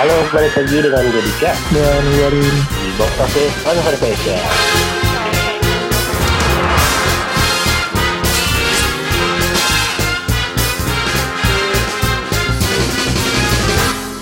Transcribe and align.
Halo, 0.00 0.16
balik 0.32 0.56
lagi 0.56 0.80
dengan 0.80 1.04
gue 1.12 1.22
Dika 1.28 1.52
dan 1.76 2.00
ngeluarin 2.08 2.56
di 2.72 2.88
Box 2.96 3.12
Office 3.20 3.52
Conversation. 3.60 4.40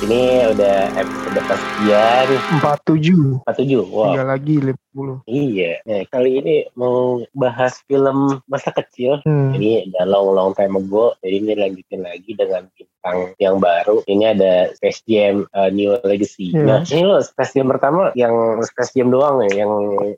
Ini 0.08 0.56
udah 0.56 1.04
episode 1.04 1.36
kesekian 1.36 2.26
47 2.64 3.44
47. 3.44 3.92
Wow. 3.92 4.16
Tiga 4.16 4.24
lagi 4.24 4.56
50 4.56 5.28
Iya. 5.28 5.84
Nah, 5.84 6.00
kali 6.08 6.40
ini 6.40 6.64
mau 6.80 7.20
bahas 7.36 7.84
film 7.84 8.40
masa 8.48 8.72
kecil. 8.72 9.20
hmm. 9.28 9.52
Ini 9.52 9.92
udah 9.92 10.08
long 10.08 10.32
long 10.32 10.50
time 10.56 10.80
ago. 10.80 11.12
Jadi 11.20 11.44
ini 11.44 11.52
lanjutin 11.60 12.00
lagi 12.00 12.32
dengan 12.32 12.64
bintang 12.72 13.36
yang 13.36 13.60
baru. 13.60 14.00
Ini 14.08 14.32
ada 14.32 14.72
Space 14.80 15.04
Jam 15.04 15.44
uh, 15.52 15.68
New 15.68 15.92
Legacy. 16.00 16.56
Iya. 16.56 16.64
Nah, 16.64 16.80
ini 16.88 17.04
loh 17.04 17.20
Space 17.20 17.52
Jam 17.52 17.68
pertama 17.68 18.08
yang 18.16 18.32
Space 18.64 18.96
Jam 18.96 19.12
doang 19.12 19.44
ya, 19.44 19.60
yang 19.60 19.72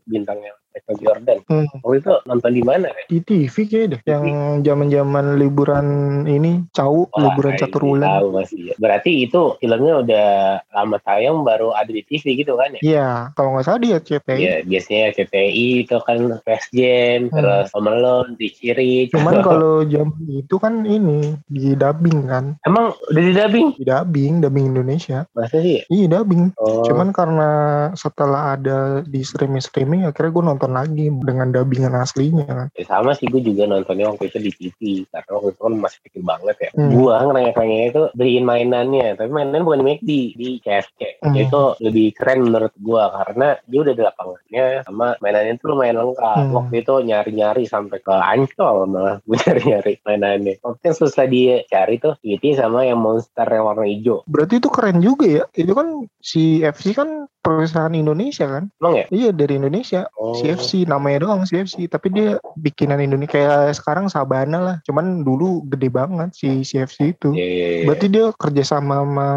bintangnya 0.07 0.55
Michael 0.71 0.97
Jordan. 0.99 1.39
Hmm. 1.47 1.67
Waktu 1.83 1.97
itu 1.99 2.13
nonton 2.25 2.51
di 2.51 2.63
mana 2.63 2.87
ya? 2.89 3.03
Di 3.07 3.19
TV 3.21 3.55
kayaknya 3.65 3.87
deh 3.91 4.01
Yang 4.07 4.25
zaman 4.63 4.87
zaman 4.89 5.25
liburan 5.37 5.87
ini 6.25 6.63
Cau 6.71 7.07
Wah, 7.07 7.21
Liburan 7.21 7.53
ini 7.53 7.61
catur 7.61 7.83
bulan 7.85 8.09
Tahu 8.09 8.29
masih. 8.33 8.61
ya. 8.71 8.75
Berarti 8.77 9.11
itu 9.21 9.41
filmnya 9.57 9.95
udah 9.99 10.29
lama 10.71 10.97
tayang 11.01 11.43
baru 11.43 11.73
ada 11.73 11.89
di 11.89 12.03
TV 12.03 12.39
gitu 12.39 12.55
kan 12.55 12.71
ya? 12.73 12.81
Iya 12.81 13.09
Kalau 13.35 13.51
nggak 13.53 13.65
salah 13.65 13.81
dia 13.81 13.99
CTI 13.99 14.39
Iya, 14.39 14.55
biasanya 14.63 15.07
CTI 15.13 15.49
itu 15.83 15.97
kan 16.01 16.19
Space 16.39 16.69
Jam, 16.71 17.19
Hmm. 17.27 17.35
terus 17.35 17.67
Home 17.75 17.91
Alone, 17.91 18.31
Diciri. 18.35 19.11
Cuman 19.11 19.35
kalau 19.47 19.83
jam 19.85 20.11
itu 20.25 20.55
kan 20.57 20.85
ini 20.85 21.35
Di 21.47 21.75
dubbing 21.75 22.27
kan 22.27 22.55
Emang 22.63 22.95
udah 23.07 23.23
di 23.23 23.33
dubbing? 23.33 23.67
Di 23.75 23.85
dubbing 23.85 24.33
Dubbing 24.39 24.67
Indonesia 24.69 25.27
Masa 25.33 25.59
sih? 25.59 25.83
Iya 25.87 26.07
dubbing 26.13 26.53
Oh. 26.57 26.85
Cuman 26.85 27.09
karena 27.11 27.51
setelah 27.95 28.53
ada 28.53 28.79
di 29.03 29.21
streaming-streaming 29.21 30.05
Akhirnya 30.05 30.31
gue 30.31 30.45
nonton 30.45 30.60
lagi 30.69 31.09
dengan 31.09 31.49
dubbingan 31.49 31.97
aslinya 31.97 32.45
kan 32.45 32.69
Ya 32.77 32.85
sama 32.85 33.17
sih 33.17 33.25
gue 33.31 33.41
juga 33.41 33.65
nontonnya 33.65 34.13
waktu 34.13 34.29
itu 34.29 34.39
di 34.41 34.51
TV 34.53 34.79
karena 35.09 35.31
waktu 35.37 35.57
itu 35.57 35.61
kan 35.65 35.75
masih 35.81 35.99
kecil 36.05 36.23
banget 36.27 36.57
ya. 36.61 36.71
Hmm. 36.77 36.91
Gua 36.93 37.15
ngerengek-rengeknya 37.25 37.87
itu 37.93 38.03
beliin 38.15 38.45
mainannya, 38.45 39.07
tapi 39.17 39.31
mainannya 39.31 39.65
bukan 39.65 39.81
di 39.81 39.87
McD, 39.87 40.11
di 40.37 40.49
KFC. 40.61 41.01
Hmm. 41.23 41.37
Itu 41.37 41.63
lebih 41.81 42.07
keren 42.17 42.49
menurut 42.49 42.75
gua 42.81 43.13
karena 43.13 43.57
dia 43.67 43.81
udah 43.85 43.95
di 43.95 44.03
lapangannya 44.03 44.65
sama 44.85 45.07
mainannya 45.21 45.57
itu 45.57 45.67
lumayan 45.69 45.97
lengkap. 46.01 46.37
Hmm. 46.41 46.55
Waktu 46.57 46.75
itu 46.83 46.95
nyari-nyari 47.07 47.65
sampai 47.67 47.99
ke 48.01 48.15
Ancol 48.15 48.77
malah 48.91 49.17
gue 49.25 49.37
nyari-nyari 49.47 49.93
mainannya. 50.05 50.55
Waktu 50.61 50.83
yang 50.93 50.97
susah 50.97 51.25
dia 51.29 51.55
cari 51.69 51.97
tuh 52.01 52.15
Tweety 52.21 52.57
sama 52.57 52.85
yang 52.85 53.01
monster 53.01 53.47
yang 53.47 53.65
warna 53.69 53.87
hijau. 53.87 54.25
Berarti 54.27 54.61
itu 54.61 54.69
keren 54.69 54.99
juga 55.01 55.25
ya 55.25 55.45
Itu 55.55 55.73
kan 55.73 56.05
si 56.21 56.61
FC 56.61 56.93
kan 56.93 57.31
perusahaan 57.41 57.93
Indonesia 57.93 58.45
kan 58.45 58.69
Emang 58.81 58.95
ya? 59.01 59.07
Iya 59.09 59.31
dari 59.33 59.57
Indonesia 59.57 60.05
Oh. 60.21 60.37
CFC 60.53 60.71
namanya 60.85 61.19
doang 61.23 61.43
CFC 61.43 61.87
tapi 61.87 62.11
dia 62.11 62.29
bikinan 62.57 62.99
Indonesia 62.99 63.31
kayak 63.33 63.75
sekarang 63.75 64.07
Sabana 64.07 64.59
lah 64.59 64.77
cuman 64.83 65.23
dulu 65.23 65.63
gede 65.67 65.89
banget 65.89 66.31
si 66.33 66.61
CFC 66.61 67.13
itu 67.13 67.31
Iya, 67.31 67.47
iya, 67.47 67.67
iya. 67.73 67.85
berarti 67.85 68.07
dia 68.09 68.25
kerja 68.33 68.63
sama 68.65 69.01
sama 69.01 69.29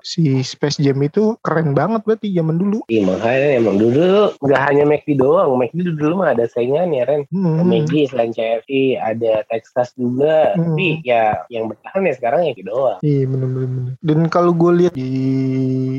si 0.00 0.40
Space 0.40 0.78
Jam 0.78 0.96
itu 0.98 1.36
keren 1.40 1.72
banget 1.72 2.00
berarti 2.02 2.30
zaman 2.30 2.56
dulu 2.56 2.80
Iya 2.86 3.02
makanya 3.06 3.48
emang 3.54 3.76
dulu 3.76 4.32
nggak 4.38 4.60
hanya 4.62 4.84
McD 4.84 5.08
doang, 5.14 5.50
McD 5.54 5.92
dulu 5.92 6.14
mah 6.16 6.32
ada 6.32 6.44
saingan 6.46 6.90
ya 6.90 7.04
Ren. 7.04 7.22
hmm. 7.28 7.60
McD 7.62 8.08
selain 8.08 8.32
KFC 8.32 8.96
ada 8.96 9.44
Texas 9.46 9.92
juga 9.94 10.54
Hmm. 10.54 10.74
tapi 10.74 11.00
ya 11.02 11.44
yang 11.48 11.68
bertahan 11.68 12.02
ya 12.02 12.12
sekarang 12.14 12.40
ya 12.44 12.52
gitu 12.52 12.68
doang 12.68 12.98
Iya 13.00 13.24
bener-bener 13.26 13.94
Dan 14.00 14.18
kalau 14.26 14.52
gue 14.52 14.72
lihat 14.74 14.94
di 14.94 15.10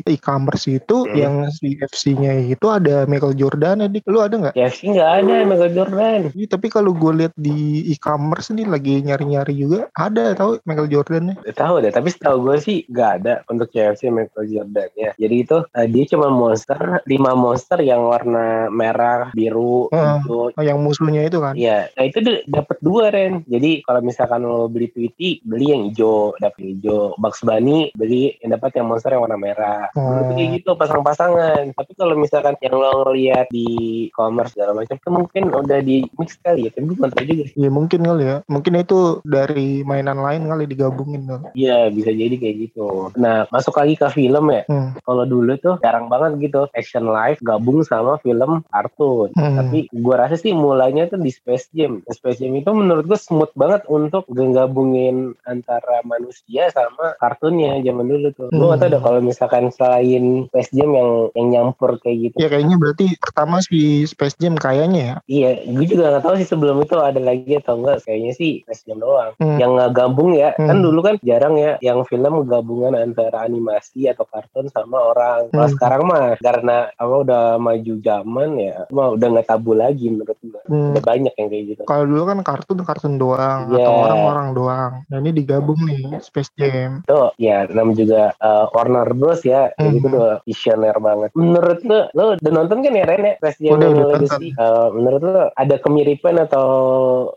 e-commerce 0.03 0.67
itu 0.67 1.05
Hmm. 1.05 1.15
yang 1.15 1.35
CFC-nya 1.49 2.33
itu 2.45 2.65
ada 2.67 3.03
Michael 3.05 3.35
Jordan 3.35 3.81
ya 3.81 3.87
Dik. 3.87 4.05
Lu 4.05 4.19
ada 4.19 4.35
nggak? 4.35 4.55
KFC 4.63 4.95
nggak 4.95 5.11
ada 5.19 5.35
Michael 5.43 5.73
Jordan 5.73 6.21
Iya, 6.31 6.47
tapi 6.47 6.67
kalau 6.67 6.95
gue 6.95 7.11
lihat 7.13 7.33
di 7.35 7.83
e-commerce 7.91 8.49
nih 8.49 8.63
lagi 8.63 9.03
nyari-nyari 9.03 9.53
juga 9.53 9.91
ada 9.93 10.31
tahu 10.33 10.63
Michael 10.63 10.87
Jordan 10.87 11.23
ya. 11.29 11.35
Tahu 11.51 11.83
deh 11.83 11.91
tapi 11.91 12.07
setahu 12.07 12.37
gue 12.41 12.57
sih 12.57 12.77
nggak 12.87 13.11
ada 13.19 13.33
untuk 13.47 13.67
KFC 13.69 14.07
Michael 14.07 14.47
Jordan 14.47 14.89
ya 14.95 15.11
jadi 15.13 15.35
itu 15.35 15.57
eh, 15.69 15.87
dia 15.87 16.03
cuma 16.07 16.27
monster 16.29 16.79
lima 17.03 17.33
monster 17.33 17.79
yang 17.79 18.07
warna 18.07 18.69
merah 18.69 19.29
biru 19.31 19.85
Hmm. 19.93 20.25
Oh, 20.29 20.49
yang 20.59 20.79
musuhnya 20.79 21.25
itu 21.25 21.41
kan. 21.41 21.53
Iya, 21.53 21.89
nah 21.93 22.03
itu 22.03 22.19
dapat 22.45 22.77
dua 22.79 23.09
Ren. 23.09 23.41
Jadi 23.45 23.81
kalau 23.81 23.99
misalkan 23.99 24.41
lo 24.41 24.69
beli 24.69 24.87
Tweety, 24.89 25.41
beli 25.41 25.73
yang 25.73 25.89
hijau, 25.89 26.37
dapat 26.37 26.61
hijau. 26.61 27.17
Bugs 27.17 27.41
Bunny 27.41 27.89
beli 27.93 28.37
yang 28.39 28.53
dapat 28.53 28.77
yang 28.77 28.87
monster 28.87 29.11
yang 29.11 29.25
warna 29.25 29.35
merah. 29.35 29.89
Dulu 29.91 30.21
tuh 30.23 30.33
kayak 30.33 30.45
Hmm. 30.45 30.55
gitu 30.57 30.71
pasang-pasangan. 30.73 31.63
Tapi 31.73 31.91
kalau 31.93 32.15
misalkan 32.15 32.55
yang 32.59 32.75
lo 32.75 33.03
ngeliat 33.03 33.47
di 33.49 33.67
commerce 34.11 34.52
segala 34.53 34.77
macam 34.77 34.95
itu 34.95 35.09
mungkin 35.09 35.43
udah 35.49 35.79
di 35.81 36.05
mix 36.21 36.37
kali 36.39 36.69
ya. 36.69 36.71
Tapi 36.71 36.93
nggak 36.93 37.11
tahu 37.17 37.25
juga. 37.25 37.45
Iya 37.57 37.69
mungkin 37.73 37.99
kali 38.05 38.23
ya. 38.23 38.37
Mungkin 38.45 38.73
itu 38.77 38.99
dari 39.25 39.81
mainan 39.81 40.21
lain 40.21 40.45
kali 40.45 40.63
digabungin 40.69 41.25
kali. 41.25 41.45
Iya 41.57 41.89
bisa 41.89 42.13
jadi 42.13 42.35
kayak 42.37 42.55
gitu. 42.69 43.09
Nah 43.17 43.49
masuk 43.49 43.75
lagi 43.81 43.97
ke 43.97 44.07
film 44.13 44.53
ya. 44.53 44.63
Hmm. 44.69 44.93
Kalau 45.01 45.25
dulu 45.25 45.57
tuh 45.57 45.75
jarang 45.81 46.07
banget 46.07 46.39
gitu 46.39 46.69
action 46.77 47.09
live 47.09 47.41
gabung 47.41 47.81
sama 47.81 48.21
film 48.21 48.61
kartun. 48.69 49.33
Hmm. 49.33 49.57
Tapi 49.59 49.89
gue 49.89 50.15
rasa 50.15 50.37
sih 50.37 50.53
mulainya 50.53 51.09
tuh 51.09 51.19
di 51.19 51.33
Space 51.33 51.73
Jam. 51.73 52.05
Space 52.07 52.39
Jam 52.39 52.53
itu 52.53 52.69
menurut 52.69 53.09
gue 53.09 53.19
smooth 53.19 53.51
banget 53.57 53.89
untuk 53.89 54.29
gabungin 54.29 55.33
antara 55.47 56.05
manusia 56.05 56.69
sama 56.69 57.17
kartunnya 57.17 57.81
zaman 57.81 58.05
dulu 58.05 58.27
tuh. 58.35 58.47
Gue 58.53 58.67
gak 58.69 58.79
tau 58.79 58.87
Hmm. 58.87 58.95
dah 58.99 59.01
kalau 59.01 59.19
misalkan 59.23 59.65
selain 59.73 60.45
Space 60.51 60.71
Jam 60.75 60.91
yang 60.93 61.09
yang 61.33 61.47
nyampur 61.49 61.97
kayak 62.03 62.29
gitu. 62.29 62.35
Ya 62.37 62.47
kayaknya 62.51 62.75
berarti 62.77 63.15
pertama 63.17 63.63
si 63.63 64.05
Space 64.05 64.37
Jam 64.43 64.59
kayaknya 64.59 64.99
ya. 64.99 65.15
Iya, 65.25 65.49
gue 65.71 65.85
juga 65.87 66.03
gak 66.13 66.23
tahu 66.27 66.35
sih 66.35 66.47
sebelum 66.47 66.83
itu 66.83 66.99
ada 66.99 67.17
lagi 67.17 67.55
atau 67.55 67.79
enggak. 67.79 68.03
Kayaknya 68.03 68.31
sih 68.35 68.51
Space 68.67 68.83
Jam 68.83 68.99
doang. 68.99 69.31
Hmm. 69.39 69.55
Yang 69.55 69.71
nggak 69.73 69.91
gabung 69.95 70.31
ya, 70.35 70.51
kan 70.53 70.75
Hmm. 70.75 70.83
dulu 70.83 70.99
kan 71.01 71.15
jarang 71.23 71.55
ya 71.55 71.79
yang 71.79 72.03
film 72.03 72.43
gabungan 72.43 72.93
antara 72.93 73.41
animasi 73.41 74.05
atau 74.05 74.27
kartun 74.27 74.67
sama 74.67 74.99
orang. 74.99 75.47
Kalau 75.49 75.67
Hmm. 75.67 75.73
sekarang 75.73 76.01
mah 76.03 76.25
karena 76.37 76.77
apa 76.93 77.15
udah 77.15 77.43
maju 77.55 77.93
zaman 77.97 78.49
ya, 78.59 78.83
mah 78.91 79.15
udah 79.15 79.27
nggak 79.31 79.47
tabu 79.47 79.71
lagi 79.71 80.11
menurut 80.11 80.35
gue. 80.37 80.61
Hmm. 80.67 80.91
Udah 80.91 81.01
banyak 81.01 81.33
yang 81.33 81.47
kayak 81.47 81.63
gitu. 81.71 81.81
Kalau 81.85 82.03
dulu 82.03 82.23
kan 82.27 82.39
kartun 82.43 82.79
kartun 82.83 83.15
doang 83.15 83.71
Iya. 83.71 83.87
atau 83.87 83.93
orang-orang 84.03 84.47
doang. 84.51 84.91
Nah 85.07 85.17
ini 85.17 85.31
digabung 85.31 85.79
nih 85.79 86.19
Space 86.19 86.51
Jam. 86.53 87.05
Itu 87.05 87.31
ya 87.37 87.63
namanya 87.69 87.97
juga 87.97 88.21
uh, 88.37 88.65
Warner 88.73 89.09
Bros 89.13 89.41
ya, 89.41 89.69
kayak 89.73 89.79
Hmm. 89.79 89.95
gitu 89.95 90.07
udah 90.09 90.35
visioner 90.43 90.95
banget. 90.97 91.29
Menurut 91.33 91.79
lo, 91.85 91.99
lo 92.11 92.23
udah 92.35 92.51
nonton 92.51 92.81
kan 92.81 92.91
ya 92.91 93.05
Ren 93.05 93.23
ya? 93.23 93.33
Space 93.39 93.59
Jam 93.61 93.71
Udah, 93.77 93.87
udah 93.93 94.17
Uh, 94.39 94.87
menurut 94.93 95.21
lo 95.21 95.43
ada 95.57 95.75
kemiripan 95.81 96.39
atau 96.41 96.67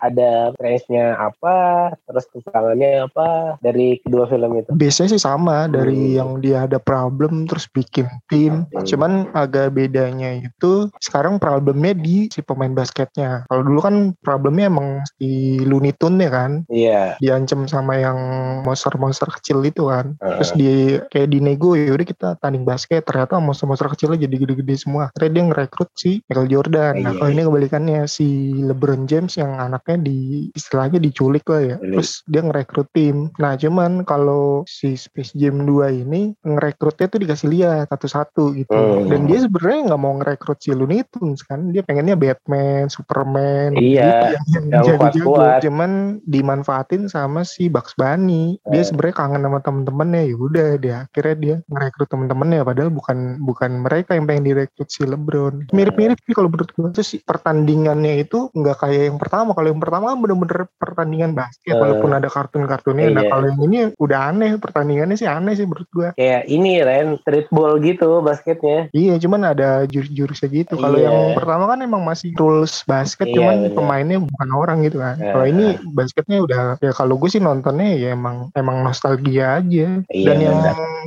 ada 0.01 0.53
range-nya 0.61 1.17
apa? 1.17 1.91
Terus 2.07 2.25
kekurangannya 2.33 3.09
apa 3.09 3.59
dari 3.61 3.99
kedua 4.05 4.29
film 4.29 4.61
itu? 4.61 4.71
Biasanya 4.77 5.17
sih 5.17 5.23
sama 5.23 5.67
dari 5.67 5.97
Hmm. 5.97 6.17
yang 6.17 6.31
dia 6.45 6.59
ada 6.69 6.79
problem 6.79 7.49
terus 7.49 7.67
bikin 7.71 8.07
tim. 8.31 8.69
Hmm. 8.71 8.85
Cuman 8.87 9.13
agak 9.33 9.75
bedanya 9.75 10.39
itu 10.39 10.89
sekarang 11.03 11.41
problemnya 11.41 11.97
di 11.97 12.29
si 12.31 12.41
pemain 12.45 12.73
basketnya. 12.73 13.49
Kalau 13.49 13.63
dulu 13.65 13.81
kan 13.83 13.95
problemnya 14.23 14.69
emang 14.71 15.03
si 15.19 15.61
Looney 15.65 15.97
Tune 15.97 16.21
ya 16.23 16.31
kan. 16.31 16.51
Iya. 16.71 17.03
Diancam 17.19 17.67
sama 17.67 17.99
yang 17.99 18.19
monster-monster 18.63 19.29
kecil 19.41 19.65
itu 19.65 19.89
kan. 19.89 20.15
Uh, 20.23 20.39
Terus 20.41 20.51
di 20.55 20.71
kayak 21.11 21.29
di 21.33 21.39
nego 21.43 21.75
ya 21.75 21.93
udah 21.93 22.07
kita 22.07 22.29
tanding 22.41 22.65
basket 22.67 23.03
ternyata 23.07 23.41
monster-monster 23.41 23.89
kecilnya 23.93 24.29
jadi 24.29 24.37
gede-gede 24.47 24.75
semua. 24.79 25.09
Akhirnya 25.17 25.33
dia 25.33 25.45
ngerekrut 25.51 25.91
si 25.97 26.11
Michael 26.29 26.51
Jordan. 26.51 26.86
Nah 26.93 27.11
Iya, 27.13 27.19
kalau 27.19 27.31
iya. 27.31 27.35
ini 27.35 27.43
kebalikannya 27.49 28.01
si 28.07 28.29
LeBron 28.63 29.03
James 29.07 29.33
yang 29.35 29.57
anaknya 29.57 29.97
di 30.05 30.19
istilahnya 30.53 30.99
diculik 31.01 31.47
lah 31.49 31.63
ya. 31.63 31.77
Culik. 31.81 31.93
Terus 31.97 32.11
dia 32.29 32.41
ngerekrut 32.45 32.89
tim. 32.93 33.17
Nah 33.41 33.57
cuman 33.57 34.05
kalau 34.05 34.63
si 34.69 34.95
Space 34.95 35.33
Jam 35.35 35.65
2 35.65 36.03
ini 36.05 36.37
ngerekrutnya 36.45 37.07
tuh 37.09 37.21
dikasih 37.23 37.49
lihat 37.49 37.89
satu-satu 37.89 38.55
gitu. 38.55 38.75
Hmm. 38.77 39.09
Dan 39.09 39.27
dia 39.27 39.43
sebenarnya 39.43 39.81
nggak 39.91 40.01
mau 40.01 40.15
ngerekrut 40.21 40.59
si 40.61 40.71
Looney 40.71 41.03
Tunes 41.09 41.41
kan. 41.43 41.73
Dia 41.73 41.83
pengennya 41.83 42.15
Batman, 42.15 42.87
Superman, 42.87 43.75
Iya, 43.75 44.05
gitu, 44.05 44.27
yang, 44.35 44.45
yang 44.71 44.83
jadi 44.85 45.07
jago. 45.17 45.35
Cuman 45.65 45.91
dimanfaatin 46.27 47.09
sama 47.09 47.43
si 47.43 47.67
Bugs 47.67 47.97
Bunny. 47.97 48.59
Dia 48.69 48.83
Hmm. 48.83 48.89
sebenarnya 48.93 49.17
kangen 49.17 49.43
sama 49.47 49.59
temen-temennya 49.65 50.23
ya 50.29 50.37
udah 50.37 50.71
dia 50.77 50.97
akhirnya 51.07 51.37
dia 51.41 51.55
ngerekrut 51.71 52.09
temen-temennya 52.11 52.61
padahal 52.63 52.91
bukan 52.93 53.41
bukan 53.41 53.71
mereka 53.81 54.13
yang 54.13 54.29
pengen 54.29 54.45
direkrut 54.45 54.89
si 54.91 55.03
LeBron. 55.03 55.71
Mirip-mirip 55.73 56.19
sih 56.23 56.35
kalau 56.35 56.53
menurut 56.53 56.71
gue. 56.77 56.89
Terus 56.93 57.11
pertandingannya 57.21 58.21
itu 58.21 58.49
nggak 58.51 58.77
kayak 58.79 59.03
yang 59.09 59.17
pertama. 59.17 59.51
Kalau 59.53 59.69
yang 59.69 59.79
pertama 59.79 60.05
kan 60.11 60.19
bener-bener 60.19 60.61
pertandingan 60.77 61.33
basket, 61.33 61.69
Eh, 61.69 61.77
walaupun 61.77 62.11
ada 62.11 62.27
kartun-kartunnya. 62.27 63.09
Nah 63.09 63.23
iya. 63.23 63.31
kalau 63.31 63.47
yang 63.47 63.61
ini 63.63 63.79
udah 63.95 64.21
aneh, 64.27 64.51
pertandingannya 64.57 65.15
sih 65.15 65.27
aneh 65.27 65.55
sih 65.55 65.65
menurut 65.65 65.89
gue. 65.89 66.09
kayak 66.13 66.43
ini 66.47 66.79
Ren 66.79 67.17
street 67.19 67.49
ball 67.49 67.79
gitu 67.79 68.21
basketnya 68.21 68.89
Iya, 68.91 69.17
cuman 69.17 69.41
ada 69.47 69.85
jurus-jurusnya 69.85 70.49
gitu. 70.49 70.75
Kalau 70.77 70.97
Iya. 70.97 71.07
yang 71.07 71.19
pertama 71.33 71.65
kan 71.67 71.79
emang 71.81 72.03
masih 72.03 72.33
rules 72.35 72.83
basket, 72.83 73.27
Iya, 73.27 73.35
cuman 73.35 73.55
bener. 73.63 73.73
pemainnya 73.73 74.19
bukan 74.19 74.49
orang 74.51 74.79
gitu 74.83 74.99
kan. 74.99 75.17
Eh. 75.17 75.31
Kalau 75.31 75.47
ini 75.47 75.67
basketnya 75.89 76.39
udah 76.41 76.63
ya 76.77 76.93
kalau 76.93 77.17
gue 77.17 77.29
sih 77.29 77.39
nontonnya 77.39 77.95
ya 77.95 78.09
emang 78.11 78.51
emang 78.53 78.83
nostalgia 78.83 79.57
aja. 79.57 80.03
Iya, 80.07 80.27
Dan 80.27 80.37
yang 80.39 80.59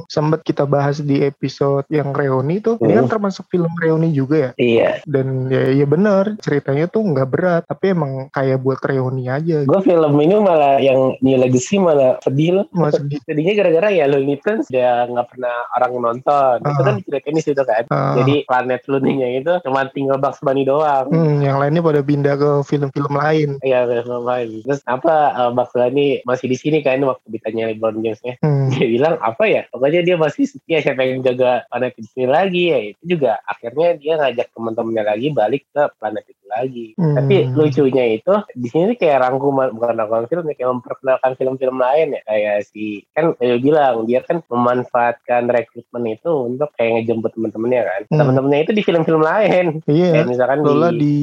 sempat 0.07 0.41
kita 0.41 0.63
bahas 0.63 0.99
di 0.99 1.21
episode 1.21 1.83
yang 1.89 2.11
reuni 2.11 2.59
tuh, 2.59 2.79
ini 2.79 2.95
kan 2.95 3.05
Hmm. 3.05 3.11
termasuk 3.11 3.45
film 3.47 3.69
reuni 3.75 4.09
juga 4.09 4.35
ya. 4.39 4.51
iya 4.55 4.89
Dan 5.03 5.48
ya, 5.49 5.61
ya 5.73 5.85
bener 5.85 6.37
ceritanya 6.39 6.85
tuh 6.87 7.01
nggak 7.03 7.27
berat, 7.29 7.63
tapi 7.65 7.91
emang 7.93 8.29
kayak 8.31 8.61
buat 8.61 8.79
reuni 8.81 9.27
aja. 9.27 9.65
gue 9.65 9.79
film 9.83 10.13
ini 10.21 10.35
malah 10.39 10.77
yang 10.79 11.17
New 11.19 11.37
Legacy 11.37 11.77
malah 11.77 12.17
sedih 12.21 12.61
loh 12.61 12.65
Masih 12.71 13.03
di 13.05 13.17
Sedihnya 13.19 13.53
gara-gara 13.59 13.89
ya 13.91 14.05
Looney 14.09 14.39
Tunes 14.41 14.65
udah 14.71 15.05
nggak 15.09 15.27
pernah 15.35 15.55
orang 15.77 15.91
nonton. 15.99 16.55
Itu 16.63 16.81
Ah. 16.81 16.85
kan 16.85 16.93
diceritain 17.01 17.35
di 17.35 17.43
situ 17.43 17.61
kan. 17.61 17.83
Ah. 17.91 18.15
Jadi 18.17 18.35
planet 18.47 18.81
Looney-nya 18.87 19.27
itu 19.37 19.53
cuma 19.65 19.85
tinggal 19.91 20.17
Bugs 20.17 20.39
Bunny 20.41 20.63
doang. 20.63 21.07
Hmm, 21.11 21.41
yang 21.43 21.57
lainnya 21.59 21.83
pada 21.83 22.01
pindah 22.01 22.35
ke 22.39 22.49
film-film 22.65 23.13
lain. 23.13 23.49
Iya, 23.61 23.85
film 24.05 24.23
lain. 24.23 24.63
Terus 24.65 24.81
apa 24.87 25.13
uh, 25.35 25.51
Bugs 25.51 25.73
Bunny 25.75 26.23
masih 26.23 26.47
di 26.49 26.57
sini 26.57 26.79
kan 26.81 27.01
waktu 27.03 27.25
ditanya 27.29 27.69
LeBron 27.73 28.01
James-nya. 28.01 28.39
Hmm. 28.41 28.71
Dia 28.73 28.87
bilang 28.87 29.15
apa 29.19 29.43
ya? 29.45 29.61
Pokoknya 29.69 30.01
dia 30.01 30.15
masih 30.15 30.45
setia 30.47 30.79
siapa 30.81 31.03
yang 31.03 31.21
jaga 31.21 31.65
planet 31.69 31.93
di 31.97 32.07
sini 32.09 32.27
lagi 32.27 32.63
ya. 32.71 32.79
Itu 32.95 33.03
juga 33.17 33.37
akhirnya 33.45 33.89
dia 33.99 34.13
ngajak 34.17 34.47
teman-temannya 34.55 35.03
lagi 35.05 35.27
balik 35.39 35.63
ke 35.71 35.83
planet 35.99 36.25
lagi. 36.49 36.97
Hmm. 36.97 37.15
Tapi 37.15 37.35
lucunya 37.53 38.17
itu 38.17 38.33
di 38.53 38.67
sini 38.67 38.93
kayak 38.93 39.21
rangkuman 39.21 39.71
bukan 39.71 39.93
rangkuman 39.95 40.25
film 40.25 40.45
ya 40.49 40.55
kayak 40.55 40.71
memperkenalkan 40.75 41.31
film-film 41.37 41.77
lain 41.77 42.07
ya 42.17 42.21
kayak 42.25 42.55
si 42.65 43.05
kan 43.13 43.33
dia 43.37 43.57
bilang 43.57 44.05
dia 44.05 44.19
kan 44.25 44.41
memanfaatkan 44.49 45.47
rekrutmen 45.47 46.15
itu 46.15 46.31
untuk 46.49 46.69
kayak 46.75 47.03
ngejemput 47.03 47.31
teman-temannya 47.35 47.81
kan. 47.83 48.01
Hmm. 48.09 48.17
Teman-temannya 48.19 48.59
itu 48.65 48.73
di 48.73 48.83
film-film 48.83 49.21
lain. 49.21 49.65
Iya. 49.85 50.11
Kayak 50.13 50.27
misalkan 50.27 50.59
Lola 50.61 50.89
di 50.89 50.97
di 50.99 51.15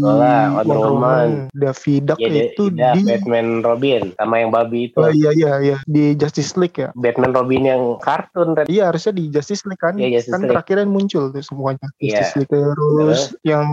Lola, 0.00 0.60
Wonder 0.60 0.78
Woman. 0.78 1.28
Davidak 1.52 2.18
ya, 2.18 2.28
dia- 2.30 2.46
itu 2.50 2.64
di 2.70 2.80
Batman 3.04 3.48
Robin 3.60 4.02
sama 4.16 4.34
yang 4.40 4.50
babi 4.50 4.90
itu. 4.90 4.98
Oh 5.00 5.10
iya 5.10 5.30
iya 5.32 5.52
iya 5.60 5.76
di 5.84 6.14
Justice 6.14 6.54
League 6.56 6.76
ya. 6.76 6.90
Batman 6.94 7.32
Robin 7.32 7.62
yang 7.64 7.82
kartun 8.00 8.54
Ren. 8.54 8.66
Iya 8.66 8.90
harusnya 8.92 9.12
di 9.14 9.30
Justice 9.30 9.64
League 9.64 9.80
kan. 9.80 9.94
Iya, 9.96 10.20
Justice 10.20 10.32
kan 10.32 10.40
League. 10.42 10.50
terakhirnya 10.52 10.86
muncul 10.88 11.30
tuh 11.30 11.42
semuanya. 11.44 11.86
Iya. 11.98 12.20
Justice 12.22 12.36
League 12.44 12.52
terus 12.52 13.22
yang 13.42 13.66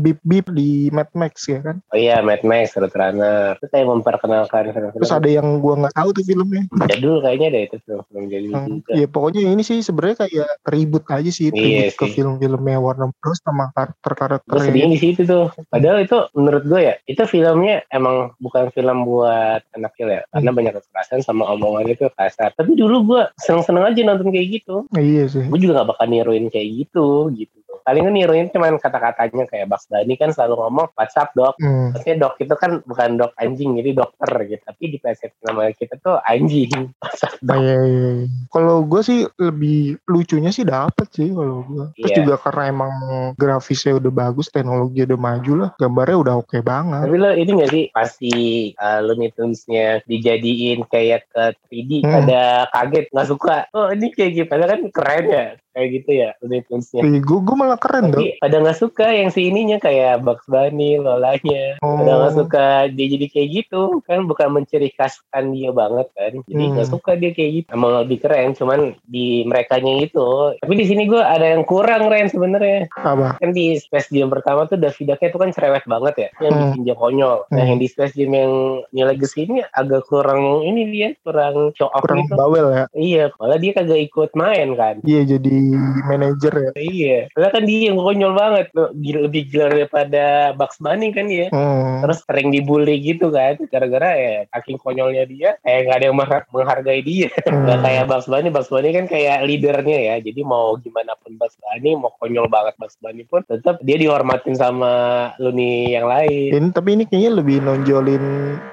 Beep 0.00 0.18
Beep 0.26 0.50
di 0.50 0.90
Mad 0.90 1.06
Max 1.14 1.46
ya 1.46 1.62
kan. 1.62 1.78
Oh 1.88 1.96
iya 1.96 2.18
Mad 2.18 2.42
Max 2.42 2.74
Road 2.74 2.90
Runner. 2.90 3.54
Itu 3.54 3.66
kayak 3.70 3.86
memperkenalkan 3.86 4.74
Terus 4.74 5.14
ada 5.14 5.30
yang 5.30 5.62
gua 5.62 5.86
nggak 5.86 5.94
tahu 5.94 6.08
tuh 6.12 6.24
filmnya. 6.26 6.66
jadul 6.90 7.22
kayaknya 7.22 7.48
deh 7.54 7.62
itu 7.70 7.76
film-film 7.86 8.24
jadul 8.26 8.50
Hmm, 8.50 8.66
juga. 8.66 8.90
Iya 8.90 9.06
pokoknya 9.06 9.40
ini 9.46 9.62
sih 9.62 9.78
sebenarnya 9.80 10.26
kayak 10.26 10.50
ribut 10.66 11.04
aja 11.06 11.30
sih 11.30 11.48
Iya 11.48 11.54
ribut 11.54 11.94
ke 11.94 12.04
sih. 12.04 12.14
film-filmnya 12.18 12.76
Warner 12.76 13.10
Bros 13.16 13.38
sama 13.38 13.64
Gue 13.66 13.74
karakter-karakternya. 13.76 14.66
sedihnya 14.66 14.88
di 14.90 14.98
situ 14.98 15.22
tuh. 15.22 15.46
Padahal 15.70 16.02
itu 16.02 16.16
menurut 16.34 16.64
gue 16.66 16.80
ya, 16.82 16.94
itu 17.04 17.22
filmnya 17.22 17.86
emang 17.88 18.34
bukan 18.38 18.74
film 18.74 19.06
buat 19.06 19.62
anak 19.72 19.94
kecil 19.94 20.10
ya. 20.10 20.22
Karena 20.28 20.50
banyak 20.50 20.72
kekerasan 20.74 21.22
sama 21.22 21.46
omongannya 21.46 21.94
itu 21.94 22.10
kasar. 22.10 22.50
Tapi 22.52 22.74
dulu 22.74 23.14
gue 23.14 23.22
seneng-seneng 23.38 23.86
aja 23.86 24.00
nonton 24.02 24.34
kayak 24.34 24.48
gitu. 24.58 24.90
Iya 24.90 25.30
sih. 25.30 25.46
Gue 25.46 25.60
juga 25.60 25.84
gak 25.84 25.94
bakal 25.94 26.06
niruin 26.08 26.50
kayak 26.50 26.66
gitu 26.82 27.30
gitu. 27.30 27.54
Paling 27.82 28.02
kan 28.06 28.14
niruin 28.14 28.48
cuman 28.48 28.78
kata-katanya 28.78 29.44
kayak 29.50 29.66
Bugs 29.66 29.90
Bunny 29.90 30.14
kan 30.14 30.30
selalu 30.30 30.54
ngomong 30.60 30.86
WhatsApp 30.94 31.34
dok. 31.34 31.58
Hmm. 31.58 31.92
Maksudnya 31.92 32.16
dok 32.22 32.34
itu 32.38 32.54
kan 32.54 32.80
bukan 32.86 33.10
dok 33.18 33.32
anjing 33.36 33.76
jadi 33.76 33.90
dokter 33.92 34.30
gitu. 34.46 34.62
Tapi 34.62 34.84
di 34.88 34.98
persepsi 34.98 35.40
nama 35.42 35.68
kita 35.70 35.98
tuh 36.00 36.16
anjing. 36.22 36.70
Dok. 37.46 37.58
iya, 37.60 37.78
iya, 37.84 38.08
iya. 38.24 38.28
Kalau 38.48 38.82
gue 38.82 39.00
sih 39.04 39.20
lebih 39.36 40.00
lucunya 40.08 40.48
sih 40.50 40.64
dapet 40.64 41.06
sih 41.12 41.30
kalau 41.30 41.62
gue. 41.66 41.84
Terus 41.94 42.10
Iya. 42.12 42.16
juga 42.24 42.34
karena 42.40 42.62
emang 42.72 42.92
grafisnya 43.36 43.98
udah 43.98 44.12
bagus, 44.12 44.48
teknologi 44.48 45.04
udah 45.04 45.18
maju 45.18 45.52
lah, 45.54 45.70
gambarnya 45.76 46.16
udah 46.16 46.34
oke 46.40 46.58
banget. 46.62 47.02
Tapi 47.06 47.16
lo 47.18 47.30
ini 47.34 47.50
gak 47.60 47.70
sih 47.70 47.84
pasti 47.92 48.32
uh, 48.74 49.00
Looney 49.04 49.30
Tunes-nya 49.32 50.00
dijadiin 50.06 50.86
kayak 50.88 51.28
ke 51.30 51.44
3D 51.68 51.90
Hmm. 52.06 52.22
ada 52.22 52.68
kaget 52.70 53.06
nggak 53.10 53.28
suka. 53.28 53.56
Oh 53.72 53.90
ini 53.90 54.12
kayak 54.12 54.46
padahal 54.46 54.70
kan 54.78 54.82
keren 54.92 55.24
ya 55.26 55.46
kayak 55.76 55.88
gitu 55.92 56.10
ya 56.16 56.32
Looney 56.40 56.64
Tunes-nya. 56.64 57.04
Gue 57.20 57.40
gue 57.44 57.52
malah 57.54 57.76
keren 57.76 58.08
dong. 58.08 58.24
Pada 58.40 58.56
nggak 58.56 58.80
suka 58.80 59.12
yang 59.12 59.28
si 59.28 59.52
ininya 59.52 59.76
kayak 59.76 60.24
Bugs 60.24 60.48
Bunny, 60.48 60.96
Lolanya. 60.96 61.76
Oh. 61.84 62.00
Pada 62.00 62.12
nggak 62.16 62.34
suka 62.34 62.64
dia 62.88 63.06
jadi 63.12 63.26
kayak 63.28 63.48
gitu 63.52 64.00
kan 64.02 64.24
bukan 64.24 64.48
menciri 64.50 64.88
khaskan 64.90 65.52
dia 65.52 65.68
banget 65.70 66.08
kan. 66.16 66.32
Jadi 66.48 66.64
Hmm. 66.64 66.72
nggak 66.74 66.88
suka 66.88 67.12
dia 67.14 67.30
kayak 67.30 67.50
gitu. 67.52 67.68
Emang 67.68 67.92
lebih 68.00 68.24
keren 68.24 68.56
cuman 68.56 68.80
di 69.04 69.44
merekanya 69.44 70.00
itu. 70.00 70.56
Tapi 70.56 70.72
di 70.74 70.84
sini 70.86 71.04
gue 71.04 71.20
ada 71.20 71.44
yang 71.44 71.62
kurang 71.62 72.08
Ren 72.08 72.32
sebenarnya. 72.32 72.88
Apa? 72.96 73.36
Kan 73.36 73.52
di 73.52 73.76
Space 73.76 74.08
Jam 74.08 74.32
pertama 74.32 74.64
tuh 74.64 74.80
Davidaknya 74.80 75.28
itu 75.28 75.38
kan 75.38 75.50
cerewet 75.52 75.84
banget 75.84 76.14
ya. 76.16 76.28
Yang 76.40 76.52
Hmm. 76.52 76.62
bikin 76.64 76.80
dia 76.82 76.96
konyol. 76.96 77.36
Nah 77.46 77.60
Hmm. 77.60 77.68
yang 77.68 77.78
di 77.78 77.86
Space 77.86 78.16
Jam 78.16 78.32
yang 78.32 78.52
New 78.88 79.04
Legacy 79.04 79.44
ini 79.44 79.60
agak 79.68 80.08
kurang 80.08 80.64
ini 80.64 80.88
dia 80.88 81.08
kurang 81.20 81.74
show 81.74 81.90
off 81.90 82.00
Kurang 82.00 82.24
gitu. 82.24 82.32
bawel 82.34 82.66
ya. 82.72 82.84
Iya, 82.96 83.24
malah 83.36 83.58
dia 83.58 83.72
kagak 83.72 84.00
ikut 84.00 84.30
main 84.32 84.72
kan. 84.72 84.96
Iya 85.02 85.26
jadi 85.28 85.56
manajer 86.04 86.52
ya. 86.52 86.70
Iya, 86.76 87.18
padahal 87.32 87.52
kan 87.52 87.64
dia 87.64 87.80
yang 87.88 87.98
konyol 87.98 88.32
banget. 88.32 88.66
Loh, 88.72 88.90
gila- 88.92 89.24
lebih 89.26 89.42
gila 89.48 89.66
daripada 89.70 90.24
Bugs 90.52 90.78
Bunny 90.78 91.10
kan 91.10 91.26
dia. 91.26 91.46
Hmm. 91.50 92.02
Terus 92.02 92.18
sering 92.22 92.48
dibully 92.50 92.96
gitu 92.98 93.28
kan, 93.28 93.56
gara-gara 93.66 94.10
ya 94.14 94.34
saking 94.50 94.78
konyolnya 94.78 95.24
dia, 95.24 95.58
kayak 95.60 95.80
nggak 95.84 95.96
ada 95.96 96.06
yang 96.06 96.16
mengha- 96.16 96.48
menghargai 96.50 97.02
dia. 97.02 97.28
Hmm. 97.46 97.62
Nggak 97.64 97.80
kayak 97.80 98.04
Bugs 98.06 98.26
Bunny, 98.26 98.48
Bugs 98.50 98.68
Bunny 98.68 98.90
kan 98.90 99.04
kayak 99.06 99.38
leadernya 99.42 99.98
ya. 99.98 100.14
Jadi 100.18 100.40
mau 100.42 100.76
gimana 100.76 101.14
pun 101.16 101.34
Bugs 101.34 101.56
Bunny, 101.56 101.94
mau 101.94 102.12
konyol 102.16 102.46
banget 102.46 102.74
Bugs 102.76 102.98
Bunny 102.98 103.24
pun, 103.24 103.40
tetap 103.42 103.78
dia 103.80 103.96
dihormatin 103.96 104.52
sama 104.52 104.92
Looney 105.38 105.90
yang 105.90 106.04
lain. 106.04 106.52
Ini 106.52 106.68
tapi 106.70 106.94
ini 106.94 107.04
kayaknya 107.04 107.32
lebih 107.34 107.62
nonjolin 107.62 108.24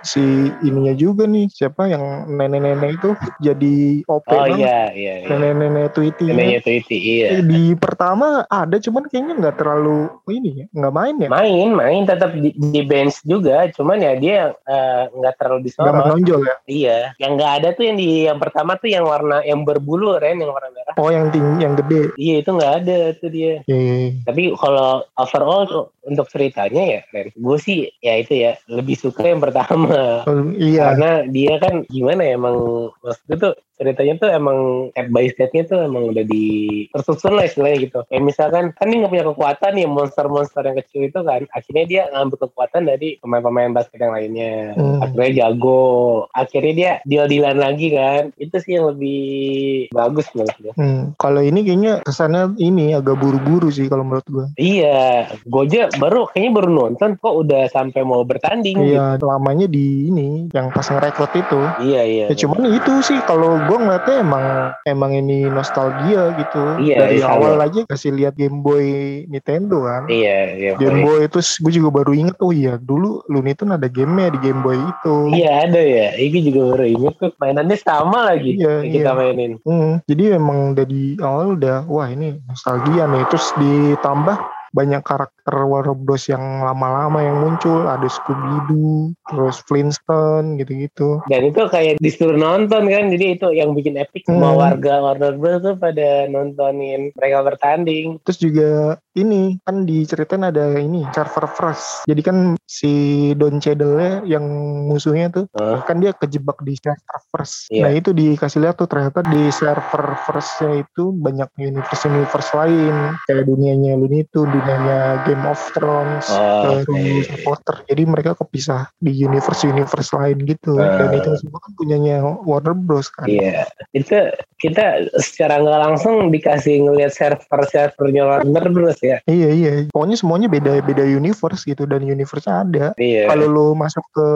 si 0.01 0.21
ininya 0.59 0.91
juga 0.93 1.23
nih 1.23 1.47
siapa 1.47 1.87
yang 1.87 2.03
nenek-nenek 2.27 2.97
itu 2.97 3.09
jadi 3.39 3.75
OP 4.05 4.25
Oh 4.25 4.35
banget. 4.43 4.57
iya, 4.59 4.79
iya, 4.91 5.13
iya. 5.21 5.27
Nenek-nenek 5.29 5.85
Tweety. 5.93 6.25
Neneknya 6.27 6.61
Tweety, 6.61 6.82
iya. 6.89 7.39
Eh, 7.39 7.43
Di 7.45 7.63
pertama 7.77 8.43
ada 8.49 8.75
cuman 8.79 9.05
kayaknya 9.07 9.33
nggak 9.39 9.57
terlalu 9.61 10.09
ini 10.31 10.49
ya, 10.63 10.65
nggak 10.73 10.93
main 10.93 11.15
ya, 11.21 11.29
Main, 11.29 11.69
main 11.75 12.01
tetap 12.03 12.31
di, 12.35 12.51
di 12.51 12.81
bench 12.83 13.21
juga, 13.23 13.69
cuman 13.71 14.01
ya 14.01 14.13
dia 14.17 14.37
eh, 14.67 15.03
nggak 15.13 15.33
terlalu 15.39 15.59
nggak 15.59 15.67
disorot. 15.69 15.93
menonjol 15.93 16.41
ya. 16.43 16.55
Iya, 16.67 16.97
yang 17.21 17.31
nggak 17.37 17.51
ada 17.61 17.67
tuh 17.77 17.83
yang 17.87 17.97
di 17.99 18.07
yang 18.27 18.39
pertama 18.41 18.75
tuh 18.79 18.89
yang 18.89 19.05
warna 19.05 19.39
yang 19.45 19.63
berbulu 19.63 20.17
Ren, 20.17 20.39
yang 20.41 20.51
warna 20.51 20.69
merah. 20.73 20.93
Oh 20.97 21.09
yang 21.09 21.29
tinggi, 21.29 21.63
yang 21.63 21.73
gede. 21.77 22.13
Iya 22.17 22.35
itu 22.41 22.49
nggak 22.49 22.73
ada 22.83 22.97
tuh 23.17 23.29
dia. 23.29 23.53
Iya. 23.67 24.23
Tapi 24.25 24.53
kalau 24.57 25.03
overall 25.17 25.61
tuh, 25.69 25.83
untuk 26.03 26.27
ceritanya 26.27 26.83
ya, 26.83 27.01
Ren, 27.15 27.31
gue 27.31 27.57
sih 27.59 27.87
ya 28.03 28.19
itu 28.19 28.33
ya 28.35 28.59
lebih 28.67 28.99
suka 28.99 29.23
yang 29.23 29.39
pertama. 29.39 30.23
Oh, 30.27 30.51
iya. 30.55 30.93
Karena 30.93 31.11
dia 31.27 31.55
kan 31.59 31.87
gimana 31.87 32.21
ya 32.27 32.35
emang 32.35 32.89
maksudnya 33.03 33.37
tuh 33.39 33.53
ceritanya 33.73 34.13
tuh 34.21 34.29
emang 34.29 34.59
step 34.93 35.07
by 35.09 35.27
stepnya 35.33 35.63
tuh 35.65 35.79
emang 35.83 36.13
udah 36.13 36.23
di 36.23 36.45
tersusun 36.93 37.35
lah 37.35 37.45
istilahnya 37.49 37.77
gitu. 37.89 37.99
Kayak 38.07 38.23
misalkan 38.23 38.65
kan 38.77 38.87
dia 38.87 38.97
nggak 39.01 39.11
punya 39.11 39.25
kekuatan 39.33 39.71
nih 39.75 39.87
monster-monster 39.89 40.63
yang 40.63 40.77
kecil 40.79 41.01
itu 41.09 41.19
kan. 41.25 41.41
Akhirnya 41.51 41.85
dia 41.89 42.01
ngambil 42.13 42.37
kekuatan 42.47 42.81
dari 42.87 43.17
pemain-pemain 43.19 43.73
basket 43.73 43.99
yang 43.99 44.13
lainnya. 44.13 44.77
Hmm. 44.77 45.03
Akhirnya 45.03 45.31
jago. 45.43 46.27
Akhirnya 46.31 46.73
dia 46.73 46.91
deal-dealan 47.03 47.59
lagi 47.59 47.87
kan. 47.91 48.31
Itu 48.37 48.55
sih 48.61 48.77
yang 48.77 48.93
lebih 48.93 49.89
bagus 49.91 50.29
menurut 50.37 50.55
gue. 50.61 50.73
Hmm, 50.77 51.01
kalau 51.17 51.41
ini 51.41 51.65
kayaknya 51.65 51.93
kesannya 52.05 52.55
ini 52.61 52.93
agak 52.93 53.17
buru-buru 53.19 53.73
sih 53.73 53.89
kalau 53.89 54.05
menurut 54.05 54.27
gue. 54.29 54.45
Iya, 54.61 55.33
gue 55.43 55.63
aja 55.65 55.89
baru 55.97 56.29
kayaknya 56.31 56.51
baru 56.57 56.69
nonton 56.69 57.09
kok 57.17 57.35
udah 57.35 57.63
sampai 57.69 58.01
mau 58.01 58.21
bertanding. 58.25 58.75
gitu. 58.77 58.95
Iya, 58.97 59.17
lamanya 59.21 59.67
di 59.67 60.09
ini 60.09 60.47
yang 60.51 60.69
pas 60.73 60.85
ngerekrut 60.87 61.33
itu. 61.33 61.61
Iya 61.83 62.01
iya. 62.03 62.25
Ya 62.31 62.35
cuman 62.37 62.69
itu 62.69 62.91
sih 63.03 63.17
kalau 63.25 63.57
gue 63.67 63.77
ngeliatnya 63.77 64.15
emang 64.21 64.45
emang 64.85 65.11
ini 65.13 65.45
nostalgia 65.47 66.33
gitu. 66.37 66.63
Iya, 66.81 66.97
Dari 67.07 67.17
iya, 67.21 67.27
awal 67.29 67.59
sama. 67.59 67.65
aja 67.69 67.79
kasih 67.89 68.11
lihat 68.15 68.33
Game 68.35 68.61
Boy 68.61 68.85
Nintendo 69.27 69.83
kan. 69.85 70.09
Iya 70.09 70.37
iya. 70.55 70.71
Game 70.77 71.03
Boy. 71.03 71.19
Boy 71.23 71.29
itu 71.29 71.39
gue 71.39 71.73
juga 71.73 71.89
baru 71.93 72.11
inget 72.15 72.37
oh 72.41 72.51
iya 72.51 72.75
dulu 72.79 73.21
Looney 73.29 73.53
Tunes 73.53 73.77
ada 73.77 73.87
gamenya 73.87 74.33
di 74.33 74.39
Game 74.41 74.61
Boy 74.61 74.77
itu. 74.77 75.15
Iya 75.33 75.69
ada 75.69 75.81
ya. 75.81 76.07
Ini 76.15 76.39
juga 76.49 76.61
baru 76.75 76.85
inget 76.87 77.13
tuh 77.19 77.31
mainannya 77.37 77.77
sama 77.77 78.19
lagi 78.27 78.55
Iya, 78.57 78.83
yang 78.83 78.93
kita 78.93 79.11
iya. 79.11 79.17
mainin. 79.17 79.51
Hmm, 79.63 79.91
jadi 80.05 80.23
emang 80.37 80.73
dari 80.73 81.15
awal 81.21 81.55
udah 81.55 81.85
wah 81.85 82.07
ini 82.07 82.39
nostalgia 82.45 83.05
nih 83.05 83.23
terus 83.29 83.49
ditambah 83.55 84.37
banyak 84.73 85.05
karakter 85.05 85.53
Warner 85.53 85.93
Bros 85.93 86.25
yang 86.25 86.65
lama-lama 86.65 87.21
yang 87.21 87.37
muncul 87.39 87.85
ada 87.85 88.09
Scooby-Doo 88.09 89.13
terus 89.29 89.61
Flintstone 89.69 90.57
gitu-gitu 90.57 91.21
Dan 91.29 91.53
itu 91.53 91.61
kayak 91.69 92.01
disuruh 92.01 92.35
nonton 92.35 92.89
kan, 92.89 93.13
jadi 93.13 93.37
itu 93.37 93.53
yang 93.53 93.77
bikin 93.77 93.95
epic 94.01 94.25
semua 94.25 94.57
Hmm. 94.57 94.61
warga 94.65 94.93
Warner 94.99 95.37
Bros 95.37 95.61
tuh 95.61 95.75
pada 95.77 96.25
nontonin 96.27 97.13
mereka 97.13 97.45
bertanding. 97.45 98.17
terus 98.25 98.41
juga 98.41 98.97
ini 99.13 99.61
kan 99.61 99.83
diceritain 99.83 100.41
ada 100.41 100.73
ini 100.75 101.05
server 101.09 101.45
first 101.45 102.01
jadi 102.03 102.21
kan 102.21 102.37
si 102.63 102.91
Don 103.33 103.57
Cheadle 103.57 104.25
yang 104.25 104.41
musuhnya 104.83 105.29
tuh 105.29 105.45
Hah? 105.53 105.85
kan 105.85 105.97
dia 105.97 106.11
kejebak 106.11 106.57
di 106.61 106.73
server 106.75 107.19
first 107.29 107.69
Iya. 107.69 107.83
nah 107.83 107.91
itu 107.91 108.09
dikasih 108.11 108.59
lihat 108.59 108.75
tuh 108.75 108.85
ternyata 108.85 109.21
di 109.23 109.49
server 109.49 110.05
firstnya 110.19 110.81
itu 110.81 111.13
banyak 111.13 111.49
universe-universe 111.55 112.49
lain 112.53 112.95
kayak 113.25 113.45
dunianya 113.45 113.93
Looney 113.95 114.25
Tunes 114.27 114.49
dunianya 114.49 114.99
Game 115.23 115.45
of 115.45 115.61
Thrones 115.71 116.25
Oh, 116.25 116.61
terus 116.63 116.83
oke. 116.85 116.97
Harry 116.97 117.41
Potter 117.41 117.75
jadi 117.85 118.03
mereka 118.03 118.31
kepisah 118.33 118.89
di 118.97 119.13
universe-universe 119.13 120.09
lain 120.11 120.37
gitu 120.43 120.73
dan 120.75 121.09
Ah. 121.09 121.13
itu 121.13 121.29
semua 121.37 121.59
kan 121.59 121.71
punyanya 121.75 122.15
Warner 122.41 122.73
Bros 122.73 123.07
kan 123.07 123.29
Iya, 123.29 123.65
itu 123.91 124.17
kita 124.57 125.05
secara 125.19 125.59
nggak 125.59 125.79
langsung 125.83 126.29
dikasih 126.29 126.87
ngelihat 126.87 127.13
server-servernya 127.13 128.23
Warner 128.23 128.67
Bros 128.69 128.99
ya. 129.03 129.17
iya 129.27 129.49
iya 129.51 129.71
pokoknya 129.91 130.15
semuanya 130.15 130.47
beda 130.47 130.79
beda 130.79 131.03
universe 131.03 131.67
gitu 131.67 131.83
dan 131.83 132.01
universe-nya 132.01 132.55
ada 132.63 132.85
Iya. 132.95 133.27
kalau 133.27 133.45
lo 133.45 133.65
masuk 133.75 134.05
ke 134.09 134.27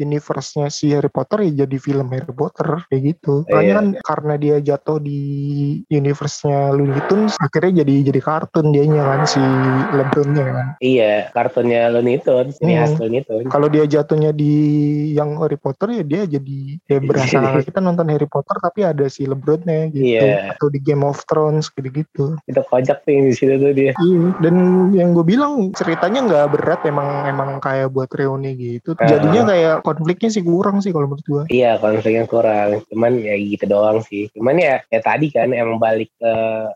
universe-nya 0.00 0.66
si 0.68 0.90
Harry 0.90 1.12
Potter 1.12 1.44
ya 1.44 1.64
jadi 1.64 1.76
film 1.76 2.08
Harry 2.08 2.32
Potter 2.32 2.82
kayak 2.88 3.02
gitu. 3.14 3.44
Makanya 3.46 3.62
Iya. 3.64 3.76
kan 3.76 3.86
karena 4.00 4.34
dia 4.36 4.56
jatuh 4.58 4.98
di 4.98 5.20
universe-nya 5.88 6.72
Looney 6.72 7.02
Tunes 7.06 7.34
akhirnya 7.38 7.84
jadi 7.84 7.94
jadi 8.08 8.20
kartun 8.20 8.72
dianya 8.72 9.02
kan 9.04 9.20
si 9.24 9.42
LeBron-nya 9.92 10.44
kan. 10.44 10.66
Iya, 10.80 11.28
kartunnya 11.30 11.90
Looney 11.90 12.18
Tunes, 12.20 12.56
ini 12.60 12.74
Hmm. 12.74 12.96
Looney 12.96 13.22
Tunes. 13.22 13.48
Kalau 13.50 13.68
dia 13.68 13.84
jatuhnya 13.84 14.30
di 14.30 14.52
yang 15.12 15.36
Harry 15.38 15.58
Potter 15.58 15.90
ya 15.92 16.04
dia 16.04 16.22
jadi 16.26 16.58
ya 16.86 16.98
berasa 17.00 17.38
kita 17.68 17.78
nonton 17.78 18.08
Harry 18.08 18.26
Potter 18.26 18.56
tapi 18.58 18.80
ada 18.82 19.06
si 19.06 19.26
LeBron-nya 19.26 19.92
gitu. 19.92 20.24
Iya. 20.24 20.54
Atau 20.56 20.70
di 20.70 20.78
Game 20.80 21.04
of 21.04 21.20
Thrones 21.26 21.68
gitu-gitu. 21.68 22.38
Itu 22.46 22.60
kocak 22.64 23.04
tuh 23.04 23.10
yang 23.12 23.24
di 23.28 23.34
situ 23.34 23.54
tuh 23.56 23.72
dia. 23.72 23.92
Iya, 23.94 24.13
dan 24.38 24.54
yang 24.92 25.16
gue 25.16 25.24
bilang 25.24 25.72
ceritanya 25.72 26.20
nggak 26.26 26.46
berat 26.54 26.80
emang 26.86 27.26
emang 27.26 27.50
kayak 27.58 27.90
buat 27.90 28.10
reuni 28.12 28.54
gitu. 28.54 28.92
Ah. 29.00 29.08
Jadinya 29.08 29.50
kayak 29.50 29.74
konfliknya 29.82 30.30
sih 30.30 30.44
kurang 30.44 30.84
sih 30.84 30.92
kalau 30.92 31.10
menurut 31.10 31.26
gue. 31.26 31.42
Iya, 31.50 31.80
konfliknya 31.80 32.24
kurang. 32.28 32.84
Cuman 32.92 33.18
ya 33.18 33.34
gitu 33.34 33.64
doang 33.66 34.04
sih. 34.04 34.28
Cuman 34.36 34.60
ya, 34.60 34.84
ya 34.92 35.00
tadi 35.00 35.32
kan 35.32 35.50
emang 35.50 35.80
balik 35.80 36.12
ke 36.20 36.32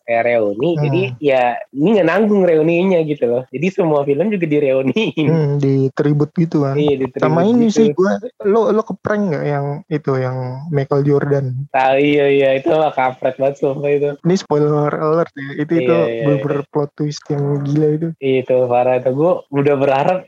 kayak 0.09 0.25
reuni. 0.25 0.71
Hmm. 0.75 0.83
Jadi 0.89 1.03
ya 1.21 1.61
ini 1.77 1.89
nggak 2.01 2.09
nanggung 2.09 2.43
reuninya 2.43 3.01
gitu 3.05 3.25
loh. 3.29 3.43
Jadi 3.53 3.67
semua 3.69 4.03
film 4.03 4.33
juga 4.33 4.47
direuniin. 4.49 5.29
Hmm, 5.29 5.51
di 5.61 5.93
tribut 5.93 6.33
gitu 6.35 6.65
kan. 6.65 6.75
Iya, 6.75 7.07
diterima 7.07 7.25
Sama 7.29 7.41
ini 7.45 7.69
gitu. 7.69 7.77
sih 7.77 7.87
gue 7.93 8.13
lo 8.49 8.73
lo 8.73 8.83
keprank 8.83 9.23
nggak 9.35 9.45
yang 9.45 9.67
itu 9.93 10.13
yang 10.17 10.67
Michael 10.73 11.05
Jordan. 11.05 11.69
Tahu 11.71 11.97
iya 12.01 12.27
iya 12.33 12.49
itu 12.57 12.73
mah 12.73 12.93
kampret 12.97 13.37
banget 13.37 13.61
sumpah 13.61 13.91
itu. 13.93 14.11
Ini 14.25 14.35
spoiler 14.41 14.93
alert 14.97 15.33
ya. 15.37 15.51
Itu 15.61 15.73
itu 15.77 15.99
Iya, 15.99 16.25
iya, 16.25 16.39
bener 16.41 16.63
plot 16.71 16.91
twist 16.97 17.23
yang 17.29 17.45
gila 17.63 17.89
itu. 17.95 18.09
Itu 18.19 18.57
parah 18.67 18.99
itu 18.99 19.11
gue 19.13 19.33
udah 19.51 19.75
berharap 19.77 20.19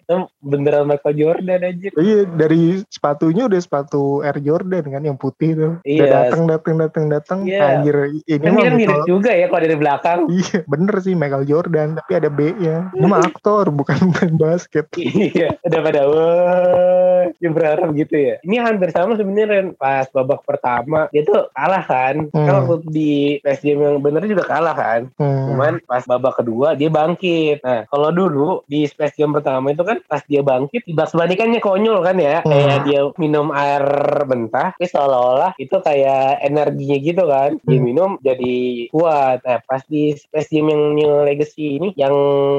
beneran 0.41 0.87
Michael 0.87 1.15
Jordan 1.17 1.61
aja. 1.61 1.89
Iya 1.95 2.19
dari 2.29 2.81
sepatunya 2.89 3.47
udah 3.47 3.61
sepatu 3.61 4.21
Air 4.21 4.39
Jordan 4.41 4.85
kan 4.85 5.03
yang 5.03 5.17
putih 5.17 5.51
tuh. 5.55 5.73
Udah 5.81 5.89
Iya. 5.89 6.05
datang 6.07 6.43
datang 6.47 6.75
datang 6.77 7.05
datang. 7.09 7.39
Iya. 7.45 7.81
Anjir 7.81 7.97
ini 8.27 8.39
Kan 8.39 8.53
dia 8.55 8.65
kan 8.67 8.75
mirip 8.77 9.01
juga 9.05 9.31
ya 9.31 9.47
kalau 9.49 9.63
dari 9.63 9.77
belakang. 9.77 10.21
Iya 10.29 10.59
bener 10.67 10.95
sih 11.01 11.15
Michael 11.15 11.45
Jordan 11.45 11.89
tapi 11.97 12.13
ada 12.17 12.29
B-nya. 12.29 12.77
Ini 12.93 13.07
mah 13.07 13.25
aktor 13.25 13.71
bukan 13.71 13.99
main 14.13 14.35
basket. 14.37 14.87
iya, 15.01 15.57
udah 15.65 15.81
pada 15.81 16.03
wah, 16.07 17.23
dia 17.37 17.51
berharap 17.51 17.89
gitu 17.95 18.15
ya. 18.17 18.35
Ini 18.43 18.57
hampir 18.61 18.91
sama 18.91 19.17
sebenarnya 19.17 19.73
pas 19.77 20.07
babak 20.11 20.43
pertama 20.45 21.09
dia 21.11 21.23
tuh 21.25 21.49
kalah 21.53 21.85
kan. 21.85 22.29
Kan 22.31 22.49
Hmm. 22.51 22.67
waktu 22.67 22.91
di 22.91 23.13
Jam 23.61 23.77
yang 23.77 24.01
bener 24.01 24.25
juga 24.25 24.45
kalah 24.49 24.73
kan. 24.75 25.01
Hmm. 25.21 25.40
Cuman 25.51 25.83
pas 25.85 26.03
babak 26.07 26.41
kedua 26.41 26.79
dia 26.79 26.89
bangkit. 26.89 27.61
Nah, 27.61 27.85
kalau 27.91 28.11
dulu 28.15 28.49
di 28.71 28.87
Space 28.87 29.19
Jam 29.19 29.35
pertama 29.35 29.75
itu 29.75 29.83
kan 29.83 29.99
pas 30.07 30.23
dia 30.25 30.41
bangkit, 30.41 30.87
Bugs 30.95 31.13
Bunny 31.13 31.35
kan 31.35 31.53
konyol 31.61 32.01
kan 32.01 32.17
ya. 32.17 32.41
Hmm. 32.43 32.51
Kayak 32.51 32.79
dia 32.89 33.01
minum 33.21 33.53
air 33.53 33.85
mentah, 34.25 34.73
tapi 34.79 34.87
seolah-olah 34.89 35.53
itu 35.61 35.77
kayak 35.83 36.41
energinya 36.41 36.97
gitu 37.03 37.23
kan. 37.29 37.61
Dia 37.67 37.79
Hmm. 37.79 37.85
minum 37.85 38.11
jadi 38.23 38.89
kuat. 38.95 39.45
Nah, 39.45 39.59
pas 39.69 39.83
di 39.87 40.17
Space 40.17 40.49
Jam 40.55 40.71
yang 40.73 40.97
New 40.97 41.13
Legacy 41.27 41.77
ini, 41.77 41.93
yang 41.99 42.15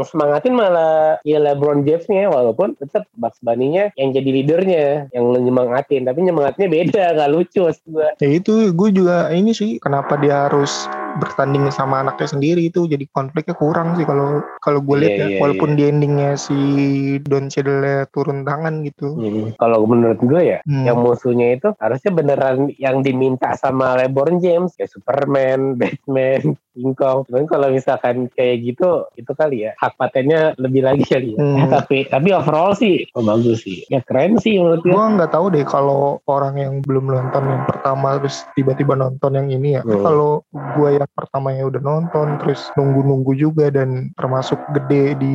semangatin 0.05 0.53
malah 0.53 1.17
ya 1.25 1.41
LeBron 1.41 1.87
James-nya, 1.87 2.29
walaupun 2.29 2.77
tetap 2.77 3.07
Bugs 3.17 3.41
Bunny-nya 3.41 3.89
yang 3.97 4.13
jadi 4.13 4.29
leadernya, 4.29 4.85
yang 5.15 5.25
nyemangatin. 5.33 6.05
Tapi 6.05 6.19
nyemangatnya 6.25 6.67
beda, 6.69 7.17
gak 7.17 7.31
lucu 7.31 7.71
maksud. 7.71 8.13
Ya 8.19 8.29
itu 8.29 8.73
gue 8.73 8.89
juga 8.91 9.31
ini 9.31 9.55
sih 9.55 9.79
kenapa 9.79 10.19
dia 10.19 10.49
harus 10.49 10.85
bertanding 11.19 11.67
sama 11.75 12.03
anaknya 12.03 12.27
sendiri 12.31 12.71
itu 12.71 12.80
jadi 12.87 13.05
konfliknya 13.11 13.53
kurang 13.57 13.93
sih 13.97 14.05
kalau 14.05 14.41
kalau 14.61 14.79
gue 14.81 14.97
lihat 14.97 15.09
Iya, 15.11 15.19
ya 15.19 15.27
iya, 15.27 15.39
walaupun 15.43 15.69
di 15.75 15.83
endingnya 15.89 16.31
si 16.39 16.57
Don 17.27 17.51
Cheadle 17.51 18.07
turun 18.15 18.47
tangan 18.47 18.81
gitu. 18.87 19.17
Hmm. 19.17 19.51
Kalau 19.59 19.83
menurut 19.83 20.21
gue 20.23 20.41
ya, 20.55 20.59
Hmm. 20.63 20.87
yang 20.87 21.03
musuhnya 21.03 21.57
itu 21.57 21.73
harusnya 21.81 22.11
beneran 22.15 22.71
yang 22.79 23.03
diminta 23.03 23.51
sama 23.57 23.99
LeBron 23.99 24.39
James 24.39 24.71
kayak 24.77 24.93
Superman, 24.93 25.59
Batman, 25.79 26.55
King 26.71 26.93
Kong. 26.95 27.27
Cuman 27.27 27.45
kalau 27.51 27.67
misalkan 27.73 28.31
kayak 28.31 28.63
gitu, 28.63 29.03
itu 29.19 29.31
kali 29.35 29.67
ya 29.67 29.75
hak 29.75 29.99
patennya 29.99 30.55
lebih 30.55 30.87
lagi 30.87 31.03
kali 31.03 31.35
ya. 31.35 31.39
Hmm. 31.43 31.67
Tapi 31.75 32.07
tapi 32.07 32.29
overall 32.31 32.71
sih, 32.71 33.03
oh 33.17 33.23
bagus 33.25 33.67
sih. 33.67 33.83
Ya 33.91 33.99
keren 33.99 34.39
sih 34.39 34.55
menurut 34.55 34.79
gue. 34.87 34.95
Gue 34.95 35.07
nggak 35.19 35.35
tahu 35.35 35.51
deh 35.51 35.67
kalau 35.67 36.23
orang 36.31 36.55
yang 36.55 36.73
belum 36.85 37.11
nonton 37.11 37.43
yang 37.43 37.63
pertama 37.67 38.15
terus 38.23 38.47
tiba-tiba 38.55 38.95
nonton 38.95 39.35
yang 39.35 39.51
ini 39.51 39.75
ya. 39.75 39.81
Hmm. 39.83 39.99
Kalau 39.99 40.31
gue 40.51 40.89
yang 40.95 41.09
pertamanya 41.11 41.67
udah 41.67 41.81
nonton 41.83 42.39
terus 42.39 42.70
nunggu-nunggu 42.75 43.33
juga 43.35 43.67
dan 43.71 44.11
termasuk 44.15 44.57
gede 44.75 45.17
di 45.19 45.33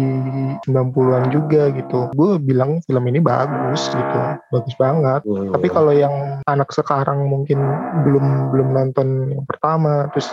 90-an 0.64 1.28
juga 1.33 1.69
gitu. 1.73 2.09
Gue 2.16 2.40
bilang 2.40 2.81
film 2.85 3.05
ini 3.09 3.21
bagus 3.21 3.88
gitu. 3.93 4.21
Bagus 4.52 4.75
banget. 4.81 5.21
Hmm. 5.25 5.52
Tapi 5.52 5.66
kalau 5.69 5.93
yang 5.93 6.40
anak 6.49 6.73
sekarang 6.73 7.28
mungkin 7.28 7.61
belum 8.07 8.52
belum 8.52 8.69
nonton 8.73 9.37
yang 9.37 9.45
pertama, 9.45 10.09
terus 10.14 10.31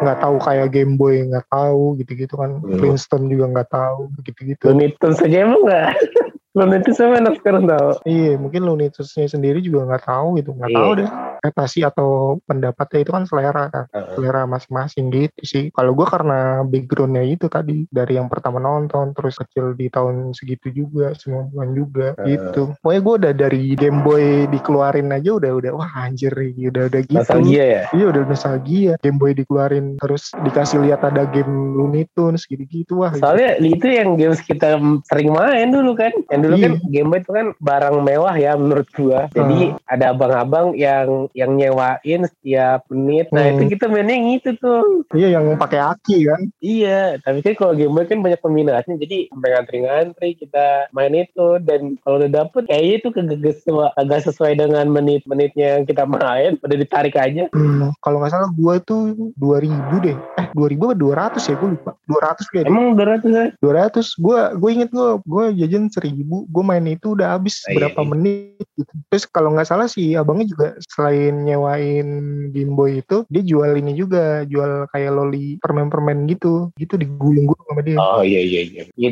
nggak 0.00 0.18
tahu 0.24 0.36
kayak 0.40 0.72
Game 0.72 0.96
Boy 0.96 1.28
nggak 1.28 1.46
tahu 1.52 2.00
gitu-gitu 2.00 2.34
kan, 2.34 2.58
Hmm. 2.60 2.78
Flintstone 2.80 3.28
juga 3.28 3.46
nggak 3.60 3.70
tahu 3.70 4.00
gitu-gitu. 4.24 4.64
Looney 4.70 4.96
Tunes 4.96 5.20
saja 5.20 5.44
emang 5.44 5.62
nggak? 5.64 5.92
Looney 6.50 6.82
Tunes 6.82 6.98
sama 6.98 7.22
anak 7.22 7.38
sekarang 7.38 7.70
tahu. 7.70 8.02
Iya, 8.10 8.34
mungkin 8.34 8.66
Looney 8.66 8.90
Tunes-nya 8.90 9.30
sendiri 9.30 9.62
juga 9.62 9.86
nggak 9.86 10.02
tahu 10.02 10.28
gitu, 10.42 10.50
nggak 10.58 10.70
Iya. 10.74 10.78
tahu 10.82 10.90
deh. 10.98 11.08
Ekspektasi 11.40 11.78
atau 11.88 12.10
pendapatnya 12.44 12.98
itu 13.00 13.10
kan 13.16 13.24
selera 13.24 13.64
kan, 13.72 13.86
selera 14.12 14.44
masing-masing 14.44 15.08
gitu 15.08 15.40
sih. 15.40 15.64
Kalau 15.72 15.96
gue 15.96 16.04
karena 16.04 16.66
backgroundnya 16.66 17.24
itu 17.24 17.46
tadi 17.48 17.86
dari 17.88 18.18
yang 18.20 18.28
pertama 18.28 18.60
nonton, 18.60 19.16
terus 19.16 19.40
kecil 19.40 19.72
di 19.72 19.88
tahun 19.88 20.36
segitu 20.36 20.68
juga, 20.68 21.14
90-an 21.16 21.68
juga 21.72 22.12
Heeh. 22.18 22.34
gitu. 22.34 22.74
Pokoknya 22.82 23.00
gue 23.00 23.14
udah 23.24 23.32
dari 23.32 23.62
Game 23.78 24.02
Boy 24.04 24.50
dikeluarin 24.50 25.08
aja 25.14 25.30
udah 25.32 25.52
udah 25.54 25.72
wah 25.72 25.90
anjir 26.02 26.34
udah 26.34 26.90
udah 26.92 27.00
gitu. 27.08 27.16
Nostalgia 27.24 27.64
ya? 27.64 27.82
Iya 27.94 28.04
udah 28.10 28.22
nostalgia. 28.26 28.92
Game 29.00 29.16
Boy 29.16 29.32
dikeluarin 29.32 29.96
terus 30.02 30.34
dikasih 30.44 30.82
lihat 30.82 31.06
ada 31.06 31.24
game 31.30 31.78
Looney 31.78 32.04
Tunes 32.12 32.44
gitu-gitu 32.44 33.00
wah. 33.00 33.14
Soalnya 33.16 33.56
itu 33.62 33.86
yang 33.86 34.18
games 34.18 34.42
kita 34.44 34.76
sering 35.08 35.30
main 35.32 35.72
dulu 35.72 35.94
kan. 35.96 36.10
Yang 36.40 36.44
dulu 36.46 36.56
kan 36.56 36.72
Iya. 36.72 36.88
Game 36.90 37.08
Boy 37.08 37.20
itu 37.20 37.30
kan 37.30 37.46
barang 37.54 37.96
mewah 38.00 38.34
ya 38.34 38.52
menurut 38.54 38.88
gua. 38.90 39.20
Jadi 39.30 39.58
ada 39.84 40.04
abang-abang 40.10 40.72
yang 40.72 41.28
yang 41.32 41.52
nyewain 41.52 42.24
setiap 42.26 42.88
menit. 42.88 43.28
Nah 43.30 43.44
Hmm. 43.44 43.60
itu 43.60 43.76
kita 43.76 43.84
mainnya 43.86 44.14
yang 44.14 44.30
itu 44.32 44.50
tuh. 44.56 45.04
Iya 45.12 45.36
yang 45.36 45.44
pakai 45.54 45.78
aki 45.78 46.18
kan. 46.24 46.40
Iya, 46.58 47.18
tapi 47.20 47.40
kan 47.40 47.54
kalau 47.54 47.72
Game 47.74 47.92
Boy 47.92 48.06
kan 48.06 48.18
banyak 48.18 48.40
peminatnya. 48.40 48.94
Jadi 48.96 49.28
sampai 49.28 49.50
ngantri-ngantri 49.52 50.30
kita 50.34 50.66
main 50.90 51.12
itu. 51.12 51.48
Dan 51.60 52.00
kalau 52.00 52.16
udah 52.18 52.30
dapet 52.30 52.62
kayaknya 52.64 52.94
itu 52.96 53.08
kagak 53.10 53.54
sesuai, 53.54 53.90
kagak 53.94 54.20
sesuai 54.24 54.52
dengan 54.56 54.86
menit-menitnya 54.86 55.66
yang 55.76 55.84
kita 55.84 56.04
main. 56.04 56.56
Udah 56.58 56.76
ditarik 56.76 57.14
aja. 57.14 57.50
Hmm, 57.50 57.92
kalau 58.00 58.20
nggak 58.20 58.32
salah 58.32 58.50
gue 58.50 58.74
itu 58.76 58.96
2000 59.36 59.96
deh. 60.00 60.16
Eh 60.36 60.46
2000 60.50 60.86
apa 60.86 60.96
200 60.96 61.42
ya 61.42 61.54
gue 61.54 61.68
lupa. 61.70 61.90
200 62.06 62.46
kayaknya. 62.46 62.70
Emang 62.70 62.84
udah 62.92 63.06
ratus 63.08 63.30
ya? 63.30 63.46
200 63.58 64.06
gue 64.16 64.40
gue 64.56 64.70
inget 64.70 64.90
gue 64.90 65.08
gue 65.20 65.44
jajan 65.58 65.84
1000 65.86 66.29
gue 66.30 66.64
main 66.64 66.86
itu 66.86 67.18
udah 67.18 67.34
habis 67.36 67.60
Ah, 67.66 67.74
iya, 67.74 67.76
berapa 67.76 68.00
iya. 68.00 68.08
menit 68.08 68.66
gitu. 68.78 68.92
Terus 69.10 69.24
kalau 69.26 69.50
nggak 69.52 69.68
salah 69.68 69.88
sih 69.90 70.14
abangnya 70.14 70.46
juga 70.48 70.68
selain 70.86 71.44
nyewain 71.44 72.08
Game 72.54 72.74
Boy 72.78 73.02
itu 73.02 73.26
dia 73.26 73.42
jual 73.42 73.74
ini 73.76 73.92
juga 73.98 74.46
jual 74.46 74.86
kayak 74.94 75.12
loli 75.12 75.58
permen-permen 75.58 76.30
gitu 76.30 76.70
gitu 76.78 76.94
digulung-gulung 76.94 77.66
sama 77.66 77.82
dia. 77.82 77.98
Oh 77.98 78.22
iya 78.22 78.40
iya 78.40 78.60
iya. 78.64 78.82
Iya 78.94 79.10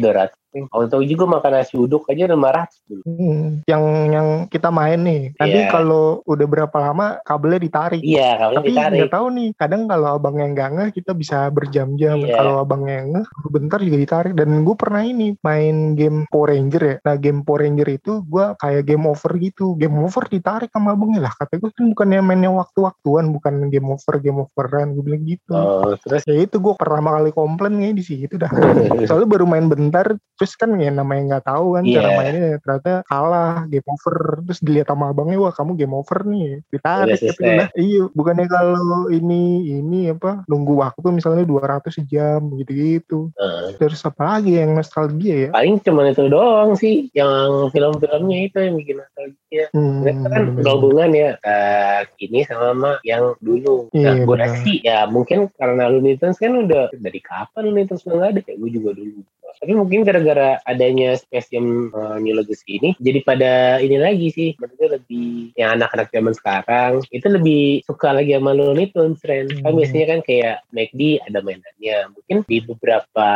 200. 0.52 0.88
Tahu 0.88 1.02
juga 1.04 1.24
makan 1.28 1.52
nasi 1.52 1.74
uduk 1.76 2.08
aja 2.08 2.24
udah 2.24 2.38
marah 2.40 2.64
dulu. 2.88 3.02
Hmm, 3.04 3.60
yang 3.68 3.82
yang 4.08 4.28
kita 4.48 4.72
main 4.72 5.00
nih. 5.04 5.22
Nanti 5.36 5.58
Iya. 5.60 5.70
kalau 5.70 6.24
udah 6.24 6.46
berapa 6.48 6.76
lama 6.80 7.06
kabelnya 7.22 7.60
ditarik. 7.60 8.00
Iya, 8.00 8.40
kalau 8.40 8.52
Tapi 8.58 8.68
ditarik. 8.72 8.98
nggak 8.98 9.12
tahu 9.12 9.26
nih, 9.34 9.48
kadang 9.54 9.82
kalau 9.84 10.08
abangnya 10.16 10.46
nggak 10.54 10.68
ngeh 10.72 10.90
kita 10.96 11.12
bisa 11.12 11.38
berjam-jam. 11.52 12.16
Iya. 12.22 12.34
Kalau 12.34 12.54
abangnya 12.62 12.98
ngeh, 13.04 13.26
bentar 13.52 13.78
juga 13.82 13.96
ditarik. 13.98 14.32
Dan 14.32 14.64
gue 14.64 14.76
pernah 14.76 15.02
ini 15.04 15.36
main 15.44 15.92
game 15.94 16.24
Power 16.28 16.50
Ranger 16.50 16.82
ya. 16.82 16.94
Nah 17.04 17.14
game 17.18 17.40
Power 17.44 17.60
Ranger 17.64 17.88
itu 17.90 18.12
gue 18.24 18.44
kayak 18.56 18.82
game 18.84 19.04
over 19.04 19.32
gitu. 19.36 19.76
Game 19.76 19.96
over 20.00 20.24
ditarik 20.26 20.72
sama 20.72 20.96
abangnya 20.96 21.28
lah. 21.28 21.32
Kata 21.36 21.60
gue 21.60 21.70
kan 21.70 21.84
bukannya 21.92 22.20
mainnya 22.24 22.50
waktu-waktuan, 22.50 23.30
bukan 23.30 23.68
game 23.68 23.88
over 23.88 24.16
game 24.18 24.40
overan. 24.40 24.96
Gue 24.96 25.02
bilang 25.04 25.22
gitu. 25.24 25.52
Oh, 25.52 25.92
terus 26.00 26.24
Ya 26.24 26.34
itu 26.38 26.56
gue 26.56 26.74
pertama 26.74 27.14
kali 27.14 27.30
komplain 27.32 27.80
kayaknya 27.80 27.96
di 27.96 28.04
situ 28.04 28.34
dah. 28.36 28.48
Soalnya 29.08 29.28
baru 29.28 29.44
main 29.48 29.66
bentar, 29.66 30.12
terus 30.38 30.54
kan 30.54 30.70
ya 30.74 30.88
namanya 30.88 31.22
nggak 31.28 31.44
tahu 31.44 31.74
kan 31.74 31.82
cara 31.84 32.08
Iya. 32.08 32.16
mainnya. 32.16 32.50
Ternyata 32.58 32.92
kalah, 33.04 33.66
game 33.66 33.84
over. 33.84 34.16
Terus 34.46 34.60
dilihat 34.62 34.86
sama 34.86 35.10
abangnya, 35.10 35.36
wah 35.36 35.50
kamu 35.50 35.74
game 35.74 35.92
over 35.92 36.22
nih. 36.22 36.62
Ditarik. 36.68 37.18
Tapi 37.18 37.28
selesai. 37.28 37.56
lah, 37.58 37.68
iya, 37.74 38.02
bukannya 38.08 38.46
kalau 38.46 38.78
ini 39.08 39.42
ini 39.74 40.00
apa 40.08 40.46
nunggu 40.46 40.78
waktu 40.78 41.06
misalnya 41.10 41.42
200 41.42 41.98
jam 42.04 42.38
gitu-gitu. 42.54 43.34
eh, 43.34 43.74
Terus 43.76 43.98
apa 44.02 44.38
lagi 44.38 44.54
yang 44.54 44.72
nostalgia 44.72 45.34
ya? 45.36 45.50
paling 45.50 45.80
cuma 45.80 46.06
itu 46.06 46.24
doang 46.24 46.72
sih 46.72 47.10
yang 47.10 47.68
film-filmnya 47.68 48.38
itu 48.44 48.56
yang 48.56 48.76
bikin 48.76 48.96
nostalgia. 48.96 49.64
Hmm, 49.70 50.00
Mereka 50.00 50.22
kan 50.22 50.40
bener-bener. 50.46 50.62
gabungan 50.62 51.10
ya 51.10 51.30
eh, 51.40 52.00
ini 52.20 52.44
sama 52.44 52.66
sama 52.68 52.92
yang 53.02 53.32
dulu. 53.40 53.88
Nah, 53.90 54.12
Iya, 54.14 54.22
gue 54.22 54.36
benar. 54.36 54.60
sih 54.60 54.76
ya 54.80 54.98
mungkin 55.04 55.48
karena 55.50 55.88
Looney 55.88 56.14
Tunes 56.14 56.36
kan 56.36 56.52
udah 56.54 56.92
dari 56.92 57.18
kapan 57.18 57.62
Looney 57.64 57.84
Tunes 57.84 58.04
nggak 58.04 58.28
ada 58.28 58.40
kayak 58.40 58.58
gue 58.58 58.70
juga 58.70 58.90
dulu. 58.92 59.24
Tapi 59.58 59.72
mungkin 59.74 60.06
gara-gara 60.06 60.58
adanya 60.64 61.18
Spesium 61.18 61.90
uh, 61.92 62.16
New 62.18 62.34
Legacy 62.34 62.78
ini 62.78 62.90
jadi 62.98 63.20
pada 63.22 63.52
ini 63.78 63.96
lagi 63.98 64.28
sih 64.30 64.48
maksudnya 64.56 64.98
lebih 64.98 65.52
yang 65.54 65.76
anak-anak 65.76 66.08
zaman 66.10 66.34
sekarang 66.34 66.92
itu 67.10 67.26
lebih 67.26 67.62
suka 67.84 68.14
lagi 68.14 68.34
sama 68.34 68.54
Looney 68.54 68.90
Tunes 68.90 69.20
Ren. 69.26 69.50
Kan 69.50 69.66
Hmm. 69.68 69.78
biasanya 69.78 70.06
kan 70.08 70.20
kayak 70.24 70.56
McD 70.70 71.00
ada 71.22 71.38
mainannya. 71.40 71.96
Mungkin 72.14 72.36
di 72.46 72.58
beberapa 72.62 73.30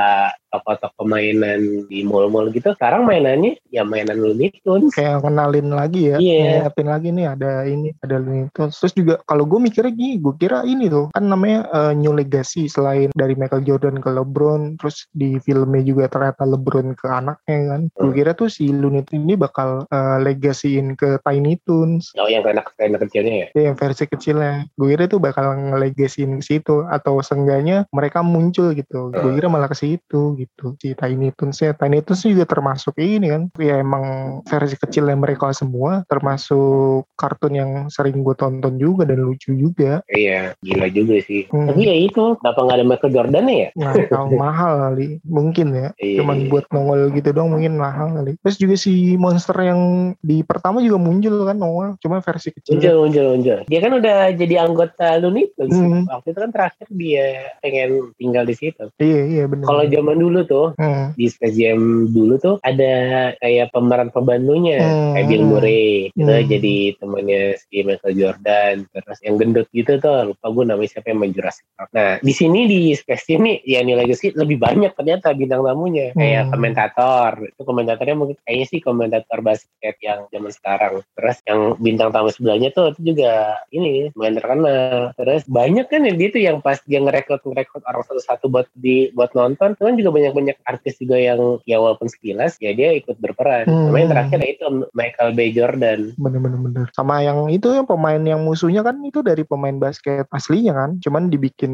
toko-toko 0.53 1.09
mainan 1.09 1.89
di 1.89 2.05
mall-mall 2.05 2.53
gitu 2.53 2.77
sekarang 2.77 3.09
mainannya 3.09 3.57
ya 3.73 3.83
mainan 3.83 4.21
Looney 4.21 4.53
Tunes. 4.61 4.93
kayak 4.93 5.25
kenalin 5.25 5.73
lagi 5.73 6.13
ya, 6.13 6.17
Iya. 6.21 6.69
ngingetin 6.69 6.89
lagi 6.93 7.09
nih 7.09 7.27
ada 7.27 7.53
ini, 7.65 7.89
ada 8.05 8.17
ini. 8.21 8.53
Terus, 8.53 8.77
terus 8.77 8.93
juga 8.93 9.15
kalau 9.25 9.49
gue 9.49 9.59
mikirnya 9.59 9.93
gini, 9.93 10.21
gue 10.21 10.35
kira 10.37 10.61
ini 10.69 10.93
tuh 10.93 11.09
kan 11.09 11.25
namanya 11.25 11.65
eh, 11.73 11.93
New 11.97 12.13
Legacy 12.13 12.69
selain 12.69 13.09
dari 13.17 13.33
Michael 13.33 13.65
Jordan 13.65 13.97
ke 13.97 14.13
LeBron, 14.13 14.77
terus 14.77 15.09
di 15.17 15.41
filmnya 15.41 15.81
juga 15.81 16.12
ternyata 16.13 16.45
LeBron 16.45 16.93
ke 16.93 17.09
anaknya 17.09 17.59
kan. 17.73 17.81
Gue 17.97 18.11
Hmm. 18.13 18.17
kira 18.21 18.31
tuh 18.37 18.53
si 18.53 18.69
Looney 18.69 19.01
Tunes 19.09 19.25
ini 19.25 19.35
bakal 19.35 19.89
eh, 19.89 20.19
legasiin 20.21 20.93
ke 20.93 21.17
Tiny 21.25 21.57
Toons. 21.65 22.13
Oh 22.21 22.29
yang 22.29 22.45
anak 22.45 22.77
anak 22.77 23.09
kecilnya 23.09 23.33
ya. 23.33 23.47
Ya, 23.57 23.63
yang 23.73 23.77
versi 23.81 24.05
kecilnya. 24.05 24.69
Gue 24.77 24.93
kira 24.93 25.09
tuh 25.09 25.23
bakal 25.23 25.49
ngelegasiin 25.73 26.43
ke 26.43 26.45
situ 26.45 26.85
atau 26.85 27.23
seenggaknya 27.25 27.89
mereka 27.89 28.21
muncul 28.21 28.77
gitu. 28.77 29.09
Gue 29.09 29.31
Hmm. 29.33 29.37
kira 29.39 29.49
malah 29.49 29.71
ke 29.73 29.79
situ 29.79 30.37
gitu. 30.37 30.77
Si 30.77 30.93
Tiny 30.93 31.33
Toons-nya. 31.33 31.73
Tiny 31.73 32.05
Toons 32.05 32.29
juga 32.29 32.45
termasuk 32.45 32.99
ini 33.01 33.33
kan. 33.33 33.43
Ya 33.57 33.81
emang 33.81 34.05
versi 34.45 34.77
kecilnya 34.77 35.15
mereka 35.17 35.49
semua 35.55 36.03
termasuk 36.11 37.07
kartun 37.15 37.55
yang 37.55 37.71
sering 37.89 38.27
gue 38.27 38.35
tonton 38.35 38.77
juga 38.77 39.07
dan 39.07 39.23
lucu 39.23 39.55
juga. 39.55 40.03
Iya, 40.11 40.59
gila 40.61 40.91
juga 40.91 41.23
sih. 41.23 41.47
Hmm. 41.49 41.71
Tapi 41.71 41.87
ya 41.87 41.95
itu, 41.95 42.35
kenapa 42.43 42.59
nggak 42.67 42.77
ada 42.83 42.87
Michael 42.87 43.13
Jordan 43.15 43.47
ya? 43.49 43.69
Nggak 43.79 44.11
tahu 44.11 44.27
mahal 44.35 44.73
kali. 44.91 45.09
Mungkin 45.23 45.67
ya. 45.73 45.89
Iya. 46.03 46.19
Cuman 46.19 46.51
buat 46.51 46.67
nongol 46.75 47.15
gitu 47.15 47.31
dong 47.31 47.55
mungkin 47.55 47.79
mahal 47.79 48.11
kali. 48.11 48.35
Terus 48.43 48.57
juga 48.59 48.75
si 48.75 49.15
monster 49.15 49.55
yang 49.63 49.81
di 50.19 50.43
pertama 50.43 50.83
juga 50.83 50.99
muncul 50.99 51.47
kan 51.47 51.55
nongol. 51.55 51.95
Cuma 52.03 52.19
versi 52.19 52.51
kecilnya. 52.51 52.91
Muncul, 52.91 52.97
muncul, 53.07 53.27
muncul. 53.39 53.59
Dia 53.71 53.79
kan 53.79 53.93
udah 53.95 54.19
jadi 54.35 54.55
anggota 54.67 55.07
Looney 55.23 55.47
Tunes. 55.55 55.79
Hmm. 55.79 56.11
Waktu 56.11 56.35
itu 56.35 56.39
kan 56.43 56.51
terakhir 56.51 56.87
dia 56.91 57.27
pengen 57.63 57.91
tinggal 58.19 58.43
di 58.43 58.55
situ. 58.59 58.85
Iya 58.99 59.21
iya 59.31 59.45
benar. 59.47 59.71
Kalau 59.71 59.85
zaman 59.87 60.17
dulu 60.19 60.41
tuh, 60.43 60.67
Hmm. 60.75 61.15
di 61.15 61.31
Space 61.31 61.55
Jam 61.55 62.11
dulu 62.11 62.35
tuh 62.41 62.59
ada 62.67 62.93
kayak 63.39 63.71
pemeran 63.71 64.11
pembantunya 64.11 64.83
Hmm. 64.83 65.15
kayak 65.15 65.27
Bill 65.31 65.45
Murray 65.47 66.11
itu 66.11 66.27
Hmm. 66.27 66.49
jadi 66.49 66.75
temannya 66.99 67.43
si 67.61 67.77
Michael 67.85 68.15
Jordan 68.17 68.75
terus 68.91 69.19
yang 69.23 69.37
gendut 69.39 69.69
gitu 69.71 70.01
tuh 70.01 70.33
lupa 70.33 70.47
gue 70.49 70.65
namanya 70.67 70.91
siapa 70.91 71.13
yang 71.13 71.21
main 71.21 71.31
Jurassic 71.31 71.69
Park 71.77 71.93
nah 71.93 72.17
di 72.19 72.33
sini 72.33 72.65
di 72.67 72.81
Space 72.97 73.29
Jam 73.29 73.45
nih 73.45 73.61
ya 73.63 73.85
New 73.85 73.95
Legacy 73.95 74.33
lebih 74.33 74.57
banyak 74.59 74.97
ternyata 74.97 75.37
bintang 75.37 75.61
tamunya 75.63 75.92
kayak 76.17 76.43
Hmm. 76.49 76.53
komentator 76.57 77.31
itu 77.45 77.63
komentatornya 77.63 78.17
mungkin 78.17 78.37
kayaknya 78.47 78.67
sih 78.69 78.81
komentator 78.81 79.39
basket 79.41 79.95
yang 80.01 80.25
zaman 80.33 80.53
sekarang 80.53 80.95
terus 81.15 81.37
yang 81.45 81.61
bintang 81.79 82.11
tamu 82.11 82.31
sebelahnya 82.33 82.73
tuh 82.73 82.97
itu 82.97 83.15
juga 83.15 83.61
ini 83.71 84.11
lumayan 84.17 84.37
terkenal 84.39 85.13
terus 85.17 85.43
banyak 85.47 85.87
kan 85.89 86.09
ya 86.09 86.13
dia 86.17 86.29
tuh 86.33 86.43
yang 86.43 86.59
pas 86.65 86.79
dia 86.89 86.99
ngerekrut 87.03 87.43
ngerekrut 87.45 87.83
orang 87.85 88.05
satu-satu 88.09 88.49
buat 88.49 88.67
di 88.77 89.13
buat 89.13 89.33
nonton 89.37 89.77
kan 89.77 89.95
juga 89.99 90.11
banyak 90.11 90.33
banyak 90.33 90.57
artis 90.65 90.97
juga 90.97 91.21
yang 91.21 91.61
ya 91.69 91.79
walaupun 91.79 92.09
sekilas 92.09 92.57
ya 92.63 92.73
dia 92.73 92.97
ikut 92.97 93.19
berperan 93.21 93.65
Hmm. 93.69 93.93
sama 93.93 93.97
yang 94.01 94.11
terakhir 94.11 94.39
ya 94.43 94.49
itu 94.57 94.65
Michael 94.95 95.31
B 95.37 95.41
Jordan 95.53 96.01
Bener-bener 96.17 96.59
bener. 96.59 96.87
Sama 96.95 97.21
yang 97.23 97.51
itu 97.51 97.69
yang 97.73 97.87
pemain 97.87 98.21
yang 98.21 98.43
musuhnya 98.43 98.83
kan 98.83 98.99
itu 99.03 99.21
dari 99.21 99.43
pemain 99.43 99.75
basket 99.77 100.27
aslinya 100.31 100.73
kan. 100.75 100.91
Cuman 101.03 101.29
dibikin 101.33 101.73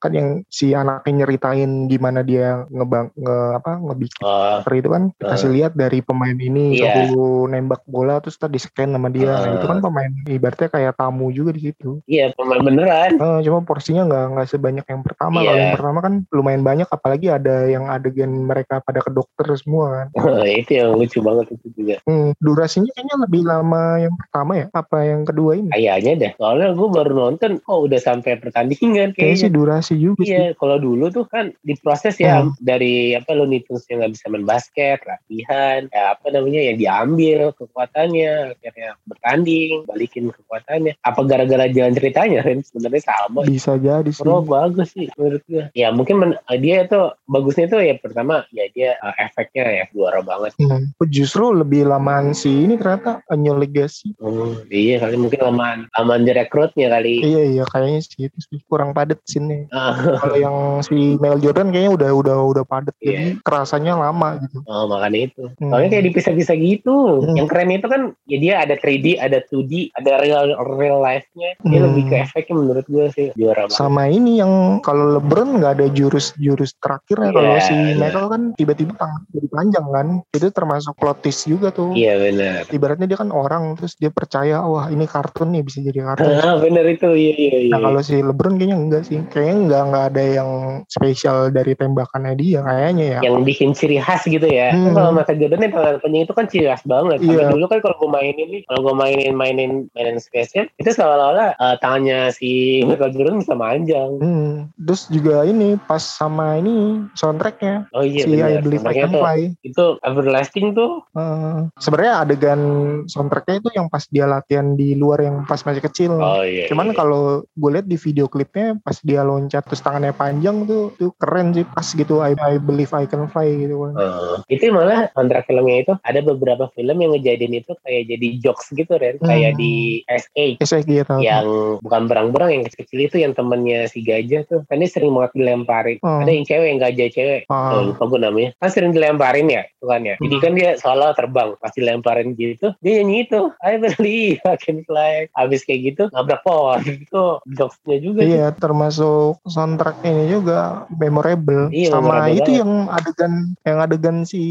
kan 0.00 0.12
yang 0.12 0.28
si 0.48 0.72
anaknya 0.72 1.24
nyeritain 1.24 1.86
gimana 1.86 2.24
dia 2.24 2.64
ngebang 2.72 3.12
nge 3.16 3.35
apa 3.54 3.70
ngebikin 3.76 4.20
oh 4.20 4.58
seperti 4.58 4.78
itu 4.78 4.90
kan 4.90 5.02
dikasih 5.14 5.50
lihat 5.50 5.72
dari 5.72 5.98
pemain 6.00 6.34
ini 6.34 6.76
Iya. 6.76 6.92
suruh 7.06 7.46
nembak 7.46 7.82
bola 7.84 8.18
terus 8.18 8.36
tadi 8.36 8.56
scan 8.56 8.90
sama 8.90 9.08
dia. 9.08 9.30
Nah, 9.30 9.42
Ah. 9.42 9.54
itu 9.54 9.66
kan 9.66 9.78
pemain 9.78 10.12
ibaratnya 10.26 10.68
kayak 10.68 10.92
tamu 10.94 11.30
juga 11.30 11.50
di 11.50 11.62
situ. 11.64 12.00
iya 12.04 12.32
pemain 12.32 12.60
beneran 12.60 13.16
Eh, 13.16 13.38
cuma 13.42 13.62
porsinya 13.62 14.04
nggak 14.04 14.24
nggak 14.32 14.48
sebanyak 14.48 14.86
yang 14.86 15.02
pertama. 15.02 15.38
Kalau 15.38 15.52
Iya. 15.52 15.62
yang 15.62 15.72
pertama 15.72 15.98
kan 16.00 16.14
lumayan 16.28 16.62
banyak, 16.62 16.88
apalagi 16.88 17.26
ada 17.28 17.64
yang 17.64 17.86
adegan 17.86 18.28
mereka 18.42 18.78
pada 18.78 18.98
ke 18.98 19.10
dokter 19.10 19.46
semua 19.54 19.86
kan. 19.92 20.06
itu 20.60 20.72
yang 20.74 20.94
lucu 20.94 21.18
banget 21.20 21.46
itu 21.50 21.66
juga 21.72 21.94
Hmm, 22.02 22.34
durasinya 22.38 22.90
kayaknya 22.90 23.16
lebih 23.20 23.42
lama 23.42 23.82
yang 23.98 24.14
pertama 24.16 24.52
ya, 24.54 24.66
apa 24.70 24.98
yang 25.02 25.22
kedua 25.22 25.52
ini? 25.54 25.70
kayaknya 25.70 26.12
deh 26.16 26.32
soalnya 26.36 26.68
gue 26.70 26.88
baru 26.88 27.12
nonton 27.14 27.50
oh 27.64 27.82
udah 27.82 27.98
sampai 27.98 28.36
pertandingan 28.36 29.10
Kayaknya 29.12 29.34
sih 29.34 29.42
kayaknya 29.42 29.50
durasi 29.52 29.94
juga 29.96 30.20
sih. 30.20 30.28
Iya, 30.28 30.44
kalau 30.54 30.76
dulu 30.76 31.04
tuh 31.08 31.24
kan 31.26 31.52
diproses 31.60 32.16
ya 32.16 32.42
Hmm. 32.42 32.52
dari 32.58 33.14
apa 33.26 33.34
Looney 33.34 33.66
Tunes 33.66 33.82
yang 33.90 34.06
nggak 34.06 34.14
bisa 34.14 34.30
main 34.30 34.46
basket, 34.46 35.02
latihan, 35.02 35.90
ya 35.90 36.14
apa 36.14 36.26
namanya 36.30 36.62
yang 36.70 36.78
diambil 36.78 37.50
kekuatannya, 37.58 38.54
akhirnya 38.54 38.94
bertanding, 39.02 39.82
balikin 39.82 40.30
kekuatannya. 40.30 40.94
Apa 41.02 41.26
gara-gara 41.26 41.66
jalan 41.66 41.98
ceritanya? 41.98 42.46
Ren? 42.46 42.62
Sebenarnya 42.62 43.02
sama. 43.02 43.42
Bisa 43.42 43.74
jadi 43.82 44.06
sih. 44.06 44.22
Bro, 44.22 44.46
bagus 44.46 44.94
sih 44.94 45.10
menurut 45.18 45.42
gue. 45.50 45.66
Ya 45.74 45.90
mungkin 45.90 46.22
men- 46.22 46.38
dia 46.62 46.86
tuh 46.86 47.18
bagusnya 47.26 47.66
tuh 47.66 47.82
ya 47.82 47.98
pertama 47.98 48.46
ya 48.54 48.70
dia 48.70 48.94
uh, 49.02 49.14
efeknya 49.18 49.82
ya 49.82 49.84
juara 49.90 50.22
banget. 50.22 50.54
Hmm. 50.62 50.94
Justru 51.10 51.50
lebih 51.50 51.90
lamaan 51.90 52.30
si 52.30 52.62
ini 52.62 52.78
ternyata 52.78 53.26
Legacy. 53.34 54.14
Hmm, 54.22 54.62
iya 54.70 55.02
kali 55.02 55.18
mungkin 55.18 55.40
lamaan 55.42 55.78
lamaan 55.98 56.22
direkrutnya 56.22 56.92
kali. 56.94 57.26
Iya 57.26 57.42
iya 57.58 57.64
kayaknya 57.66 58.00
sih 58.06 58.30
itu 58.30 58.38
sih 58.38 58.58
kurang 58.70 58.94
padat 58.94 59.18
scene 59.26 59.66
Ah, 59.72 59.96
Kalau 59.96 60.36
yang 60.36 60.56
si 60.84 61.16
Mel 61.16 61.40
Jordan 61.40 61.72
kayaknya 61.72 61.92
udah 61.96 62.10
udah 62.12 62.36
udah 62.52 62.64
padat 62.68 62.94
jadi 63.00 63.15
Iya. 63.16 63.32
kerasanya 63.40 63.92
lama 63.96 64.36
gitu. 64.44 64.58
Oh, 64.66 64.84
makanya 64.86 65.32
itu. 65.32 65.42
Hmm. 65.56 65.70
Soalnya 65.72 65.88
kayak 65.92 66.04
dipisah-pisah 66.12 66.56
gitu. 66.56 66.96
Hmm. 67.24 67.36
Yang 67.36 67.46
keren 67.48 67.70
itu 67.72 67.86
kan 67.88 68.02
ya 68.28 68.38
dia 68.38 68.54
ada 68.60 68.74
3D, 68.76 69.06
ada 69.16 69.38
2D, 69.42 69.72
ada 69.96 70.12
real 70.20 70.44
real 70.76 70.98
life-nya. 71.00 71.50
Dia 71.62 71.78
Hmm. 71.80 71.86
lebih 71.90 72.04
ke 72.06 72.16
efeknya 72.20 72.54
menurut 72.54 72.86
gue 72.86 73.06
sih 73.12 73.26
juara 73.34 73.66
banget. 73.66 73.76
Sama 73.76 74.06
ini 74.06 74.38
yang 74.38 74.52
kalau 74.80 75.16
LeBron 75.16 75.60
nggak 75.60 75.72
ada 75.80 75.86
jurus-jurus 75.88 76.76
terakhirnya 76.78 77.30
Iya, 77.30 77.36
kalau 77.36 77.52
si 77.60 77.74
iya. 77.74 77.94
Michael 77.96 78.26
kan 78.28 78.42
tiba-tiba 78.54 78.92
tangan 78.96 79.20
jadi 79.30 79.48
panjang 79.48 79.86
kan. 79.88 80.06
Itu 80.30 80.46
termasuk 80.50 80.94
plot 80.96 81.18
twist 81.20 81.46
juga 81.46 81.68
tuh. 81.70 81.92
Iya 81.92 82.18
benar. 82.18 82.60
Ibaratnya 82.68 83.06
dia 83.06 83.18
kan 83.18 83.30
orang 83.30 83.76
terus 83.76 83.96
dia 83.96 84.10
percaya 84.10 84.62
wah 84.62 84.88
ini 84.88 85.04
kartun 85.06 85.52
nih 85.52 85.62
bisa 85.62 85.80
jadi 85.80 86.00
kartun. 86.12 86.32
Ah, 86.36 86.56
benar 86.58 86.84
itu. 86.86 87.08
Iya 87.08 87.34
iya 87.34 87.56
iya. 87.66 87.72
Nah 87.72 87.80
kalau 87.80 88.00
si 88.00 88.18
LeBron 88.18 88.54
kayaknya 88.56 88.76
enggak 88.76 89.02
sih, 89.06 89.18
kayaknya 89.30 89.56
enggak 89.66 89.82
enggak 89.86 90.04
ada 90.12 90.22
yang 90.22 90.50
spesial 90.86 91.36
dari 91.50 91.72
tembakannya 91.72 92.34
dia 92.36 92.60
kayaknya 92.62 92.95
ya. 92.96 93.18
yang 93.20 93.44
bikin 93.44 93.72
ciri 93.72 94.00
khas 94.00 94.24
gitu 94.24 94.44
ya. 94.44 94.72
Kan 94.72 94.90
Hmm. 94.90 94.96
kalau 94.96 95.10
Michael 95.12 95.38
Jordan 95.38 95.60
yang 95.62 95.72
tangan 95.72 95.96
panjang 96.00 96.22
itu 96.24 96.34
kan 96.34 96.44
ciri 96.48 96.66
khas 96.66 96.82
banget. 96.82 97.18
Sampai 97.20 97.36
Iya. 97.36 97.52
dulu 97.52 97.64
kan 97.68 97.78
kalau 97.80 97.96
gue 97.96 98.10
mainin 98.10 98.48
nih, 98.50 98.62
kalau 98.66 98.80
gue 98.82 98.94
mainin 98.94 99.32
mainin 99.32 99.70
mainin 99.92 100.16
Space 100.16 100.50
Jam, 100.50 100.66
itu 100.74 100.90
seolah-olah 100.90 101.54
eh, 101.54 101.76
tangannya 101.78 102.18
si 102.30 102.50
Michael 102.82 103.12
Jordan 103.12 103.36
bisa 103.38 103.54
manjang. 103.54 104.10
Hmm. 104.18 104.52
Terus 104.76 105.02
juga 105.08 105.44
ini 105.44 105.76
pas 105.78 106.00
sama 106.00 106.56
ini 106.56 107.04
soundtracknya 107.12 107.90
Oh 107.92 108.02
iya 108.02 108.24
si 108.24 108.32
I 108.32 108.56
benar. 108.56 108.62
Believe 108.62 108.84
I 108.84 108.94
Can 108.94 109.10
tuh, 109.10 109.22
Fly. 109.22 109.38
itu 109.62 109.84
everlasting 110.02 110.66
tuh. 110.72 110.92
Eh, 111.12 111.58
Sebenarnya 111.76 112.14
adegan 112.22 112.60
soundtracknya 113.06 113.60
itu 113.60 113.70
yang 113.74 113.86
pas 113.86 114.04
dia 114.06 114.24
latihan 114.24 114.74
di 114.74 114.94
luar 114.94 115.20
yang 115.20 115.44
pas 115.44 115.60
masih 115.60 115.82
kecil. 115.82 116.12
Oh 116.16 116.42
iya. 116.42 116.66
Cuman 116.66 116.90
iya. 116.90 116.96
kalau 116.96 117.22
gue 117.46 117.70
lihat 117.70 117.86
di 117.86 117.96
video 117.96 118.26
klipnya 118.26 118.78
pas 118.80 118.96
dia 119.00 119.20
loncat 119.20 119.62
terus 119.62 119.80
tangannya 119.80 120.12
panjang 120.12 120.64
tuh 120.64 120.94
tuh 120.94 121.10
keren 121.16 121.52
sih 121.52 121.64
pas 121.64 121.86
gitu 121.86 122.20
I, 122.20 122.32
I 122.36 122.56
believe 122.56 122.85
I 122.92 123.04
can 123.04 123.26
fly 123.26 123.48
gitu 123.48 123.74
kan. 123.80 123.92
Oh, 123.94 124.36
itu 124.46 124.68
malah 124.68 125.08
kontrak 125.10 125.44
filmnya 125.44 125.76
itu 125.80 125.92
ada 125.98 126.20
beberapa 126.20 126.68
film 126.70 126.96
yang 126.96 127.12
ngejadiin 127.12 127.54
itu 127.56 127.72
kayak 127.80 128.02
jadi 128.06 128.28
jokes 128.38 128.70
gitu 128.70 128.92
Ren 128.92 129.16
kayak 129.18 129.48
Hmm. 129.48 129.58
di 129.58 129.72
S8 130.04 130.60
SG 130.60 130.90
tahu. 131.02 131.20
yang 131.20 131.46
bukan 131.80 132.02
berang-berang 132.04 132.50
yang 132.50 132.62
kecil-kecil 132.62 133.00
itu 133.02 133.16
yang 133.18 133.32
temennya 133.32 133.86
si 133.86 134.00
gajah 134.00 134.42
tuh 134.44 134.60
kan 134.64 134.76
dia 134.76 134.86
sering 134.86 135.10
banget 135.10 135.32
dilemparin 135.34 135.98
Oh. 135.98 136.18
ada 136.18 136.28
yang 136.28 136.42
cewek 136.42 136.66
yang 136.68 136.80
gajah 136.80 137.08
cewek 137.08 137.40
oh, 137.46 137.80
lupa 137.86 138.04
gue 138.04 138.20
namanya 138.20 138.50
kan 138.56 138.68
sering 138.68 138.90
dilemparin 138.90 139.46
ya 139.46 139.62
tuh 139.76 139.86
kan 139.86 140.02
ya 140.02 140.14
jadi 140.16 140.34
Hmm. 140.34 140.42
kan 140.42 140.52
dia 140.52 140.70
seolah 140.76 141.10
terbang 141.12 141.50
pas 141.56 141.72
dilemparin 141.72 142.28
gitu 142.32 142.74
dia 142.78 142.92
nyanyi 142.96 143.24
itu 143.24 143.40
I 143.58 143.78
believe 143.78 144.38
I 144.42 144.56
can 144.56 144.82
fly 144.82 145.30
habis 145.32 145.62
kayak 145.62 145.80
gitu 145.86 146.02
nabrak 146.10 146.42
pohon 146.42 146.82
itu 146.98 147.24
jokesnya 147.48 147.96
juga 147.98 148.20
sih. 148.20 148.34
Iya, 148.34 148.50
termasuk 148.52 149.40
soundtrack 149.44 150.02
ini 150.02 150.28
juga 150.28 150.84
memorable. 150.90 151.68
Iya, 151.68 151.88
Sama 151.88 152.02
memorable 152.12 152.34
itu 152.34 152.42
banget. 152.44 152.60
yang 152.60 152.72
adegan 152.86 153.32
yang 153.62 153.78
adegan 153.78 154.16
si 154.22 154.42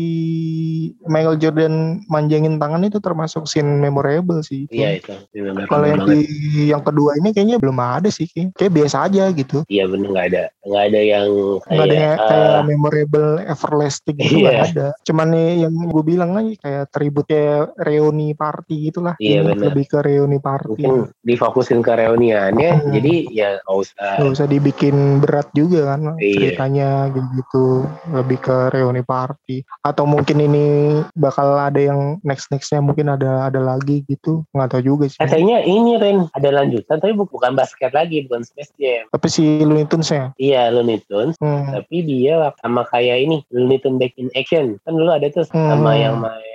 Michael 1.04 1.38
Jordan 1.38 1.74
manjangin 2.06 2.58
tangan 2.58 2.82
itu 2.82 2.98
termasuk 2.98 3.46
scene 3.46 3.78
memorable 3.78 4.42
sih. 4.42 4.66
iya 4.70 4.98
itu 4.98 5.14
Memorable 5.32 5.68
Kalau 5.68 5.86
yang 5.86 6.02
di 6.04 6.20
yang 6.68 6.82
kedua 6.82 7.16
ini 7.16 7.30
kayaknya 7.30 7.58
belum 7.58 7.78
ada 7.78 8.10
sih, 8.10 8.26
kayak, 8.26 8.54
kayak 8.54 8.74
biasa 8.74 9.06
aja 9.06 9.24
gitu. 9.32 9.62
iya 9.68 9.86
bener 9.86 10.08
nggak 10.08 10.28
ada 10.30 10.44
nggak 10.62 10.84
ada 10.84 11.00
yang 11.02 11.28
Nggak 11.62 11.78
ada 11.78 11.86
kayak, 11.86 12.02
yang 12.02 12.18
kayak 12.26 12.62
memorable 12.66 13.30
everlasting 13.44 14.18
gitu 14.18 14.38
Iya. 14.42 14.66
ada. 14.66 14.88
Cuman 15.04 15.28
nih 15.30 15.50
yang 15.64 15.74
gue 15.86 16.04
bilang 16.04 16.32
lagi 16.32 16.54
kayak 16.56 16.90
tributnya 16.90 17.46
reuni 17.78 18.34
party 18.34 18.90
gitulah. 18.90 19.14
Iya, 19.18 19.42
Ini 19.42 19.48
bener. 19.48 19.64
Lebih 19.70 19.86
ke 19.88 20.00
reuni 20.02 20.40
party. 20.40 20.82
mungkin 20.82 21.12
difokusin 21.22 21.80
ke 21.80 21.92
reuniannya 21.96 22.72
Hmm. 22.76 22.92
jadi 22.92 23.14
ya 23.30 23.50
nggak 23.60 23.76
usah 23.76 24.12
Gak 24.18 24.32
usah 24.32 24.48
dibikin 24.48 24.96
berat 25.20 25.48
juga 25.52 25.94
kan 25.94 26.16
Iya. 26.18 26.34
ceritanya 26.34 26.90
gitu 27.12 27.86
lebih 28.16 28.40
ke 28.40 28.72
reuni 28.72 29.02
party. 29.02 29.62
Atau 29.82 30.04
mungkin 30.04 30.40
ini 30.40 30.66
bakal 31.14 31.56
ada 31.56 31.78
yang 31.78 32.18
next 32.22 32.48
nextnya 32.48 32.80
mungkin 32.80 33.08
ada 33.08 33.46
ada 33.46 33.60
lagi 33.60 34.02
gitu. 34.06 34.42
Nggak 34.52 34.70
tahu 34.72 34.82
juga 34.86 35.06
sih. 35.06 35.20
Katanya 35.20 35.62
ini 35.62 35.96
Ren 35.96 36.26
ada 36.32 36.50
lanjutan 36.52 36.98
tapi 36.98 37.12
bu- 37.12 37.28
bukan 37.28 37.54
basket 37.54 37.92
lagi 37.92 38.24
bukan 38.24 38.42
Space 38.42 38.72
Jam. 38.76 39.06
Tapi 39.10 39.28
si 39.28 39.44
Looney 39.60 39.86
Tunes 39.86 40.08
ya? 40.08 40.32
Iya 40.36 40.72
Looney 40.72 41.04
Tunes. 41.04 41.36
Hmm. 41.38 41.68
tapi 41.68 42.02
dia 42.02 42.52
sama 42.58 42.88
kayak 42.88 43.18
ini 43.20 43.44
Looney 43.52 43.78
Tunes 43.78 43.98
Back 43.98 44.16
in 44.16 44.32
Action. 44.34 44.80
Kan 44.82 44.96
dulu 44.96 45.12
ada 45.12 45.28
tuh 45.28 45.44
sama 45.46 45.92
Hmm. 45.94 46.02
yang 46.02 46.16
main 46.18 46.55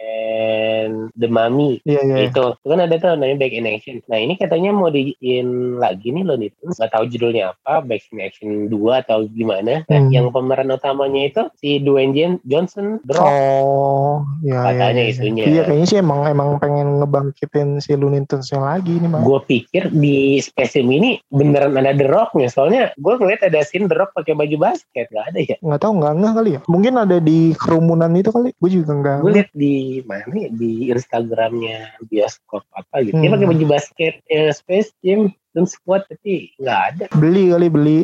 The 1.14 1.28
Mummy. 1.28 1.80
Iya 1.84 2.00
iya 2.02 2.16
itu. 2.28 2.44
Itu 2.56 2.66
kan 2.66 2.80
ada 2.80 2.94
tuh 2.96 3.14
namanya 3.14 3.36
Back 3.38 3.54
in 3.54 3.66
Action. 3.66 3.96
Nah 4.06 4.18
ini 4.18 4.34
katanya 4.34 4.70
mau 4.70 4.88
diin 4.88 5.48
lagi 5.76 6.10
nih 6.10 6.24
Looney 6.24 6.50
Tunes 6.56 6.76
nggak 6.76 6.92
tahu 6.92 7.04
judulnya 7.08 7.52
apa 7.54 7.84
Back 7.84 8.08
in 8.10 8.18
Action 8.20 8.50
2 8.68 9.02
atau 9.02 9.24
gimana. 9.26 9.82
Nah, 9.86 9.98
Hmm. 10.00 10.08
yang 10.10 10.26
pemeran 10.32 10.72
utamanya 10.72 11.22
itu 11.28 11.42
si 11.56 11.76
Dwayne 11.78 12.40
Johnson 12.42 12.98
Rock 13.04 13.20
oh 13.22 14.24
ya 14.40 14.72
Katanya 14.72 15.02
ya, 15.02 15.06
ya. 15.06 15.12
isunya. 15.12 15.42
iya 15.44 15.62
kayaknya 15.64 15.86
sih 15.86 15.98
emang 16.00 16.20
emang 16.24 16.56
pengen 16.56 16.98
ngebangkitin 16.98 17.78
si 17.78 17.92
Looney 17.94 18.24
Tunes 18.24 18.48
lagi 18.50 18.96
nih 18.96 19.08
mah 19.08 19.20
gue 19.20 19.38
pikir 19.46 19.92
di 19.92 20.40
Space 20.40 20.74
Jam 20.74 20.88
ini 20.88 21.20
beneran 21.28 21.76
ada 21.76 21.92
The 21.92 22.06
Rocknya. 22.06 22.48
Soalnya 22.48 22.90
gue 22.96 23.14
ngeliat 23.14 23.44
ada 23.44 23.60
scene 23.60 23.86
The 23.86 23.96
Rock 23.96 24.16
pakai 24.16 24.32
baju 24.32 24.56
basket. 24.58 25.06
Nggak 25.10 25.26
ada 25.28 25.40
ya? 25.40 25.56
Nggak 25.60 25.80
tahu 25.80 25.92
nggak 26.00 26.12
nggak 26.16 26.32
kali 26.32 26.50
ya. 26.50 26.60
Mungkin 26.66 26.94
ada 26.96 27.16
di 27.18 27.38
kerumunan 27.54 28.10
itu 28.14 28.30
kali. 28.30 28.50
Gue 28.56 28.70
juga 28.70 28.92
nggak 28.94 29.18
gue 29.20 29.32
liat 29.36 29.50
di 29.52 29.74
mana 30.04 30.22
ya 30.36 30.48
di 30.52 30.90
Instagramnya 30.90 31.98
bioskop 32.06 32.64
apa 32.72 33.02
gitu. 33.04 33.18
Dia 33.18 33.28
Hmm. 33.30 33.34
pakai 33.38 33.48
baju 33.50 33.64
basket 33.66 34.14
ya 34.26 34.50
Space 34.50 34.90
Jam 35.02 35.30
dan 35.50 35.64
squad 35.66 36.06
tapi 36.06 36.54
nggak 36.62 36.80
ada. 36.94 37.04
Beli 37.22 37.50
kali 37.50 37.66
beli. 37.66 37.98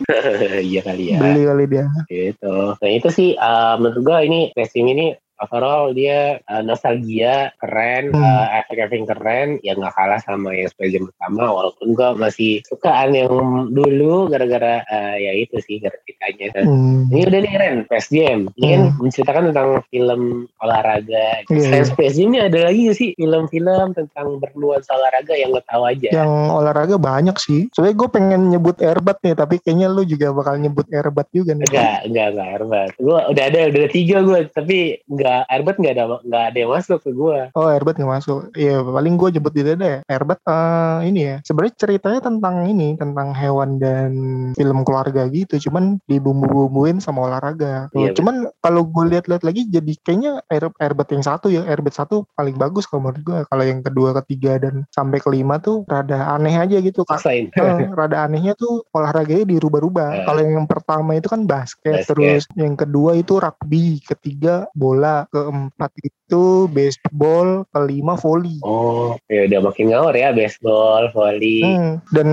Iya 0.62 0.80
kali 0.82 1.14
ya. 1.14 1.18
Beli 1.22 1.42
kali 1.46 1.64
dia. 1.70 1.86
Gitu. 2.10 2.56
Nah 2.78 2.90
itu 2.90 3.08
sih 3.10 3.38
uh, 3.38 3.78
menurut 3.78 4.02
gue 4.02 4.18
ini 4.26 4.40
Jam 4.54 4.86
ini 4.90 5.06
overall 5.40 5.92
dia 5.92 6.40
uh, 6.48 6.62
nostalgia 6.62 7.52
keren 7.60 8.08
Hmm. 8.12 8.22
uh, 8.22 8.46
efek-efek 8.62 9.08
keren 9.08 9.58
ya 9.60 9.74
nggak 9.74 9.92
kalah 9.92 10.20
sama 10.22 10.54
yang 10.54 10.70
Space 10.70 10.94
Jam 10.94 11.10
pertama 11.10 11.50
walaupun 11.50 11.92
gue 11.92 12.08
masih 12.16 12.52
sukaan 12.64 13.12
yang 13.12 13.30
dulu 13.72 14.30
gara-gara 14.30 14.84
uh, 14.86 15.16
ya 15.16 15.32
itu 15.34 15.58
sih 15.64 15.82
grafikanya 15.82 16.64
hmm. 16.64 17.08
Ini 17.10 17.22
udah 17.26 17.40
nih 17.42 17.54
Ren, 17.56 17.76
Space 17.86 18.08
Jam. 18.10 18.38
Ini 18.56 18.66
kan 18.66 18.82
Hmm. 18.86 18.94
menceritakan 19.02 19.42
tentang 19.50 19.68
film 19.90 20.22
olahraga. 20.60 21.26
Iya, 21.48 21.62
Selain. 21.62 21.84
Space 21.86 22.14
Jam 22.16 22.24
ini 22.26 22.38
ada 22.42 22.58
lagi 22.66 22.82
sih 22.92 23.10
film-film 23.14 23.86
tentang 23.94 24.26
bernuansa 24.38 24.90
olahraga 24.94 25.34
yang 25.34 25.50
lo 25.54 25.62
tahu 25.64 25.82
aja? 25.86 26.08
yang 26.12 26.30
olahraga 26.50 26.96
banyak 26.96 27.36
sih. 27.36 27.66
Soalnya 27.72 27.94
gue 27.98 28.08
pengen 28.10 28.40
nyebut 28.50 28.78
airbat 28.80 29.18
nih, 29.22 29.34
tapi 29.34 29.58
kayaknya 29.60 29.90
lu 29.90 30.02
juga 30.02 30.30
bakal 30.32 30.58
nyebut 30.58 30.86
airbat 30.90 31.26
juga 31.30 31.52
nih. 31.54 31.66
Enggak, 31.68 31.98
enggak, 32.08 32.26
enggak 32.32 32.48
Airbat. 32.56 32.90
Gue 32.96 33.18
udah 33.18 33.44
ada, 33.46 33.60
udah 33.68 33.80
ada 33.84 33.90
tiga 33.90 34.16
gue, 34.22 34.38
tapi 34.50 34.78
enggak 35.06 35.25
Airbat 35.50 35.76
enggak 35.78 35.94
ada, 35.96 36.04
enggak 36.22 36.44
ada 36.52 36.58
yang 36.58 36.72
masuk 36.72 36.98
ke 37.02 37.10
gue. 37.12 37.38
Oh 37.54 37.68
airbat 37.70 37.94
nggak 37.96 38.12
masuk. 38.20 38.40
Iya 38.54 38.82
paling 38.82 39.14
gue 39.16 39.28
nyebut 39.38 39.52
itu 39.56 39.72
deh. 39.74 39.96
Airbat 40.06 40.38
eh, 40.44 40.98
ini 41.08 41.20
ya. 41.22 41.36
Sebenarnya 41.46 41.74
ceritanya 41.78 42.20
tentang 42.20 42.54
ini, 42.68 42.94
tentang 43.00 43.32
hewan 43.32 43.80
dan 43.80 44.10
film 44.54 44.82
keluarga 44.84 45.26
gitu. 45.30 45.56
Cuman 45.68 45.98
dibumbu-bumbuin 46.06 47.00
sama 47.00 47.30
olahraga. 47.30 47.88
Iya, 47.96 48.12
Cuman 48.16 48.50
kalau 48.60 48.84
gue 48.84 49.04
lihat-lihat 49.16 49.42
lagi, 49.46 49.68
jadi 49.68 49.92
kayaknya 50.02 50.42
air 50.52 50.68
yang 51.06 51.24
satu 51.24 51.48
ya. 51.48 51.64
Airbat 51.66 51.94
satu 51.96 52.28
paling 52.36 52.56
bagus 52.58 52.84
kalau 52.84 53.08
menurut 53.08 53.22
gue. 53.22 53.38
Kalau 53.48 53.64
yang 53.64 53.80
kedua, 53.80 54.12
ketiga 54.24 54.58
dan 54.60 54.84
sampai 54.92 55.22
kelima 55.22 55.56
tuh 55.62 55.86
rada 55.88 56.34
aneh 56.36 56.56
aja 56.56 56.76
gitu. 56.82 57.06
Eh, 57.06 57.88
rada 57.94 58.26
anehnya 58.28 58.52
tuh 58.58 58.84
olahraganya 58.92 59.48
dirubah-rubah. 59.48 60.08
Eh. 60.22 60.24
Kalau 60.28 60.40
yang 60.42 60.66
pertama 60.68 61.16
itu 61.16 61.28
kan 61.30 61.48
basket, 61.48 62.04
Basket. 62.04 62.08
terus 62.12 62.42
yang 62.58 62.74
kedua 62.76 63.16
itu 63.16 63.38
rugby, 63.40 64.02
ketiga 64.04 64.68
bola, 64.76 65.15
keempat 65.30 65.90
itu 66.04 66.68
baseball, 66.68 67.64
kelima 67.70 68.18
volley. 68.18 68.60
Oh, 68.60 69.16
ya 69.30 69.48
udah 69.48 69.60
makin 69.64 69.88
ngawur 69.88 70.12
ya, 70.12 70.34
baseball, 70.34 71.08
volley. 71.10 71.62
Hmm, 71.64 72.02
dan 72.12 72.28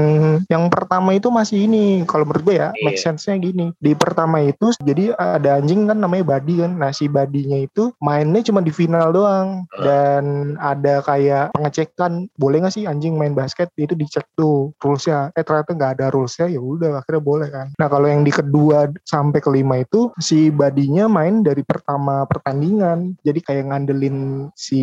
yang 0.50 0.68
pertama 0.68 1.14
itu 1.14 1.30
masih 1.30 1.66
ini 1.66 2.04
kalau 2.04 2.26
menurut 2.26 2.44
gue 2.44 2.56
ya 2.58 2.70
Iya. 2.74 2.84
make 2.84 2.98
sense-nya 2.98 3.38
gini 3.38 3.70
di 3.78 3.94
pertama 3.94 4.42
itu 4.42 4.74
jadi 4.82 5.14
ada 5.14 5.62
anjing 5.62 5.86
kan 5.86 6.02
namanya 6.02 6.26
Buddy 6.26 6.66
kan 6.66 6.74
nah 6.74 6.90
si 6.90 7.06
Buddy-nya 7.06 7.70
itu 7.70 7.94
mainnya 8.02 8.42
cuma 8.42 8.60
di 8.60 8.74
final 8.74 9.14
doang 9.14 9.70
Ah. 9.70 9.84
dan 9.86 10.24
ada 10.58 11.06
kayak 11.06 11.54
pengecekan 11.54 12.26
boleh 12.36 12.66
nggak 12.66 12.74
sih 12.74 12.90
anjing 12.90 13.14
main 13.14 13.38
basket 13.38 13.70
itu 13.78 13.94
dicek 13.94 14.26
tuh 14.34 14.74
rulesnya 14.82 15.30
eh 15.36 15.46
ternyata 15.46 15.78
nggak 15.78 15.92
ada 16.00 16.06
rulesnya 16.10 16.50
ya 16.50 16.58
udah 16.58 16.98
akhirnya 16.98 17.22
boleh 17.22 17.48
kan 17.50 17.68
nah 17.78 17.86
kalau 17.86 18.10
yang 18.10 18.26
di 18.26 18.34
kedua 18.34 18.90
sampai 19.06 19.38
kelima 19.38 19.84
itu 19.84 20.10
si 20.18 20.50
Buddy-nya 20.50 21.06
main 21.06 21.46
dari 21.46 21.62
pertama 21.62 22.26
pertandingan 22.26 22.73
jadi 23.22 23.40
kayak 23.40 23.66
ngandelin 23.70 24.18
si 24.54 24.82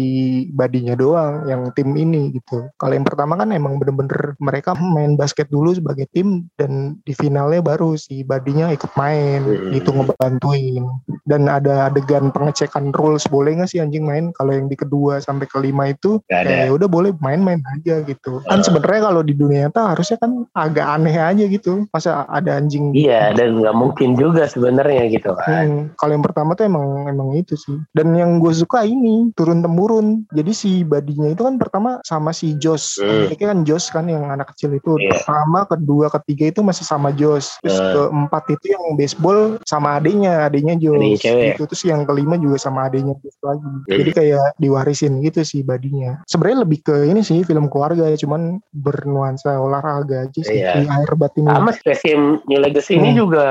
Buddy-nya 0.52 0.94
doang 0.94 1.46
yang 1.46 1.72
tim 1.72 1.94
ini 1.94 2.34
gitu 2.34 2.68
kalau 2.76 2.92
yang 2.92 3.02
pertama 3.02 3.34
kan 3.34 3.50
emang 3.50 3.80
bener-bener 3.80 4.36
mereka 4.38 4.76
main 4.76 5.14
basket 5.14 5.48
dulu 5.48 5.72
sebagai 5.72 6.06
tim 6.10 6.46
dan 6.54 7.00
di 7.02 7.12
finalnya 7.12 7.58
baru 7.58 7.96
si 7.96 8.22
Badinya 8.22 8.70
ikut 8.70 8.92
main 8.94 9.42
Hmm. 9.42 9.72
gitu 9.72 9.90
ngebantuin 9.90 10.84
dan 11.24 11.46
ada 11.46 11.88
adegan 11.88 12.28
pengecekan 12.30 12.92
rules 12.92 13.24
boleh 13.26 13.56
nggak 13.56 13.70
sih 13.70 13.80
anjing 13.80 14.04
main 14.04 14.30
kalau 14.36 14.52
yang 14.52 14.68
di 14.68 14.76
kedua 14.76 15.18
sampai 15.18 15.46
kelima 15.46 15.88
itu 15.88 16.20
Gak 16.28 16.46
ya 16.46 16.68
udah 16.70 16.86
boleh 16.86 17.10
main-main 17.18 17.62
aja 17.72 18.02
gitu 18.04 18.42
kan 18.44 18.60
Ah. 18.60 18.64
sebenarnya 18.64 19.00
kalau 19.08 19.22
di 19.22 19.32
dunia 19.32 19.66
nyata 19.66 19.96
harusnya 19.96 20.20
kan 20.20 20.44
agak 20.52 20.86
aneh 20.86 21.16
aja 21.16 21.44
gitu 21.46 21.88
masa 21.88 22.28
ada 22.28 22.56
anjing 22.56 22.92
Iya, 22.92 23.32
dan 23.32 23.62
nggak 23.62 23.72
mungkin 23.72 24.12
juga 24.12 24.44
sebenarnya 24.44 25.08
gitu 25.08 25.32
kan. 25.32 25.46
Hmm, 25.48 25.80
kalau 25.94 26.12
yang 26.12 26.24
pertama 26.26 26.52
tuh 26.52 26.66
emang 26.66 27.06
emang 27.06 27.32
itu 27.32 27.54
sih. 27.56 27.79
Dan 27.92 28.14
yang 28.14 28.38
gue 28.38 28.52
suka 28.52 28.84
ini 28.84 29.30
turun 29.34 29.60
temurun. 29.60 30.24
Jadi 30.32 30.52
si 30.52 30.70
badinya 30.82 31.30
itu 31.30 31.42
kan 31.42 31.56
pertama 31.56 31.98
sama 32.04 32.30
si 32.30 32.54
Jos. 32.56 32.98
Hmm. 33.00 33.30
Anaknya 33.30 33.46
kan 33.52 33.58
Jos 33.66 33.84
kan 33.90 34.04
yang 34.06 34.28
anak 34.28 34.52
kecil 34.54 34.74
itu. 34.74 34.96
Iya. 34.98 35.20
Pertama, 35.20 35.64
kedua, 35.66 36.06
ketiga 36.20 36.44
itu 36.52 36.60
masih 36.60 36.84
sama 36.84 37.10
Jos. 37.10 37.56
Terus 37.62 37.78
Hmm. 37.80 37.92
keempat 37.94 38.44
itu 38.54 38.66
yang 38.74 38.84
baseball 38.94 39.40
sama 39.64 39.96
adiknya, 39.96 40.46
adiknya 40.46 40.76
Jos. 40.76 40.98
Adiknya 41.00 41.20
cewek. 41.20 41.46
Gitu. 41.56 41.62
Terus 41.70 41.82
yang 41.86 42.00
kelima 42.04 42.34
juga 42.36 42.56
sama 42.60 42.86
adiknya 42.86 43.14
Jos 43.22 43.36
lagi. 43.42 43.64
Hmm. 43.64 43.84
Jadi 43.88 44.10
kayak 44.12 44.46
diwarisin 44.60 45.12
gitu 45.24 45.40
si 45.42 45.62
badinya. 45.64 46.20
Sebenarnya 46.28 46.64
lebih 46.66 46.84
ke 46.84 47.08
ini 47.08 47.24
sih 47.24 47.42
film 47.42 47.66
keluarga 47.72 48.06
ya, 48.10 48.16
cuman 48.20 48.60
bernuansa 48.74 49.56
olahraga 49.56 50.28
aja 50.28 50.40
sih. 50.40 50.60
Iya. 50.60 50.72
Si 50.76 50.80
air 50.88 51.12
bat 51.16 51.32
ini. 51.38 51.48
Sama 51.50 51.72
Jam 51.80 52.42
New 52.44 52.60
Legacy 52.60 52.98
ini 53.00 53.14
Hmm. 53.14 53.18
juga 53.26 53.46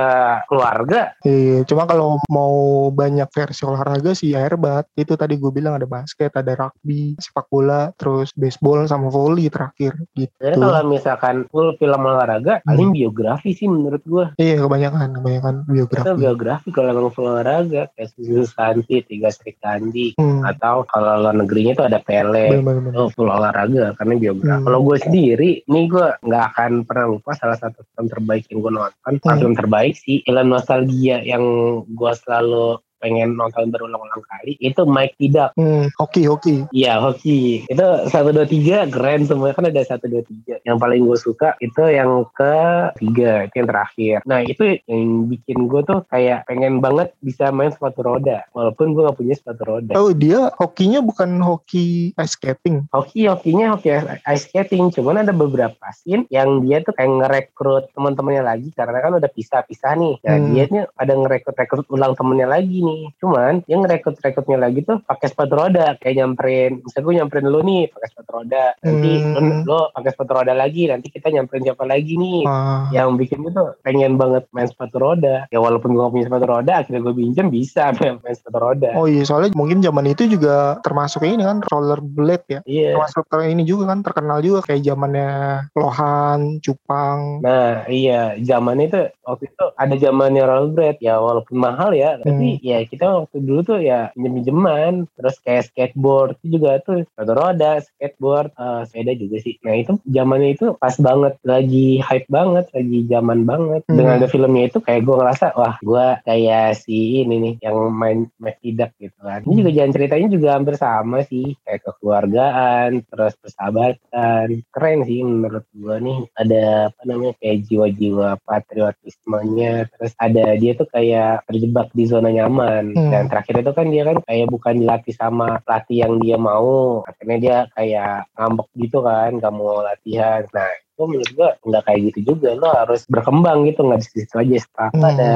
keluarga. 0.46 1.14
Iya, 1.26 1.66
cuma 1.66 1.90
kalau 1.90 2.22
mau 2.30 2.88
banyak 2.92 3.28
versi 3.32 3.64
olahraga 3.66 4.12
si 4.20 4.36
airbat 4.36 4.84
itu 4.94 5.16
tadi 5.16 5.40
gue 5.40 5.48
bilang 5.48 5.80
ada 5.80 5.88
basket 5.88 6.36
ada 6.36 6.52
rugby 6.54 7.16
sepak 7.16 7.48
bola 7.48 7.96
terus 7.96 8.36
baseball 8.36 8.84
sama 8.84 9.08
volley 9.08 9.48
terakhir 9.48 9.96
gitu 10.14 10.28
Jadi 10.36 10.60
kalau 10.60 10.84
misalkan 10.86 11.48
full 11.48 11.72
film 11.76 12.04
olahraga, 12.04 12.60
Hmm. 12.60 12.76
paling 12.76 12.90
biografi 12.92 13.54
sih 13.54 13.66
menurut 13.66 14.04
gua. 14.04 14.26
iya 14.36 14.60
kebanyakan 14.60 15.16
kebanyakan 15.16 15.54
Itu 15.64 15.72
biografi 15.72 16.18
biografi 16.20 16.70
kalau 16.70 16.90
emang 16.92 17.10
full 17.10 17.30
olahraga 17.30 17.88
kayak 17.94 18.10
Susu 18.12 18.44
Santi, 18.44 19.00
Tiga 19.02 19.30
Sri 19.30 19.54
Kandi, 19.56 20.18
hmm. 20.18 20.42
atau 20.44 20.84
kalau 20.84 21.22
luar 21.22 21.38
negerinya 21.38 21.72
itu 21.72 21.84
ada 21.86 22.00
Pele. 22.02 22.50
bener-bener 22.60 22.98
Oh, 22.98 23.08
full 23.08 23.30
olahraga 23.30 23.94
karena 23.96 24.14
biografi. 24.18 24.60
Hmm. 24.60 24.66
Kalau 24.66 24.80
gue 24.84 24.98
sendiri, 25.00 25.50
nih 25.64 25.86
gue 25.88 26.08
nggak 26.20 26.44
akan 26.52 26.72
pernah 26.84 27.06
lupa 27.08 27.32
salah 27.38 27.56
satu 27.56 27.86
film 27.86 28.10
terbaik 28.10 28.50
yang 28.50 28.60
gue 28.60 28.72
nonton. 28.74 29.14
Hmm. 29.16 29.38
film 29.38 29.54
terbaik 29.54 29.94
sih, 29.96 30.26
film 30.26 30.48
nostalgia 30.50 31.22
yang 31.22 31.44
gue 31.86 32.12
selalu 32.18 32.82
pengen 33.00 33.36
nonton 33.36 33.72
berulang-ulang 33.72 34.24
kali 34.28 34.60
itu 34.60 34.84
Mike 34.84 35.16
Tidak. 35.18 35.56
hmm. 35.56 35.96
hoki 35.96 36.28
hoki 36.28 36.56
Iya 36.72 37.00
hoki 37.00 37.64
itu 37.66 37.88
satu 38.12 38.30
dua 38.32 38.46
tiga 38.46 38.86
keren 38.88 39.24
semua 39.26 39.56
kan 39.56 39.68
ada 39.68 39.82
satu 39.84 40.06
dua 40.08 40.24
tiga. 40.24 40.60
Yang 40.68 40.78
paling 40.78 41.02
gue 41.08 41.18
suka 41.18 41.50
itu 41.60 41.84
yang 41.88 42.28
ketiga 42.36 43.48
itu 43.48 43.56
yang 43.60 43.70
terakhir. 43.70 44.16
Nah 44.28 44.40
itu 44.44 44.64
yang 44.86 45.30
bikin 45.32 45.58
gue 45.72 45.82
tuh 45.86 46.00
kayak 46.12 46.46
pengen 46.46 46.80
banget 46.84 47.14
bisa 47.24 47.50
main 47.50 47.72
sepatu 47.72 48.04
roda 48.04 48.44
walaupun 48.52 48.92
gue 48.94 49.08
gak 49.08 49.18
punya 49.18 49.36
sepatu 49.36 49.64
roda. 49.66 49.94
oh 49.96 50.12
dia 50.12 50.52
hokinya 50.58 51.00
bukan 51.00 51.40
hoki 51.40 52.12
ice 52.16 52.36
skating 52.36 52.86
Hoki 52.92 53.28
hokinya 53.28 53.76
hoki 53.76 53.90
ice 54.26 54.50
skating 54.50 54.90
cuman 54.92 55.24
ada 55.24 55.32
beberapa 55.32 55.88
scene 55.94 56.26
yang 56.34 56.64
dia 56.66 56.82
tuh 56.82 56.94
kayak 56.96 57.10
ngerekrut 57.10 57.92
teman-temannya 57.94 58.44
lagi 58.44 58.70
karena 58.74 58.98
kan 59.00 59.12
udah 59.16 59.30
pisah-pisah 59.30 59.94
nih. 59.96 60.16
Nah 60.26 60.38
Hmm. 60.40 60.56
dia 60.56 60.66
ada 60.96 61.14
ngerekrut-rekrut 61.14 61.86
ulang 61.92 62.16
temennya 62.16 62.48
lagi 62.48 62.80
nih. 62.82 62.89
Cuman 63.18 63.64
dia 63.64 63.76
ngerekrut-rekrutnya 63.76 64.58
lagi 64.60 64.80
tuh 64.82 65.02
pakai 65.02 65.28
sepatu 65.28 65.54
roda 65.54 65.96
kayak 65.98 66.16
nyamperin. 66.18 66.72
Misalnya 66.82 67.04
gue 67.04 67.16
nyamperin 67.18 67.48
lu 67.48 67.60
nih 67.62 67.84
pakai 67.90 68.08
sepatu 68.10 68.32
roda. 68.32 68.66
Nanti 68.80 69.12
Hmm. 69.20 69.34
lu, 69.36 69.42
lu 69.66 69.80
pakai 69.92 70.10
sepatu 70.12 70.32
roda 70.34 70.54
lagi. 70.54 70.84
Nanti 70.86 71.08
kita 71.08 71.28
nyamperin 71.30 71.64
siapa 71.64 71.84
lagi 71.84 72.14
nih. 72.16 72.42
ah 72.46 72.88
Yang 72.90 73.10
bikin 73.18 73.38
gue 73.42 73.52
tuh 73.52 73.68
pengen 73.82 74.16
banget 74.16 74.44
main 74.50 74.68
sepatu 74.68 74.96
roda. 74.98 75.46
Ya 75.48 75.60
walaupun 75.60 75.92
gue 75.92 76.00
gak 76.00 76.14
punya 76.14 76.26
sepatu 76.26 76.46
roda, 76.46 76.74
akhirnya 76.80 77.02
gue 77.02 77.14
pinjam 77.14 77.48
bisa 77.48 77.84
main, 77.98 78.18
main 78.20 78.36
sepatu 78.36 78.58
roda. 78.58 78.90
Oh 78.94 79.06
iya 79.06 79.24
soalnya 79.24 79.52
mungkin 79.54 79.80
zaman 79.80 80.06
itu 80.06 80.26
juga 80.26 80.80
termasuk 80.82 81.24
ini 81.24 81.42
kan 81.42 81.60
rollerblade 81.64 82.46
ya. 82.48 82.60
Iya. 82.64 82.96
Termasuk 82.96 83.24
ter- 83.28 83.48
ini 83.48 83.64
juga 83.64 83.90
kan 83.90 84.00
terkenal 84.02 84.40
juga 84.40 84.60
kayak 84.64 84.82
zamannya 84.84 85.30
Lohan, 85.76 86.40
Cupang. 86.60 87.42
Nah 87.42 87.86
iya 87.88 88.36
zaman 88.40 88.80
itu 88.80 89.10
waktu 89.24 89.48
itu 89.48 89.66
ada 89.74 89.96
zamannya 89.96 90.44
rollerblade 90.44 91.00
ya 91.00 91.20
walaupun 91.20 91.56
mahal 91.56 91.92
ya 91.92 92.18
tapi 92.20 92.60
ya 92.60 92.79
kita 92.86 93.26
waktu 93.26 93.38
dulu 93.44 93.62
tuh 93.66 93.80
ya 93.82 94.14
pinjem-pinjeman 94.16 95.10
terus 95.18 95.36
kayak 95.44 95.68
skateboard 95.72 96.38
itu 96.44 96.60
juga 96.60 96.80
tuh 96.84 97.04
sepatu 97.04 97.32
roda 97.36 97.72
skateboard 97.84 98.52
eh, 98.56 98.82
sepeda 98.88 99.14
juga 99.16 99.38
sih. 99.42 99.56
Nah 99.66 99.74
itu 99.76 99.98
zamannya 100.08 100.50
itu 100.56 100.66
pas 100.78 100.96
banget 101.00 101.34
lagi 101.44 102.00
hype 102.00 102.30
banget 102.30 102.66
lagi 102.72 103.00
zaman 103.10 103.44
banget. 103.44 103.82
Hmm. 103.90 103.98
dengan 103.98 104.14
ada 104.22 104.28
filmnya 104.30 104.64
itu 104.70 104.80
kayak 104.84 105.02
gue 105.02 105.16
ngerasa 105.18 105.46
wah 105.58 105.76
gue 105.82 106.06
kayak 106.24 106.78
si 106.78 107.26
ini 107.26 107.36
nih 107.42 107.54
yang 107.66 107.90
main 107.90 108.30
main 108.38 108.56
tidak 108.62 108.94
gitu 109.02 109.18
kan. 109.20 109.42
Ini 109.44 109.54
juga 109.66 109.72
jalan 109.76 109.92
ceritanya 109.96 110.28
juga 110.30 110.48
hampir 110.56 110.76
sama 110.78 111.18
sih 111.26 111.58
kayak 111.66 111.82
kekeluargaan 111.88 112.90
terus 113.10 113.34
persahabatan. 113.42 114.48
Keren 114.70 115.00
sih 115.08 115.20
menurut 115.26 115.66
gue 115.74 115.96
nih. 116.00 116.20
Ada 116.38 116.94
apa 116.94 117.02
namanya 117.08 117.34
kayak 117.42 117.58
jiwa-jiwa 117.66 118.30
patriotismenya. 118.46 119.90
Terus 119.98 120.14
ada 120.22 120.46
dia 120.56 120.72
tuh 120.78 120.88
kayak 120.90 121.48
terjebak 121.50 121.88
di 121.96 122.04
zona 122.06 122.30
nyaman 122.30 122.69
Hmm. 122.70 123.10
dan 123.10 123.24
terakhir 123.28 123.56
itu 123.62 123.72
kan 123.74 123.88
dia 123.90 124.04
kan 124.06 124.18
kayak 124.24 124.48
bukan 124.48 124.74
dilatih 124.80 125.16
sama 125.16 125.60
pelatih 125.66 125.98
yang 126.06 126.14
dia 126.22 126.38
mau. 126.38 127.02
Akhirnya 127.04 127.38
dia 127.42 127.58
kayak 127.74 128.30
ngambek 128.38 128.70
gitu 128.78 128.98
kan 129.02 129.30
gak 129.42 129.54
mau 129.54 129.82
latihan. 129.82 130.46
Nah 130.54 130.72
itu 131.00 131.08
menurut 131.08 131.32
gua 131.32 131.50
nggak 131.62 131.84
kayak 131.86 132.00
gitu 132.12 132.20
juga 132.30 132.52
lo 132.54 132.68
harus 132.70 133.08
berkembang 133.08 133.64
gitu 133.64 133.80
nggak 133.82 134.04
di 134.04 134.08
situ 134.20 134.36
aja 134.36 134.56
setelah 134.60 134.90
Hmm. 134.90 135.06
ada 135.06 135.34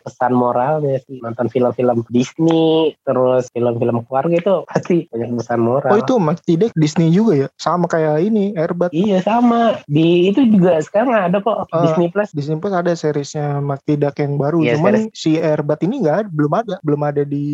pesan 0.00 0.32
moralnya 0.32 0.96
sih 1.02 1.20
nonton 1.20 1.46
film-film 1.46 2.00
Disney 2.08 2.64
terus 3.02 3.50
film-film 3.50 4.00
keluarga 4.02 4.34
itu 4.34 4.54
pasti 4.64 5.04
banyak 5.06 5.36
pesan 5.36 5.60
moral 5.60 5.90
Oh 5.90 5.98
itu 5.98 6.14
Mas 6.16 6.40
Tidek 6.40 6.72
Disney 6.72 7.10
juga 7.10 7.32
ya? 7.36 7.48
Sama 7.56 7.84
kayak 7.84 8.22
ini 8.22 8.54
Airbat. 8.54 8.88
iya 8.90 9.20
sama 9.20 9.76
di 9.84 10.30
itu 10.30 10.46
juga 10.46 10.80
sekarang 10.80 11.12
ada 11.12 11.38
kok 11.38 11.68
Ah. 11.68 11.82
Disney 11.82 12.08
Plus 12.08 12.30
Disney 12.30 12.56
Plus 12.56 12.72
ada 12.72 12.92
seriesnya 12.92 13.58
Mas 13.58 13.82
Tidek 13.82 14.16
yang 14.16 14.38
baru. 14.38 14.62
Iya, 14.62 14.78
Cuman 14.78 15.10
si 15.12 15.36
Airbat 15.36 15.82
ini 15.82 16.00
nggak 16.00 16.30
belum 16.30 16.52
ada, 16.54 16.78
belum 16.80 17.02
ada 17.02 17.22
di 17.22 17.44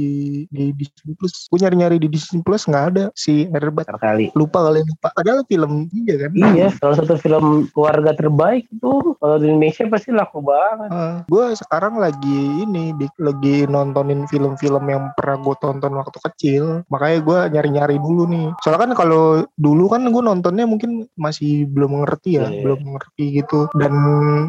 di 0.48 0.70
Disney 0.72 1.16
Plus. 1.16 1.48
Gue 1.48 1.58
nyari-nyari 1.58 1.96
di 1.96 2.06
Disney 2.06 2.38
Plus 2.40 2.62
nggak 2.62 2.84
ada 2.92 3.04
si 3.14 3.48
Airbat. 3.48 3.88
sekali 3.88 4.28
Lupa 4.34 4.62
kalian 4.62 4.84
lupa. 4.86 5.08
Padahal 5.12 5.42
film 5.44 5.88
dia 5.88 6.14
kan. 6.18 6.30
Iya, 6.32 6.68
salah 6.76 6.96
satu 6.98 7.16
film 7.16 7.31
keluarga 7.72 8.12
terbaik 8.12 8.68
itu 8.68 9.16
kalau 9.16 9.36
di 9.38 9.46
Indonesia 9.48 9.84
pasti 9.88 10.10
laku 10.12 10.42
banget. 10.42 10.90
gue 11.30 11.44
sekarang 11.56 11.96
lagi 11.96 12.40
ini 12.66 12.92
di, 12.98 13.06
lagi 13.22 13.64
nontonin 13.68 14.26
film-film 14.26 14.84
yang 14.90 15.08
pernah 15.16 15.38
gue 15.40 15.56
tonton 15.62 15.92
waktu 15.96 16.18
kecil. 16.18 16.64
Makanya 16.90 17.18
gue 17.22 17.38
nyari-nyari 17.56 17.96
dulu 18.02 18.26
nih. 18.28 18.52
Soalnya 18.60 18.90
kan 18.90 18.92
kalau 18.98 19.46
dulu 19.56 19.88
kan 19.92 20.02
gue 20.08 20.22
nontonnya 20.22 20.66
mungkin 20.66 21.06
masih 21.16 21.64
belum 21.70 22.02
ngerti 22.04 22.40
ya 22.40 22.50
Iya. 22.52 22.62
belum 22.66 22.80
ngerti 22.96 23.24
gitu. 23.42 23.70
Dan 23.78 23.92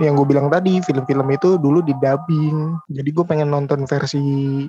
yang 0.01 0.17
gue 0.17 0.27
bilang 0.27 0.47
tadi 0.49 0.81
film-film 0.83 1.27
itu 1.31 1.55
dulu 1.61 1.79
di 1.85 1.93
dubbing. 1.95 2.75
Jadi 2.89 3.09
gue 3.13 3.25
pengen 3.27 3.53
nonton 3.53 3.85
versi 3.85 4.21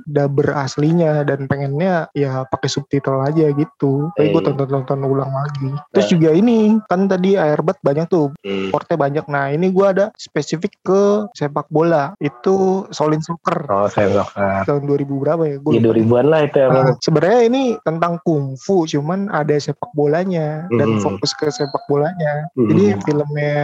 dubber 0.04 0.54
aslinya 0.54 1.24
dan 1.24 1.46
pengennya 1.48 2.10
ya 2.12 2.44
pakai 2.46 2.68
subtitle 2.68 3.24
aja 3.24 3.50
gitu. 3.54 4.12
Tapi 4.14 4.28
gue 4.30 4.42
Iya. 4.44 4.48
tonton-tonton 4.52 5.00
ulang 5.08 5.32
lagi. 5.32 5.70
Terus 5.96 6.06
juga 6.12 6.30
ini 6.34 6.76
kan 6.90 7.08
tadi 7.08 7.34
Airbat 7.34 7.80
banyak 7.80 8.03
tuh 8.06 8.32
Hmm. 8.40 8.68
sportnya 8.68 8.96
banyak. 8.96 9.24
Nah 9.26 9.50
ini 9.50 9.68
gue 9.68 9.86
ada 9.86 10.06
spesifik 10.14 10.72
ke 10.80 11.02
sepak 11.32 11.68
bola. 11.68 12.12
Itu 12.18 12.86
Solin 12.90 13.20
Soccer 13.20 13.66
Oh, 13.66 13.86
saya 13.86 14.10
nggak 14.10 14.28
tahun 14.64 14.82
2000 14.84 15.16
berapa 15.16 15.42
ya? 15.44 15.56
Gue 15.58 15.72
Ya 15.74 15.82
2000-an 15.82 16.26
lah 16.26 16.40
itu 16.42 16.56
emang. 16.58 16.84
Nah, 16.84 16.94
sebenarnya 16.98 17.40
ini 17.44 17.62
tentang 17.80 18.20
kungfu, 18.20 18.84
cuman 18.86 19.28
ada 19.28 19.54
sepak 19.54 19.90
bolanya 19.92 20.68
dan 20.70 20.96
Hmm. 20.96 21.00
fokus 21.00 21.32
ke 21.32 21.48
sepak 21.48 21.84
bolanya. 21.86 22.46
Hmm. 22.52 22.68
Jadi 22.68 22.84
filmnya, 23.02 23.56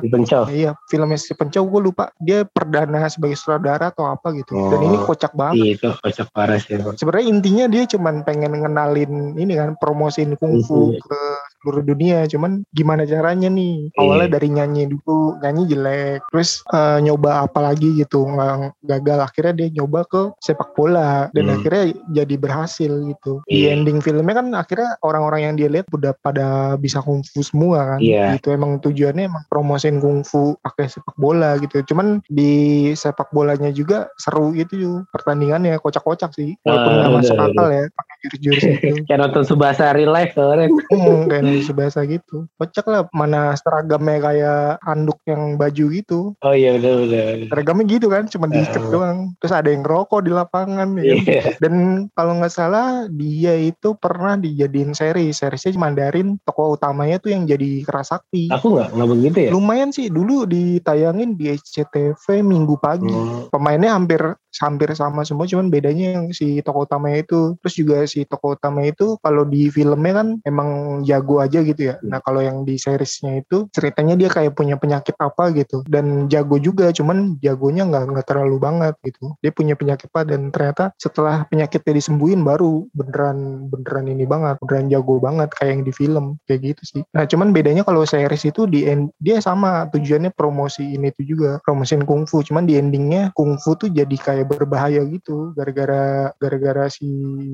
Dipencau. 0.00 0.42
iya 0.48 0.74
filmnya 0.86 1.16
Stephen 1.16 1.48
Chow 1.48 1.64
gue 1.64 1.80
lupa 1.82 2.10
dia 2.18 2.44
perdana 2.44 3.06
sebagai 3.06 3.34
sutradara 3.34 3.88
atau 3.88 4.06
apa 4.06 4.32
gitu. 4.32 4.52
Dan 4.52 4.78
Oh. 4.78 4.84
ini 4.84 4.96
kocak 5.00 5.32
banget. 5.32 5.56
Iya, 5.56 5.70
itu 5.74 5.88
kocak 5.96 6.28
parah 6.30 6.58
sih. 6.58 6.76
Sebenarnya 6.76 7.26
intinya 7.26 7.64
dia 7.66 7.84
cuman 7.86 8.22
pengen 8.22 8.52
ngenalin 8.56 9.12
ini 9.34 9.54
kan 9.54 9.76
promosiin 9.76 10.34
kungfu 10.34 10.96
Kungfu. 10.96 11.00
ke 11.02 11.20
seluruh 11.66 11.82
dunia. 11.82 12.22
Cuman 12.30 12.62
gimana 12.70 13.02
caranya 13.02 13.50
nih? 13.50 13.90
Awalnya 13.98 14.30
Iya. 14.30 14.34
dari 14.38 14.48
nyanyi 14.54 14.82
dulu, 14.86 15.34
nyanyi 15.42 15.62
jelek, 15.66 16.22
terus 16.30 16.62
eh, 16.70 16.98
nyoba 17.02 17.42
apa 17.42 17.58
lagi 17.58 17.90
gitu, 17.98 18.22
nggak 18.22 18.78
gagal. 18.86 19.18
Akhirnya 19.18 19.52
dia 19.58 19.68
nyoba 19.74 20.06
ke 20.06 20.30
sepak 20.38 20.78
bola 20.78 21.26
dan 21.34 21.50
Hmm. 21.50 21.54
akhirnya 21.58 21.84
jadi 22.14 22.34
berhasil 22.38 22.92
gitu. 23.10 23.42
Di 23.50 23.66
Iya. 23.66 23.74
ending 23.74 23.98
filmnya 23.98 24.38
kan 24.38 24.46
akhirnya 24.54 24.94
orang-orang 25.02 25.40
yang 25.50 25.54
dia 25.58 25.66
lihat 25.66 25.90
udah 25.90 26.14
pada 26.14 26.78
bisa 26.78 27.02
kungfu 27.02 27.42
semua 27.42 27.96
kan. 27.96 27.98
Iya. 27.98 28.38
Gitu 28.38 28.54
emang 28.54 28.78
tujuannya 28.78 29.26
emang 29.26 29.42
promosiin 29.50 29.98
kungfu 29.98 30.54
pakai 30.62 30.86
sepak 30.86 31.18
bola 31.18 31.58
gitu. 31.58 31.82
Cuman 31.82 32.22
di 32.30 32.52
sepak 32.94 33.34
bolanya 33.34 33.74
juga 33.74 34.06
seru 34.14 34.54
gitu 34.54 35.02
pertandingannya 35.10 35.80
kocak-kocak 35.80 36.30
sih. 36.30 36.54
Walaupun 36.62 36.92
Ah, 36.92 36.96
nggak 37.02 37.12
masuk 37.16 37.34
udah, 37.34 37.48
akal 37.48 37.66
ya 37.72 37.84
pakai 37.90 38.14
jurus-jurus 38.22 38.64
itu. 38.68 38.94
Kayak 39.08 39.18
nonton 39.24 39.42
Subasa 39.48 39.90
real 39.96 40.12
life 40.12 40.36
kemarin. 40.36 40.68
Hmm, 40.92 41.26
kayak 41.26 41.42
Indonesia 41.56 41.74
biasa 41.74 41.98
gitu. 42.04 42.36
Kocak 42.54 42.86
lah 42.86 43.02
mana 43.10 43.56
seragamnya 43.56 44.18
kayak 44.20 44.60
anduk 44.84 45.18
yang 45.24 45.56
baju 45.56 45.84
gitu. 45.90 46.20
Oh 46.38 46.54
iya 46.54 46.76
bener 46.76 47.08
bener. 47.08 47.48
Seragamnya 47.48 47.84
gitu 47.88 48.06
kan, 48.06 48.24
cuma 48.28 48.46
diikat 48.46 48.82
Ah. 48.82 48.90
doang. 48.90 49.18
Terus 49.40 49.52
ada 49.52 49.68
yang 49.68 49.82
ngerokok 49.82 50.20
di 50.20 50.30
lapangan 50.30 50.88
ya. 50.94 51.02
kan? 51.02 51.18
Iya. 51.26 51.42
Dan 51.58 51.74
kalau 52.12 52.32
nggak 52.38 52.52
salah 52.52 52.88
dia 53.08 53.56
itu 53.56 53.96
pernah 53.96 54.36
dijadiin 54.36 54.92
seri. 54.92 55.32
Seriesnya 55.32 55.74
Mandarin 55.76 56.36
tokoh 56.42 56.76
utamanya 56.76 57.16
tuh 57.16 57.32
yang 57.32 57.44
jadi 57.44 57.82
kerasakti. 57.82 58.52
Aku 58.52 58.76
nggak 58.76 58.92
nggak 58.92 59.08
begitu 59.08 59.38
ya. 59.46 59.50
Lumayan 59.50 59.90
sih 59.90 60.08
dulu 60.08 60.44
ditayangin 60.46 61.34
di 61.34 61.50
SCTV 61.50 62.42
minggu 62.42 62.76
pagi. 62.76 63.08
Hmm. 63.08 63.48
Pemainnya 63.48 63.92
hampir 63.92 64.20
hampir 64.60 64.90
sama 64.96 65.22
semua 65.22 65.44
cuman 65.48 65.68
bedanya 65.68 66.20
yang 66.20 66.26
si 66.32 66.60
tokoh 66.62 66.88
utamanya 66.88 67.22
itu 67.22 67.54
terus 67.60 67.74
juga 67.76 67.96
si 68.08 68.24
tokoh 68.24 68.56
utama 68.56 68.84
itu 68.84 69.18
kalau 69.20 69.44
di 69.44 69.68
filmnya 69.68 70.12
kan 70.22 70.28
emang 70.46 71.02
jago 71.04 71.42
aja 71.42 71.60
gitu 71.62 71.92
ya. 71.92 71.94
Nah 72.04 72.22
kalau 72.22 72.40
yang 72.40 72.62
di 72.62 72.78
seriesnya 72.80 73.42
itu 73.42 73.68
ceritanya 73.74 74.14
dia 74.16 74.28
kayak 74.30 74.56
punya 74.56 74.78
penyakit 74.78 75.14
apa 75.18 75.52
gitu 75.52 75.82
dan 75.90 76.30
jago 76.30 76.56
juga, 76.56 76.90
cuman 76.90 77.36
jagonya 77.40 77.86
nggak 77.88 78.04
nggak 78.14 78.26
terlalu 78.26 78.56
banget 78.58 78.94
gitu. 79.04 79.34
Dia 79.42 79.52
punya 79.52 79.74
penyakit 79.74 80.08
apa 80.10 80.22
dan 80.24 80.48
ternyata 80.54 80.94
setelah 80.96 81.44
penyakitnya 81.50 81.92
disembuhin 81.98 82.40
baru 82.46 82.86
beneran 82.94 83.68
beneran 83.68 84.06
ini 84.08 84.24
banget, 84.24 84.56
beneran 84.62 84.86
jago 84.88 85.18
banget 85.18 85.50
kayak 85.58 85.70
yang 85.76 85.82
di 85.84 85.92
film 85.92 86.24
kayak 86.46 86.74
gitu 86.74 86.82
sih. 86.86 87.02
Nah 87.12 87.26
cuman 87.26 87.50
bedanya 87.50 87.82
kalau 87.82 88.06
series 88.06 88.48
itu 88.48 88.64
di 88.70 88.86
end, 88.86 89.10
dia 89.20 89.42
sama 89.42 89.90
tujuannya 89.90 90.32
promosi 90.32 90.96
ini 90.96 91.10
tuh 91.12 91.24
juga 91.26 91.50
promosiin 91.66 92.06
kungfu, 92.06 92.42
cuman 92.46 92.64
di 92.64 92.78
endingnya 92.78 93.34
kungfu 93.34 93.76
tuh 93.76 93.90
jadi 93.90 94.16
kayak 94.16 94.45
berbahaya 94.46 95.02
gitu 95.06 95.52
gara-gara 95.52 96.32
gara-gara 96.38 96.86
si 96.88 97.06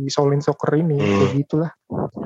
Shaolin 0.07 0.45
Soccer 0.45 0.79
ini 0.79 1.01
hmm. 1.01 1.19
kayak 1.19 1.33
gitulah 1.41 1.71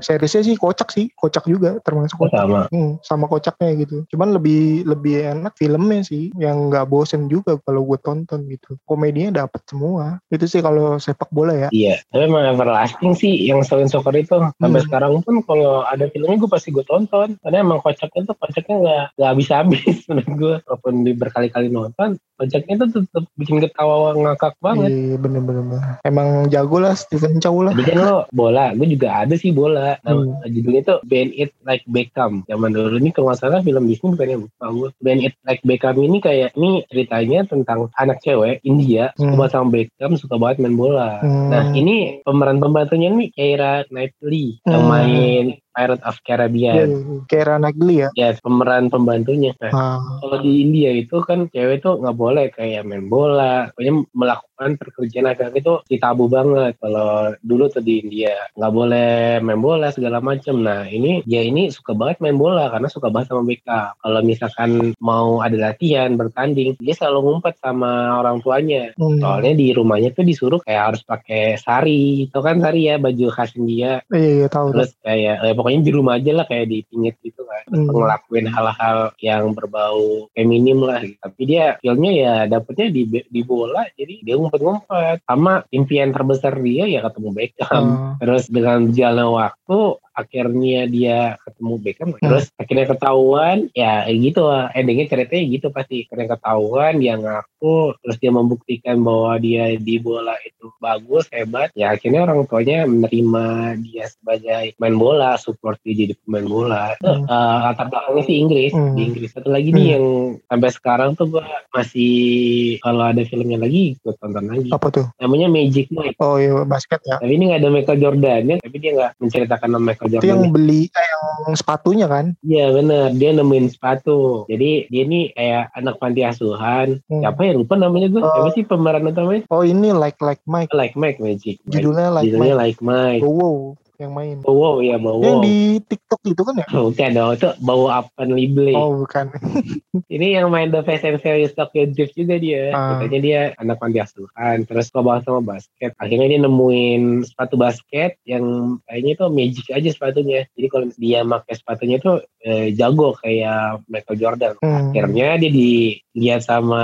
seriesnya 0.00 0.42
sih 0.46 0.56
kocak 0.56 0.88
sih 0.92 1.06
kocak 1.14 1.44
juga 1.46 1.78
termasuk 1.82 2.16
kocak. 2.16 2.44
sama. 2.44 2.60
Hmm, 2.72 2.98
sama 3.02 3.24
kocaknya 3.28 3.70
gitu. 3.82 4.04
Cuman 4.12 4.36
lebih 4.36 4.86
lebih 4.88 5.26
enak 5.36 5.54
filmnya 5.56 6.02
sih 6.04 6.32
yang 6.40 6.72
nggak 6.72 6.88
bosen 6.88 7.30
juga 7.30 7.56
kalau 7.62 7.84
gue 7.86 7.98
tonton 8.02 8.48
gitu. 8.50 8.76
Komedinya 8.88 9.44
dapet 9.44 9.62
semua. 9.68 10.18
Itu 10.32 10.44
sih 10.50 10.60
kalau 10.60 10.98
sepak 11.00 11.30
bola 11.30 11.54
ya. 11.54 11.68
Iya 11.72 12.00
tapi 12.10 12.32
emang 12.32 12.48
everlasting 12.48 13.12
sih 13.12 13.32
yang 13.46 13.60
selain 13.66 13.90
soccer 13.90 14.14
itu 14.16 14.36
sampai 14.58 14.80
hmm. 14.80 14.86
sekarang 14.88 15.12
pun 15.22 15.44
kalau 15.44 15.84
ada 15.84 16.08
filmnya 16.10 16.40
gue 16.40 16.50
pasti 16.50 16.72
gue 16.72 16.84
tonton. 16.86 17.36
Karena 17.44 17.62
emang 17.62 17.78
kocaknya 17.84 18.32
tuh 18.32 18.36
kocaknya 18.38 18.76
nggak 18.82 19.04
nggak 19.20 19.30
habis 19.30 19.48
habis 19.52 19.96
menurut 20.08 20.32
gue 20.36 20.54
walaupun 20.66 20.94
di 21.04 21.12
berkali-kali 21.14 21.68
nonton 21.70 22.18
kocaknya 22.36 22.74
tuh 22.84 22.88
tetap 23.00 23.24
bikin 23.40 23.56
ketawa 23.64 24.12
ngakak 24.12 24.54
banget. 24.60 24.90
Iya 24.92 25.16
bener-bener. 25.16 26.00
Emang 26.04 26.52
jago 26.52 26.76
lah 26.84 26.92
Steven 26.92 27.40
Chow 27.40 27.64
lah. 27.64 27.72
Tapi 27.72 27.84
kan 27.88 27.98
lo 28.04 28.18
bola 28.32 28.76
gue 28.76 28.86
juga 28.88 29.24
ada 29.24 29.34
sih 29.34 29.50
bola 29.50 29.85
nah, 30.02 30.12
hmm. 30.12 30.42
judulnya 30.50 30.82
tuh 30.82 30.98
Band 31.06 31.30
It 31.36 31.52
Like 31.62 31.86
Beckham 31.86 32.42
zaman 32.50 32.70
dulu 32.74 32.98
ini 32.98 33.10
kalau 33.14 33.30
nggak 33.30 33.40
salah 33.40 33.60
film 33.62 33.86
Disney 33.86 34.12
bukan 34.14 34.28
yang 34.28 34.42
bagus 34.58 34.92
Band 34.98 35.20
It 35.22 35.34
Like 35.46 35.62
Beckham 35.62 35.96
ini 36.02 36.18
kayak 36.18 36.50
ini 36.58 36.82
ceritanya 36.90 37.46
tentang 37.46 37.92
anak 37.96 38.18
cewek 38.24 38.64
India 38.66 39.14
hmm. 39.16 39.36
suka 39.36 39.46
sama 39.52 39.68
Beckham 39.70 40.12
suka 40.18 40.34
banget 40.36 40.66
main 40.66 40.76
bola 40.76 41.22
hmm. 41.22 41.48
nah 41.52 41.64
ini 41.72 42.20
pemeran 42.26 42.58
pembantunya 42.58 43.08
nih 43.12 43.28
Keira 43.32 43.86
Knightley 43.88 44.58
hmm. 44.64 44.72
yang 44.72 44.84
main 44.90 45.44
Pirate 45.76 46.04
of 46.08 46.16
Caribbean. 46.24 46.88
Yeah, 46.88 47.20
Keira 47.28 47.60
Knightley 47.60 47.96
ya? 48.00 48.08
Ya, 48.16 48.32
pemeran 48.40 48.88
pembantunya. 48.88 49.52
Nah, 49.60 49.72
ah. 49.76 50.00
Kalau 50.24 50.40
di 50.40 50.64
India 50.64 50.88
itu 50.96 51.20
kan 51.20 51.52
cewek 51.52 51.84
tuh 51.84 52.00
nggak 52.00 52.16
boleh 52.16 52.48
kayak 52.48 52.88
main 52.88 53.12
bola, 53.12 53.68
pokoknya 53.76 54.08
melakukan 54.16 54.70
pekerjaan 54.80 55.28
agak 55.28 55.52
itu 55.52 55.84
ditabu 55.84 56.32
banget. 56.32 56.80
Kalau 56.80 57.36
dulu 57.44 57.68
tuh 57.68 57.84
di 57.84 58.00
India 58.00 58.32
nggak 58.56 58.72
boleh 58.72 59.44
main 59.44 59.60
bola 59.60 59.92
segala 59.92 60.24
macam. 60.24 60.64
Nah 60.64 60.88
ini 60.88 61.20
dia 61.28 61.44
ini 61.44 61.68
suka 61.68 61.92
banget 61.92 62.24
main 62.24 62.40
bola 62.40 62.72
karena 62.72 62.88
suka 62.88 63.12
banget 63.12 63.36
sama 63.36 63.44
BK. 63.44 63.68
Kalau 64.00 64.20
misalkan 64.24 64.70
mau 64.96 65.44
ada 65.44 65.60
latihan 65.60 66.16
bertanding, 66.16 66.80
dia 66.80 66.94
selalu 66.96 67.36
ngumpet 67.36 67.60
sama 67.60 68.16
orang 68.16 68.40
tuanya. 68.40 68.96
Hmm. 68.96 69.20
Soalnya 69.20 69.52
di 69.52 69.76
rumahnya 69.76 70.16
tuh 70.16 70.24
disuruh 70.24 70.64
kayak 70.64 70.96
harus 70.96 71.02
pakai 71.04 71.60
sari, 71.60 72.32
itu 72.32 72.38
kan 72.40 72.64
sari 72.64 72.88
ya 72.88 72.96
baju 72.96 73.26
khas 73.28 73.52
India. 73.60 74.00
Iya, 74.08 74.30
iya 74.40 74.48
tahu. 74.48 74.72
Terus 74.72 74.96
kayak 75.04 75.36
eh, 75.44 75.54
pokoknya 75.66 75.82
di 75.82 75.92
rumah 75.98 76.14
aja 76.14 76.30
lah 76.30 76.46
kayak 76.46 76.70
dipingit 76.70 77.18
gitu 77.26 77.42
kan 77.42 77.62
hmm. 77.74 77.90
ngelakuin 77.90 78.46
hal-hal 78.46 79.10
yang 79.18 79.50
berbau 79.50 80.30
feminim 80.30 80.78
lah 80.86 81.02
gitu. 81.02 81.18
tapi 81.18 81.42
dia 81.42 81.74
feelnya 81.82 82.10
ya 82.14 82.34
dapetnya 82.46 82.86
di 82.94 83.02
di 83.26 83.42
bola 83.42 83.82
jadi 83.98 84.22
dia 84.22 84.38
ngumpet-ngumpet 84.38 85.26
sama 85.26 85.66
impian 85.74 86.14
terbesar 86.14 86.54
dia 86.62 86.86
ya 86.86 87.02
ketemu 87.02 87.34
Beckham 87.34 87.82
hmm. 87.82 88.22
terus 88.22 88.46
dengan 88.46 88.94
jalan 88.94 89.26
waktu 89.34 89.78
akhirnya 90.16 90.88
dia 90.88 91.36
ketemu 91.44 91.74
Beckham 91.84 92.10
hmm. 92.16 92.24
terus 92.24 92.48
akhirnya 92.56 92.86
ketahuan 92.96 93.68
ya 93.76 94.08
gitu 94.08 94.48
endingnya 94.72 95.06
ceritanya 95.12 95.44
gitu 95.52 95.66
pasti 95.68 96.08
akhirnya 96.08 96.40
ketahuan 96.40 96.92
dia 96.96 97.14
ngaku 97.20 97.94
terus 98.00 98.16
dia 98.16 98.32
membuktikan 98.32 99.04
bahwa 99.04 99.36
dia 99.36 99.76
di 99.76 100.00
bola 100.00 100.32
itu 100.40 100.72
bagus 100.80 101.28
hebat 101.30 101.68
ya 101.76 101.92
akhirnya 101.92 102.24
orang 102.24 102.48
tuanya 102.48 102.88
menerima 102.88 103.44
dia 103.84 104.08
sebagai 104.08 104.72
main 104.80 104.96
bola 104.96 105.36
support 105.36 105.76
dia 105.84 106.08
jadi 106.08 106.16
pemain 106.24 106.48
bola 106.48 106.96
hmm. 107.04 107.28
uh, 107.28 107.56
latar 107.70 107.92
belakangnya 107.92 108.24
sih 108.24 108.36
Inggris 108.40 108.72
hmm. 108.72 108.94
di 108.96 109.00
Inggris 109.12 109.30
satu 109.36 109.52
lagi 109.52 109.68
hmm. 109.70 109.76
nih 109.76 109.86
yang 109.92 110.06
sampai 110.48 110.70
sekarang 110.72 111.10
tuh 111.12 111.28
gua 111.28 111.44
masih 111.76 112.80
kalau 112.80 113.04
ada 113.04 113.22
filmnya 113.28 113.60
lagi 113.60 114.00
gue 114.00 114.14
tonton 114.16 114.48
lagi 114.48 114.68
apa 114.72 114.88
tuh 114.88 115.06
namanya 115.20 115.52
Magic 115.52 115.92
Mike 115.92 116.16
oh 116.24 116.40
iya 116.40 116.64
basket 116.64 117.04
ya 117.04 117.20
tapi 117.20 117.36
ini 117.36 117.52
nggak 117.52 117.60
ada 117.60 117.70
Michael 117.70 118.00
Jordan 118.00 118.42
ya 118.48 118.56
tapi 118.64 118.76
dia 118.80 118.90
nggak 118.96 119.12
menceritakan 119.20 119.68
nama 119.76 119.84
Michael 119.92 120.05
itu 120.08 120.26
yang 120.26 120.50
beli 120.54 120.88
kayak 120.90 121.16
yang 121.46 121.56
sepatunya 121.58 122.06
kan? 122.06 122.34
Iya 122.42 122.72
bener, 122.72 123.14
dia 123.14 123.30
nemuin 123.34 123.66
sepatu. 123.70 124.46
Jadi 124.46 124.90
dia 124.90 125.02
ini 125.04 125.30
kayak 125.34 125.74
anak 125.76 125.98
panti 125.98 126.22
asuhan. 126.22 127.02
Hmm. 127.10 127.22
Siapa 127.22 127.40
ya 127.42 127.52
lupa 127.54 127.74
namanya 127.74 128.08
gue? 128.10 128.22
Oh. 128.22 128.30
Siapa 128.30 128.50
sih 128.54 128.64
pemeran 128.66 129.06
utamanya? 129.06 129.42
Oh 129.50 129.62
ini 129.62 129.90
like 129.90 130.18
like 130.22 130.42
Mike. 130.46 130.70
Like 130.72 130.94
Mike 130.94 131.18
Magic. 131.18 131.58
Judulnya 131.68 132.14
like 132.14 132.30
Judulnya 132.30 132.56
Mike. 132.56 132.62
like 132.62 132.80
Mike. 132.82 133.22
Oh, 133.24 133.32
wow 133.32 133.56
yang 134.00 134.12
main. 134.12 134.40
Bowo 134.44 134.84
ya 134.84 134.96
Bowo. 135.00 135.22
Yang 135.24 135.38
di 135.44 135.56
TikTok 135.86 136.20
itu 136.26 136.42
kan 136.42 136.54
ya? 136.60 136.66
Bukan 136.68 137.10
dong, 137.16 137.30
itu 137.36 137.48
Bowo 137.62 137.86
Apan 137.88 138.28
Lible. 138.34 138.74
Oh 138.76 139.04
bukan. 139.04 139.32
Ini 140.14 140.40
yang 140.40 140.52
main 140.52 140.68
The 140.68 140.84
Fast 140.84 141.08
and 141.08 141.20
Furious 141.20 141.56
Tokyo 141.56 141.88
Drift 141.88 142.14
juga 142.14 142.36
dia. 142.36 142.74
Ah. 142.74 143.00
Katanya 143.00 143.20
dia 143.22 143.40
anak 143.56 143.80
panti 143.80 143.98
asuhan, 144.02 144.66
terus 144.68 144.92
bahas 144.92 145.22
sama 145.24 145.40
basket. 145.40 145.94
Akhirnya 145.96 146.26
dia 146.36 146.40
nemuin 146.42 147.24
sepatu 147.24 147.54
basket 147.56 148.18
yang 148.26 148.76
kayaknya 148.90 149.12
itu 149.16 149.24
magic 149.30 149.66
aja 149.72 149.88
sepatunya. 149.92 150.40
Jadi 150.52 150.66
kalau 150.68 150.86
dia 150.96 151.20
pakai 151.22 151.54
sepatunya 151.54 151.96
itu 152.02 152.12
eh, 152.42 152.66
jago 152.74 153.14
kayak 153.18 153.86
Michael 153.86 154.18
Jordan. 154.18 154.54
Hmm. 154.62 154.90
Akhirnya 154.90 155.38
dia 155.38 155.50
dilihat 155.50 156.42
sama 156.46 156.82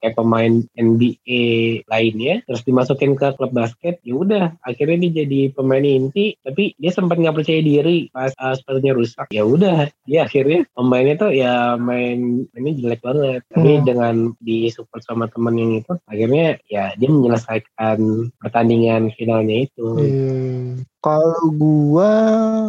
kayak 0.00 0.16
pemain 0.16 0.64
NBA 0.76 1.84
lainnya, 1.88 2.44
terus 2.44 2.64
dimasukin 2.64 3.16
ke 3.16 3.32
klub 3.36 3.52
basket. 3.52 4.00
Ya 4.04 4.14
udah, 4.16 4.46
akhirnya 4.64 5.08
dia 5.08 5.24
jadi 5.24 5.40
pemain 5.52 5.84
inti 5.84 6.39
tapi 6.44 6.72
dia 6.80 6.90
sempat 6.92 7.20
nggak 7.20 7.36
percaya 7.36 7.60
diri 7.60 8.08
pas 8.10 8.32
uh, 8.40 8.56
sepatunya 8.56 8.92
rusak 8.96 9.26
ya 9.30 9.44
udah 9.44 9.92
dia 10.08 10.24
akhirnya 10.24 10.64
pemainnya 10.72 11.14
tuh 11.20 11.30
ya 11.32 11.76
main 11.76 12.48
ini 12.56 12.70
jelek 12.80 13.04
banget 13.04 13.44
tapi 13.52 13.70
hmm. 13.80 13.84
dengan 13.84 14.14
disupport 14.40 15.02
sama 15.04 15.24
temen 15.28 15.54
yang 15.56 15.72
itu 15.84 15.92
akhirnya 16.08 16.46
ya 16.72 16.92
dia 16.96 17.08
menyelesaikan 17.08 17.98
pertandingan 18.40 19.12
finalnya 19.14 19.68
itu 19.68 19.86
hmm. 19.86 20.89
Kalau 21.00 21.44
gua 21.56 22.12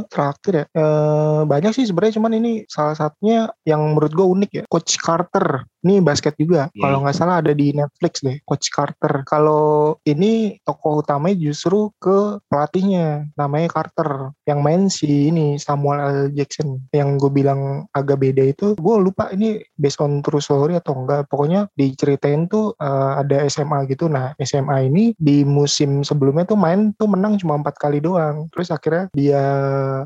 terakhir 0.08 0.54
ya 0.54 0.66
eh, 0.72 1.42
banyak 1.46 1.72
sih 1.76 1.86
sebenarnya 1.88 2.18
cuman 2.18 2.34
ini 2.40 2.52
salah 2.72 2.96
satunya 2.96 3.52
yang 3.68 3.94
menurut 3.94 4.12
gua 4.16 4.28
unik 4.32 4.52
ya 4.52 4.64
Coach 4.72 4.96
Carter 4.98 5.68
ini 5.82 5.98
basket 6.02 6.38
juga. 6.38 6.70
Yeah. 6.72 6.82
Kalau 6.88 6.98
nggak 7.04 7.18
salah 7.18 7.42
ada 7.42 7.54
di 7.58 7.74
Netflix 7.74 8.22
deh, 8.22 8.38
Coach 8.46 8.70
Carter. 8.70 9.26
Kalau 9.26 9.98
ini 10.06 10.62
tokoh 10.62 11.02
utamanya 11.02 11.38
justru 11.42 11.90
ke 11.98 12.38
pelatihnya, 12.48 13.26
namanya 13.34 13.68
Carter. 13.74 14.30
Yang 14.46 14.60
main 14.62 14.82
si 14.94 15.34
ini 15.34 15.58
Samuel 15.58 16.00
L. 16.02 16.20
Jackson. 16.38 16.86
Yang 16.94 17.10
gue 17.28 17.32
bilang 17.42 17.90
agak 17.98 18.22
beda 18.22 18.54
itu, 18.54 18.78
gue 18.78 18.96
lupa 19.02 19.34
ini 19.34 19.62
based 19.74 20.00
on 20.02 20.22
true 20.22 20.42
story 20.42 20.78
atau 20.78 20.94
enggak. 20.94 21.26
Pokoknya 21.28 21.66
diceritain 21.74 22.46
tuh 22.46 22.78
uh, 22.78 23.18
ada 23.18 23.42
SMA 23.50 23.90
gitu. 23.90 24.06
Nah 24.06 24.38
SMA 24.38 24.86
ini 24.86 25.04
di 25.18 25.42
musim 25.42 26.06
sebelumnya 26.06 26.46
tuh 26.46 26.60
main 26.62 26.94
tuh 26.94 27.10
menang 27.10 27.42
cuma 27.42 27.58
empat 27.58 27.76
kali 27.82 27.98
doang. 27.98 28.21
Terus 28.54 28.70
akhirnya 28.70 29.06
dia 29.16 29.44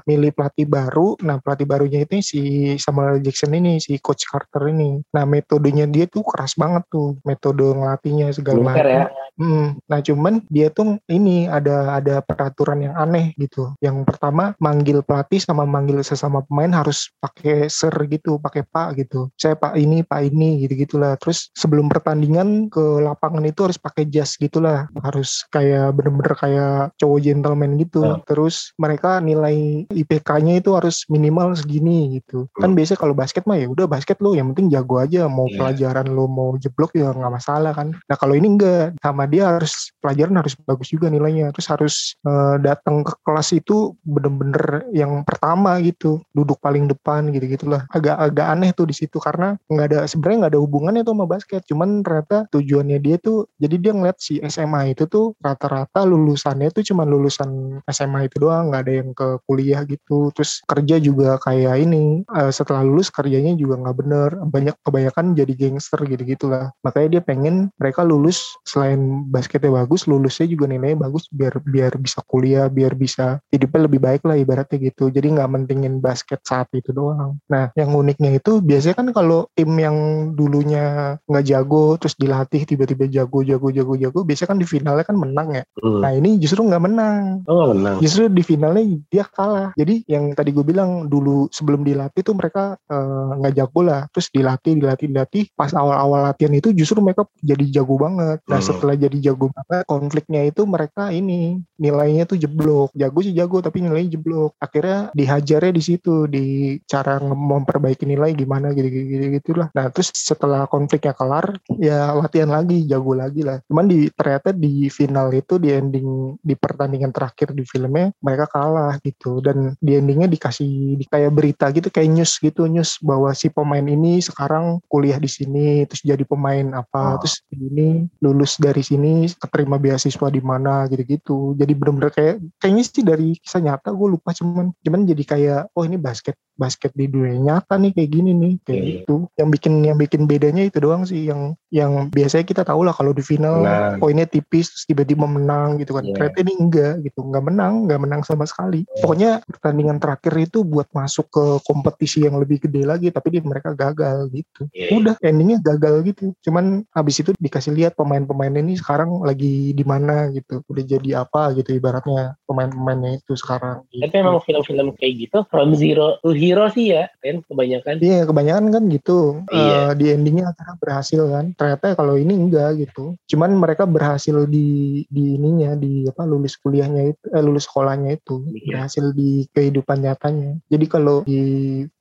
milih 0.08 0.32
pelatih 0.32 0.69
baru. 0.69 1.19
Nah 1.25 1.41
pelatih 1.43 1.67
barunya 1.67 2.08
itu 2.08 2.23
si 2.23 2.41
Samuel. 2.80 3.17
Jackson 3.25 3.56
ini, 3.56 3.82
si 3.82 3.97
Coach 3.99 4.28
Carter 4.28 4.69
ini. 4.69 5.01
Nah 5.15 5.23
metode 5.25 5.65
metodenya 5.65 5.89
dia 5.89 6.06
tuh 6.06 6.21
keras 6.21 6.54
banget 6.54 6.84
tuh 6.93 7.17
metode 7.25 7.65
ngelatihnya 7.65 8.30
segala 8.36 8.60
macam. 8.62 8.86
Ya? 8.86 9.08
Hmm, 9.36 9.75
nah 9.91 9.99
cuman 9.99 10.39
dia 10.47 10.71
tuh 10.71 10.95
ini 11.12 11.49
ada 11.49 11.99
ada 11.99 12.23
peraturan 12.23 12.88
yang 12.88 12.95
aneh 12.95 13.36
gitu. 13.36 13.75
Yang 13.84 14.08
pertama 14.08 14.56
manggil 14.63 15.04
pelatih 15.04 15.43
sama 15.43 15.67
manggil 15.67 15.99
sesama 16.06 16.45
pemain 16.47 16.71
harus 16.71 17.12
pakai 17.19 17.67
ser 17.67 17.91
gitu, 18.08 18.39
pakai 18.39 18.63
pak 18.63 18.95
gitu. 18.95 19.28
Saya 19.36 19.60
pak 19.60 19.75
ini, 19.75 20.08
pak 20.08 20.23
ini 20.32 20.63
gitu 20.63 20.88
gitulah. 20.88 21.19
Terus 21.19 21.51
sebelum 21.51 21.91
pertandingan 21.91 22.71
ke 22.71 23.04
lapangan 23.04 23.43
itu 23.43 23.67
harus 23.67 23.75
pakai 23.75 24.08
jas 24.08 24.39
gitulah. 24.39 24.88
Harus 25.04 25.43
kayak 25.51 25.91
bener-bener 25.97 26.36
kayak 26.39 26.95
cowok 26.95 27.19
gentleman 27.19 27.75
gitu. 27.75 28.04
Oh. 28.05 28.21
Terus 28.27 28.75
mereka 28.77 29.17
nilai 29.17 29.87
IPK-nya 29.89 30.61
itu 30.61 30.77
harus 30.77 31.07
minimal 31.09 31.57
segini 31.57 32.21
gitu. 32.21 32.45
Kan 32.53 32.73
hmm. 32.73 32.77
biasanya 32.77 32.99
kalau 33.01 33.15
basket 33.17 33.43
mah 33.49 33.57
ya 33.57 33.67
udah 33.71 33.87
basket 33.89 34.21
lo 34.21 34.35
yang 34.35 34.51
penting 34.51 34.69
jago 34.69 34.99
aja 34.99 35.25
mau 35.31 35.47
yeah. 35.49 35.57
pelajaran 35.57 36.07
lo 36.11 36.25
mau 36.27 36.53
jeblok 36.59 36.91
ya 36.93 37.11
nggak 37.15 37.33
masalah 37.33 37.71
kan 37.71 37.95
nah 38.11 38.17
kalau 38.19 38.35
ini 38.35 38.57
enggak 38.57 38.97
sama 38.99 39.23
dia 39.25 39.55
harus 39.55 39.93
pelajaran 40.03 40.35
harus 40.39 40.53
bagus 40.67 40.89
juga 40.91 41.07
nilainya 41.07 41.53
terus 41.55 41.67
harus 41.71 41.95
uh, 42.27 42.57
datang 42.59 43.05
ke 43.05 43.13
kelas 43.23 43.49
itu 43.55 43.95
bener-bener 44.03 44.85
yang 44.91 45.23
pertama 45.23 45.79
gitu 45.81 46.19
duduk 46.35 46.59
paling 46.59 46.89
depan 46.91 47.31
gitu 47.31 47.45
gitulah 47.47 47.87
agak-agak 47.91 48.47
aneh 48.49 48.71
tuh 48.75 48.85
di 48.89 48.95
situ 48.95 49.17
karena 49.21 49.55
nggak 49.71 49.85
ada 49.91 49.99
sebenarnya 50.05 50.37
nggak 50.45 50.53
ada 50.57 50.61
hubungannya 50.61 51.01
tuh 51.05 51.13
sama 51.15 51.25
basket 51.25 51.61
cuman 51.65 52.01
ternyata 52.01 52.37
tujuannya 52.51 52.97
dia 52.99 53.15
tuh 53.21 53.47
jadi 53.57 53.75
dia 53.79 53.91
ngeliat 53.95 54.17
si 54.19 54.41
SMA 54.45 54.97
itu 54.97 55.07
tuh 55.07 55.37
rata-rata 55.39 56.03
lulusannya 56.03 56.69
tuh 56.73 56.83
cuma 56.83 57.07
lulusan 57.07 57.79
SMA 57.95 58.27
itu 58.27 58.43
doang 58.43 58.67
nggak 58.69 58.81
ada 58.84 58.93
yang 58.99 59.10
ke 59.15 59.27
kuliah 59.47 59.81
gitu. 59.88 60.36
Terus 60.36 60.60
kerja 60.67 60.99
juga 60.99 61.39
kayak 61.39 61.75
ini 61.79 62.27
uh, 62.27 62.51
setelah 62.51 62.84
lulus 62.84 63.08
kerjanya 63.08 63.55
juga 63.55 63.79
nggak 63.79 63.95
bener. 63.95 64.29
Banyak 64.43 64.75
kebanyakan 64.84 65.31
jadi 65.31 65.53
gangster 65.55 66.03
gitu 66.03 66.25
gitulah 66.25 66.75
makanya 66.84 67.17
dia 67.17 67.21
pengen 67.21 67.55
mereka 67.77 68.01
lulus 68.01 68.58
selain 68.65 69.25
basketnya 69.29 69.71
bagus 69.71 70.10
lulusnya 70.10 70.49
juga 70.49 70.65
nilainya 70.67 71.08
bagus 71.08 71.29
biar 71.29 71.62
biar 71.62 71.95
bisa 72.01 72.19
kuliah 72.25 72.67
biar 72.67 72.97
bisa 72.97 73.39
hidupnya 73.53 73.88
lebih 73.88 73.99
baik 74.01 74.21
lah 74.25 74.36
ibaratnya 74.36 74.77
gitu. 74.81 75.13
Jadi 75.13 75.38
nggak 75.38 75.49
mentingin 75.49 76.01
basket 76.01 76.41
saat 76.43 76.67
itu 76.73 76.91
doang. 76.91 77.38
Nah 77.47 77.71
yang 77.77 77.93
uniknya 77.93 78.38
itu 78.41 78.60
biasanya 78.60 78.95
kan 78.97 79.08
kalau 79.13 79.47
tim 79.53 79.71
yang 79.77 79.97
dulunya 80.34 81.15
nggak 81.29 81.45
jago 81.45 81.95
terus 82.01 82.17
dilatih 82.17 82.65
tiba-tiba 82.67 83.08
jago 83.08 83.45
jago 83.45 83.69
jago 83.71 83.93
jago 83.95 84.19
biasanya 84.25 84.49
kan 84.55 84.60
di 84.60 84.67
finalnya 84.67 85.05
kan 85.05 85.17
menang 85.17 85.47
ya. 85.53 85.63
Hmm. 85.79 86.01
nah 86.01 86.12
ini 86.12 86.41
justru 86.41 86.65
nggak 86.65 86.84
menang. 86.84 87.45
Oh 87.45 87.71
menang 87.86 88.02
justru 88.02 88.26
di 88.32 88.41
finalnya 88.41 88.84
dia 89.13 89.26
kalah. 89.30 89.69
Jadi 89.78 90.02
yang 90.10 90.34
tadi 90.34 90.50
gue 90.50 90.65
bilang 90.65 91.06
dulu 91.06 91.45
sebelum 91.54 91.86
dilatih 91.86 92.26
tuh 92.26 92.34
mereka 92.34 92.80
eh, 92.89 93.30
nggak 93.38 93.54
uh, 93.54 93.58
jago 93.58 93.82
lah. 93.86 94.02
Terus 94.10 94.28
dilatih 94.34 94.74
dilatih 94.82 95.08
dilatih. 95.13 95.43
Pas 95.54 95.69
awal-awal 95.71 96.26
latihan 96.26 96.54
itu 96.58 96.74
justru 96.74 96.98
mereka 97.00 97.30
jadi 97.45 97.82
jago 97.82 98.02
banget. 98.02 98.41
Nah 98.50 98.60
hmm. 98.60 98.67
setelah 98.67 98.95
jadi 98.98 99.17
jago 99.32 99.54
banget 99.54 99.86
konfliknya 99.86 100.41
itu 100.50 100.65
mereka 100.65 101.13
ini 101.13 101.62
nilainya 101.78 102.26
tuh 102.26 102.41
jeblok. 102.41 102.89
Jago 102.98 103.19
sih 103.21 103.36
jago 103.38 103.62
tapi 103.62 103.86
nilainya 103.86 104.17
jeblok. 104.17 104.58
Akhirnya 104.58 105.13
dihajarnya 105.13 105.71
di 105.76 105.84
situ 105.84 106.26
di 106.26 106.78
cara 106.89 107.21
memperbaiki 107.21 108.08
nilai 108.08 108.34
gimana 108.34 108.74
gitu 108.74 108.88
gitu 108.89 109.26
gitulah. 109.38 109.67
Nah 109.78 109.91
terus 109.93 110.10
setelah 110.15 110.65
konfliknya 110.65 111.13
kelar 111.13 111.56
ya 111.78 112.15
latihan 112.17 112.50
lagi 112.50 112.88
jago 112.89 113.13
lagi 113.13 113.45
lah. 113.45 113.62
Cuman 113.69 113.86
di 113.86 114.10
ternyata 114.13 114.56
di 114.56 114.88
final 114.89 115.29
itu 115.36 115.60
di 115.60 115.69
ending 115.69 116.40
di 116.40 116.56
pertandingan 116.56 117.12
terakhir 117.12 117.52
di 117.52 117.63
filmnya 117.76 118.15
mereka 118.23 118.48
kalah 118.48 118.96
gitu 119.04 119.44
dan 119.44 119.76
di 119.84 120.00
endingnya 120.00 120.32
dikasih 120.32 120.96
di 120.96 121.04
kayak 121.12 121.36
berita 121.36 121.67
gitu 121.76 121.92
kayak 121.92 122.15
news 122.15 122.40
gitu 122.40 122.71
news 122.71 122.96
bahwa 123.04 123.36
si 123.36 123.52
pemain 123.52 123.84
ini 123.84 124.23
sekarang 124.23 124.80
kuliah 124.88 125.19
di 125.19 125.28
sini 125.28 125.84
terus 125.84 126.00
jadi 126.08 126.23
pemain 126.23 126.71
apa 126.71 127.19
oh. 127.19 127.19
terus 127.19 127.44
ini 127.52 128.08
lulus 128.23 128.56
dari 128.56 128.80
sini 128.80 129.28
keterima 129.36 129.76
beasiswa 129.76 130.32
di 130.32 130.40
mana 130.40 130.88
gitu-gitu 130.88 131.60
jadi 131.60 131.73
bener-bener 131.76 132.12
kayak 132.15 132.36
kayaknya 132.63 132.84
sih 132.88 133.04
dari 133.04 133.36
kisah 133.44 133.60
nyata 133.60 133.92
gue 133.92 134.08
lupa 134.15 134.32
cuman 134.32 134.71
cuman 134.80 135.04
jadi 135.04 135.23
kayak 135.28 135.62
oh 135.76 135.84
ini 135.84 136.00
basket 136.00 136.40
basket 136.56 136.96
di 136.96 137.12
dunia 137.12 137.36
nyata 137.36 137.76
nih 137.76 137.92
kayak 137.92 138.10
gini 138.10 138.32
nih 138.32 138.54
kayak 138.63 138.80
yeah. 138.80 138.92
gitu 139.04 139.15
yang 139.36 139.50
bikin 139.52 139.73
yang 139.84 139.98
bikin 140.00 140.21
bedanya 140.23 140.63
itu 140.63 140.80
doang 140.80 141.04
sih 141.04 141.28
yang 141.28 141.54
yang 141.69 142.08
biasanya 142.10 142.48
kita 142.48 142.63
tahu 142.63 142.88
lah 142.88 142.96
kalau 142.96 143.12
di 143.12 143.19
final 143.19 143.60
nah. 143.60 144.00
poinnya 144.00 144.23
tipis 144.23 144.71
terus 144.71 144.88
tiba-tiba 144.88 145.28
menang 145.28 145.76
gitu 145.84 145.92
kan 145.92 146.08
yeah. 146.08 146.15
ternyata 146.15 146.38
ini 146.48 146.54
enggak 146.56 146.94
gitu 147.04 147.19
nggak 147.28 147.44
menang 147.44 147.64
nggak 147.69 148.01
menang 148.01 148.21
sama 148.25 148.45
sekali 148.45 148.83
yeah. 148.85 149.01
pokoknya 149.01 149.31
pertandingan 149.45 149.97
terakhir 149.97 150.33
itu 150.37 150.61
buat 150.65 150.89
masuk 150.91 151.27
ke 151.29 151.45
kompetisi 151.65 152.25
yang 152.25 152.37
lebih 152.37 152.63
gede 152.65 152.85
lagi 152.85 153.07
tapi 153.09 153.37
dia 153.37 153.43
mereka 153.45 153.73
gagal 153.73 154.29
gitu 154.33 154.67
yeah. 154.71 154.93
udah 154.93 155.15
endingnya 155.21 155.59
gagal 155.61 156.05
gitu 156.05 156.33
cuman 156.45 156.85
habis 156.91 157.21
itu 157.21 157.31
dikasih 157.37 157.73
lihat 157.75 157.93
pemain-pemain 157.97 158.53
ini 158.55 158.77
sekarang 158.77 159.23
lagi 159.23 159.71
di 159.73 159.85
mana 159.85 160.29
gitu 160.31 160.61
udah 160.67 160.83
jadi 160.83 161.25
apa 161.25 161.55
gitu 161.57 161.75
ibaratnya 161.75 162.37
pemain-pemainnya 162.45 163.21
itu 163.21 163.33
sekarang 163.37 163.85
gitu. 163.89 164.03
tapi 164.05 164.15
emang 164.21 164.41
film-film 164.43 164.87
kayak 164.97 165.13
gitu 165.27 165.37
from 165.49 165.73
zero 165.73 166.17
to 166.21 166.31
hero 166.35 166.67
sih 166.71 166.95
ya 166.95 167.09
kan 167.21 167.41
kebanyakan 167.45 168.01
iya 168.01 168.25
kebanyakan 168.25 168.65
kan 168.73 168.83
gitu 168.89 169.19
iya. 169.51 169.91
uh, 169.91 169.91
di 169.93 170.05
endingnya 170.11 170.51
akhirnya 170.51 170.75
berhasil 170.81 171.21
kan 171.29 171.45
ternyata 171.57 171.85
kalau 171.97 172.15
ini 172.17 172.33
enggak 172.33 172.81
gitu 172.81 173.15
cuman 173.29 173.51
mereka 173.57 173.83
berhasil 173.87 174.45
di 174.49 175.01
di 175.09 175.37
ininya 175.37 175.77
di 175.77 176.05
apa 176.09 176.23
lulus 176.25 176.57
kuliahnya 176.59 177.13
itu 177.13 177.25
eh, 177.29 177.43
lulus 177.46 177.69
sekolahnya 177.69 178.17
itu 178.17 178.41
iya. 178.52 178.81
berhasil 178.81 179.06
di 179.13 179.46
kehidupan 179.54 180.02
nyatanya. 180.02 180.58
Jadi 180.67 180.85
kalau 180.89 181.21
di 181.23 181.41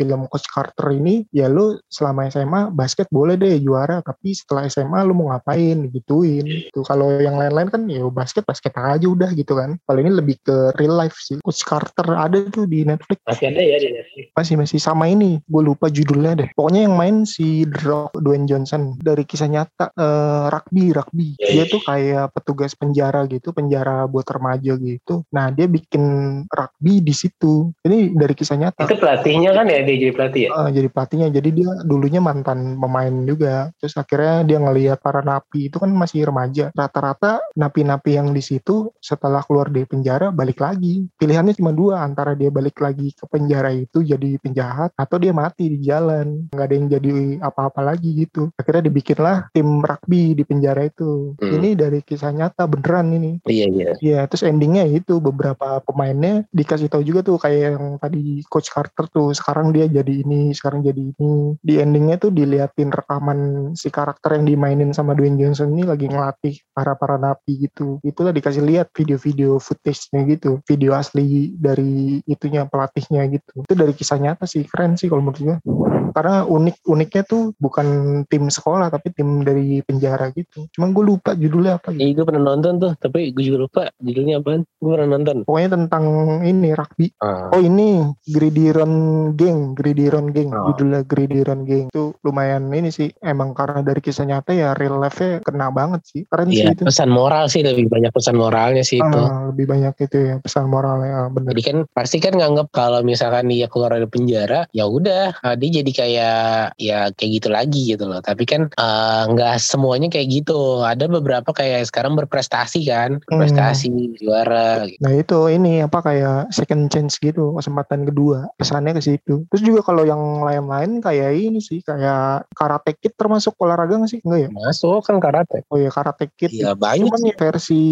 film 0.01 0.27
Coach 0.33 0.49
Carter 0.49 0.89
ini 0.97 1.29
ya 1.31 1.53
lu 1.53 1.77
selama 1.93 2.27
SMA 2.33 2.73
basket 2.73 3.07
boleh 3.13 3.37
deh 3.37 3.61
juara 3.61 4.01
tapi 4.01 4.33
setelah 4.33 4.67
SMA 4.67 5.05
lu 5.05 5.13
mau 5.13 5.31
ngapain? 5.33 5.87
Gituin. 5.93 6.73
Itu 6.73 6.83
kalau 6.83 7.21
yang 7.21 7.37
lain-lain 7.37 7.69
kan 7.69 7.83
ya 7.87 8.05
basket 8.09 8.49
basket 8.49 8.73
aja 8.75 9.05
udah 9.05 9.31
gitu 9.37 9.55
kan. 9.55 9.77
Kalau 9.85 9.99
ini 10.01 10.11
lebih 10.11 10.41
ke 10.41 10.73
real 10.81 10.97
life 10.97 11.17
sih. 11.21 11.39
Coach 11.45 11.63
Carter 11.63 12.17
ada 12.17 12.49
tuh 12.49 12.65
di 12.65 12.83
Netflix. 12.89 13.21
Masih 13.29 13.53
ada 13.53 13.61
ya 13.61 13.77
di 13.79 13.89
Netflix? 13.93 14.27
Masih 14.33 14.55
masih. 14.57 14.79
Sama 14.81 15.09
ini. 15.09 15.41
Gue 15.45 15.63
lupa 15.65 15.89
judulnya 15.93 16.33
deh. 16.37 16.49
Pokoknya 16.57 16.89
yang 16.89 16.97
main 16.97 17.25
si 17.29 17.69
Rock 17.85 18.17
Dwayne 18.21 18.49
Johnson. 18.49 18.97
Dari 19.01 19.25
kisah 19.29 19.49
nyata 19.49 19.93
uh, 19.97 20.49
rugby 20.49 20.93
rugby. 20.93 21.37
Yeah, 21.41 21.51
dia 21.51 21.59
yeah. 21.61 21.67
tuh 21.69 21.81
kayak 21.85 22.27
petugas 22.37 22.73
penjara 22.77 23.25
gitu 23.29 23.51
penjara 23.51 24.05
buat 24.09 24.27
remaja 24.29 24.77
gitu 24.77 25.25
nah 25.35 25.51
dia 25.51 25.67
bikin 25.67 26.05
rugby 26.47 27.03
di 27.03 27.11
situ. 27.11 27.75
Ini 27.83 28.15
dari 28.15 28.39
kisah 28.39 28.55
nyata. 28.55 28.87
Itu 28.87 28.95
pelatihnya 29.03 29.51
kan 29.51 29.67
ya? 29.67 29.83
Dia 29.83 29.97
jadi 29.99 30.13
pelatih 30.15 30.43
ya? 30.47 30.51
Uh, 30.55 30.71
jadi 30.71 30.89
pelatihnya. 30.95 31.29
Jadi 31.35 31.49
dia 31.51 31.71
dulunya 31.83 32.23
mantan 32.23 32.79
pemain 32.79 33.15
juga. 33.27 33.75
Terus 33.83 33.99
akhirnya 33.99 34.47
dia 34.47 34.59
ngelihat 34.63 35.03
para 35.03 35.27
napi 35.27 35.67
itu 35.67 35.83
kan 35.83 35.91
masih 35.91 36.31
remaja. 36.31 36.71
Rata-rata 36.71 37.43
napi-napi 37.59 38.15
yang 38.15 38.31
di 38.31 38.39
situ 38.39 38.95
setelah 39.03 39.43
keluar 39.43 39.75
dari 39.75 39.91
penjara 39.91 40.31
balik 40.31 40.63
lagi. 40.63 41.11
Pilihannya 41.19 41.59
cuma 41.59 41.75
dua 41.75 42.07
antara 42.07 42.39
dia 42.39 42.55
balik 42.55 42.79
lagi 42.79 43.11
ke 43.11 43.27
penjara 43.27 43.75
itu 43.75 44.07
jadi 44.07 44.39
penjahat 44.39 44.95
atau 44.95 45.17
dia 45.19 45.35
mati 45.35 45.67
di 45.67 45.83
jalan. 45.83 46.47
Nggak 46.55 46.67
ada 46.71 46.75
yang 46.79 46.87
jadi 46.87 47.11
apa-apa 47.43 47.81
lagi 47.83 48.15
gitu. 48.15 48.55
Akhirnya 48.55 48.87
dibikinlah 48.87 49.51
tim 49.51 49.83
rugby 49.83 50.39
di 50.39 50.47
penjara 50.47 50.87
itu. 50.87 51.35
Hmm. 51.41 51.57
ini 51.61 51.75
dari 51.75 52.01
kisah 52.05 52.31
nyata 52.31 52.69
beneran 52.69 53.11
ini. 53.17 53.33
Iya 53.49 53.67
iya. 53.73 53.91
Iya 53.99 54.21
terus 54.29 54.45
endingnya 54.47 54.85
itu 54.87 55.24
beberapa 55.25 55.81
pemainnya 55.81 56.45
dikasih 56.53 56.93
tahu 56.93 57.01
juga 57.01 57.25
tuh 57.25 57.41
kayak 57.41 57.61
yang 57.73 57.85
tadi 57.97 58.45
coach 58.53 58.69
Carter 58.69 59.09
tuh 59.09 59.33
sekarang 59.33 59.73
dia 59.73 59.89
jadi 59.89 60.21
ini 60.21 60.53
sekarang 60.53 60.85
jadi 60.85 61.01
ini. 61.01 61.57
Di 61.65 61.81
endingnya 61.81 62.21
tuh 62.21 62.31
diliatin 62.35 62.93
rekaman 62.93 63.73
si 63.73 63.89
karakter 63.89 64.37
yang 64.37 64.45
dimainin 64.45 64.93
sama 64.93 65.17
Dwayne 65.17 65.41
Johnson 65.41 65.73
ini 65.73 65.89
lagi 65.89 66.13
ngelatih 66.13 66.61
para 66.77 66.93
para 66.93 67.17
napi 67.17 67.71
gitu. 67.71 67.99
Itulah 68.05 68.37
dikasih 68.37 68.61
lihat 68.61 68.93
video-video 68.93 69.57
footage-nya 69.57 70.29
gitu 70.29 70.61
video 70.69 70.93
asli 70.99 71.55
dari 71.57 72.21
itunya 72.27 72.67
pelatihnya 72.69 73.25
gitu. 73.33 73.65
Itu 73.65 73.75
dari 73.75 73.97
kisah 73.97 74.19
nyata 74.21 74.45
sih 74.45 74.67
keren 74.67 74.99
sih 74.99 75.09
kalau 75.09 75.25
menurut 75.25 75.41
gue 75.41 75.94
karena 76.15 76.47
unik 76.47 76.87
uniknya 76.87 77.23
tuh 77.27 77.51
bukan 77.59 77.87
tim 78.31 78.47
sekolah 78.47 78.89
tapi 78.89 79.11
tim 79.11 79.43
dari 79.43 79.83
penjara 79.83 80.31
gitu. 80.31 80.71
Cuman 80.71 80.95
gue 80.95 81.05
lupa 81.05 81.35
judulnya 81.35 81.83
apa 81.83 81.91
gitu. 81.91 82.01
Iya 82.07 82.13
gue 82.23 82.25
pernah 82.31 82.43
nonton 82.55 82.73
tuh 82.79 82.93
tapi 82.97 83.35
gue 83.35 83.45
juga 83.45 83.59
lupa 83.67 83.83
judulnya 83.99 84.39
apa 84.39 84.63
gue 84.63 84.91
pernah 84.91 85.09
nonton. 85.19 85.37
Pokoknya 85.43 85.71
tentang 85.75 86.05
ini 86.47 86.71
rugby. 86.73 87.07
Ah. 87.19 87.51
oh 87.51 87.61
ini 87.61 88.07
Gridiron 88.31 88.93
Gang 89.35 89.75
Gridiron 89.75 90.31
Gang. 90.31 90.55
Ah. 90.55 90.71
judulnya 90.71 91.03
Gridiron 91.03 91.67
Gang. 91.67 91.91
Itu 91.91 92.15
lumayan 92.23 92.71
ini 92.71 92.95
sih 92.95 93.11
emang 93.21 93.53
karena 93.53 93.83
dari 93.83 93.99
kisah 93.99 94.25
nyata 94.25 94.55
ya 94.55 94.73
real 94.79 95.03
life-nya 95.03 95.43
kena 95.43 95.75
banget 95.75 96.07
sih. 96.07 96.23
Keren 96.31 96.49
iya, 96.55 96.71
sih 96.71 96.79
itu. 96.79 96.83
pesan 96.87 97.11
moral 97.11 97.51
sih 97.51 97.67
lebih 97.67 97.91
banyak 97.91 98.13
pesan 98.15 98.37
moralnya 98.39 98.87
sih 98.87 99.03
itu. 99.03 99.19
Ah, 99.19 99.51
lebih 99.51 99.67
banyak 99.67 99.95
itu 99.99 100.19
ya 100.19 100.35
pesan 100.39 100.71
moralnya. 100.71 101.29
Bener. 101.35 101.51
Jadi 101.57 101.63
kan 101.65 101.77
pasti 101.91 102.17
kan 102.23 102.35
nganggap 102.39 102.71
kalau 102.71 103.01
misalkan 103.03 103.51
dia 103.51 103.67
keluar 103.67 103.97
dari 103.97 104.07
penjara 104.07 104.67
ya 104.71 104.87
udah 104.87 105.35
ah, 105.43 105.57
dia 105.59 105.83
jadi 105.83 105.91
kayak 106.05 106.77
ya 106.77 107.09
kayak 107.17 107.33
gitu 107.41 107.49
lagi 107.49 107.83
gitu 107.97 108.05
loh. 108.05 108.21
Tapi 108.21 108.45
kan 108.45 108.69
ah, 108.77 109.25
nggak 109.33 109.55
uh, 109.57 109.61
semuanya 109.61 110.13
kayak 110.13 110.29
gitu. 110.29 110.85
Ada 110.85 111.09
beberapa 111.09 111.51
kayak 111.57 111.89
sekarang 111.89 112.15
berprestasi 112.21 112.85
kan. 112.85 113.25
Berprestasi 113.25 113.89
hmm. 113.89 114.21
juara 114.21 114.85
gitu. 114.85 115.01
nah 115.01 115.13
itu 115.17 115.39
ini 115.49 115.81
apa 115.81 116.05
kayak 116.05 116.53
second 116.53 116.93
chance 116.93 117.17
gitu 117.17 117.57
kesempatan 117.57 118.05
kedua 118.05 118.53
pesannya 118.61 118.93
ke 118.93 119.03
situ. 119.03 119.49
Terus 119.49 119.63
juga 119.65 119.81
kalau 119.81 120.05
yang 120.05 120.45
lain-lain 120.45 121.01
kayak 121.01 121.33
ini 121.35 121.61
sih 121.65 121.81
kayak 121.81 122.47
karate 122.53 122.93
kid 123.01 123.17
termasuk 123.17 123.57
olahraga 123.59 123.97
gak 124.05 124.13
sih? 124.13 124.21
Enggak 124.23 124.41
ya? 124.47 124.51
Masuk 124.53 125.01
kan 125.07 125.17
karate. 125.19 125.65
Oh 125.73 125.81
ya 125.81 125.89
karate 125.89 126.29
kid. 126.37 126.53
Iya 126.53 126.77
banyak 126.77 127.09
cuman 127.09 127.31
ya 127.31 127.35
versi 127.39 127.83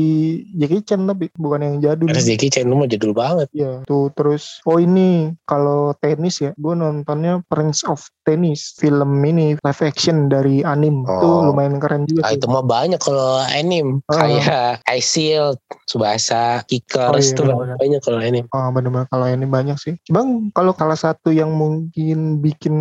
Jackie 0.59 0.85
Chan 0.85 1.01
tapi 1.07 1.31
bukan 1.39 1.61
yang 1.63 1.77
jadul. 1.81 2.11
Versi 2.11 2.35
Jackie 2.35 2.53
Chan 2.53 2.67
lu 2.69 2.77
mah 2.77 2.89
jadul 2.91 3.15
banget. 3.17 3.49
Ya 3.55 3.81
tuh. 3.87 4.11
Terus 4.13 4.61
oh 4.67 4.79
ini 4.83 5.33
kalau 5.47 5.95
tenis 5.99 6.43
ya 6.43 6.51
gue 6.59 6.75
nontonnya 6.75 7.41
Prince 7.47 7.87
of 7.87 8.02
Tennis 8.23 8.79
film 8.79 9.19
ini 9.27 9.59
live 9.59 9.83
action 9.83 10.31
dari 10.31 10.63
anim 10.63 11.03
oh. 11.03 11.11
itu 11.19 11.29
lumayan 11.51 11.83
keren 11.83 12.07
juga. 12.07 12.31
Ah, 12.31 12.33
itu 12.39 12.47
mah 12.47 12.63
banyak 12.63 13.03
kalau 13.03 13.43
anim 13.51 13.99
oh. 13.99 14.15
kayak 14.15 14.79
Ice 14.95 15.19
Shield, 15.19 15.59
Subasa, 15.91 16.63
Kickers 16.71 17.35
oh, 17.43 17.51
iya, 17.51 17.75
banyak 17.75 18.01
kalau 18.01 18.21
anim. 18.23 18.47
Oh 18.55 18.71
benar-benar 18.71 19.11
kalau 19.11 19.27
anim 19.27 19.51
banyak 19.51 19.75
sih. 19.83 19.99
Bang 20.07 20.55
kalau 20.55 20.71
salah 20.79 20.95
satu 20.95 21.35
yang 21.35 21.51
mungkin 21.51 22.39
bikin 22.39 22.75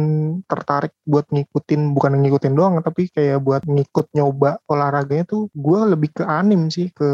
tertarik 0.45 0.93
buat 1.09 1.25
ngikutin 1.33 1.97
bukan 1.97 2.21
ngikutin 2.21 2.53
doang 2.53 2.77
tapi 2.85 3.09
kayak 3.09 3.41
buat 3.41 3.65
ngikut 3.65 4.13
nyoba 4.13 4.61
olahraganya 4.69 5.25
tuh 5.25 5.49
gue 5.57 5.79
lebih 5.89 6.21
ke 6.21 6.23
anim 6.23 6.69
sih 6.69 6.93
ke 6.93 7.09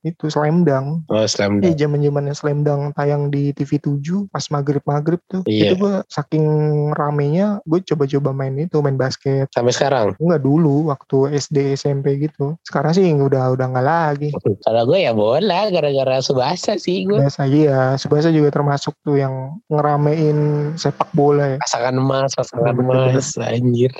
itu 0.00 0.32
Slam 0.32 0.64
Dunk. 0.64 1.04
Oh 1.12 1.28
Slam 1.28 1.60
Dunk. 1.60 1.68
Iya 1.68 1.86
zaman 1.86 2.00
zamannya 2.00 2.34
Slam 2.34 2.64
Dunk 2.64 2.96
tayang 2.96 3.28
di 3.28 3.52
TV 3.52 3.76
7 3.78 4.32
pas 4.32 4.44
maghrib 4.48 4.82
maghrib 4.88 5.20
tuh. 5.28 5.44
Iya. 5.44 5.76
Itu 5.76 5.84
gue 5.84 5.94
saking 6.08 6.46
ramenya 6.96 7.45
gue 7.64 7.80
coba-coba 7.82 8.30
main 8.34 8.54
itu 8.56 8.76
main 8.80 8.98
basket. 8.98 9.46
Sampai 9.52 9.72
sekarang? 9.74 10.14
Enggak 10.18 10.42
dulu 10.42 10.90
waktu 10.90 11.36
SD 11.38 11.78
SMP 11.78 12.20
gitu. 12.20 12.54
Sekarang 12.66 12.92
sih 12.92 13.06
udah 13.10 13.54
udah 13.54 13.66
nggak 13.72 13.86
lagi. 13.86 14.28
Kalau 14.66 14.82
gue 14.88 14.98
ya 15.02 15.12
bola 15.16 15.68
gara-gara 15.70 16.18
subasa 16.20 16.76
sih 16.76 17.06
gue. 17.06 17.18
Biasa 17.18 17.46
iya. 17.48 17.94
Subasa 17.96 18.30
juga 18.34 18.52
termasuk 18.52 18.94
tuh 19.02 19.20
yang 19.20 19.58
ngeramein 19.70 20.72
sepak 20.78 21.10
bola 21.14 21.56
ya. 21.56 21.58
Pasangan 21.62 21.94
emas 21.96 22.30
pasangan 22.34 22.74
emas 22.76 23.36
anjir. 23.38 23.92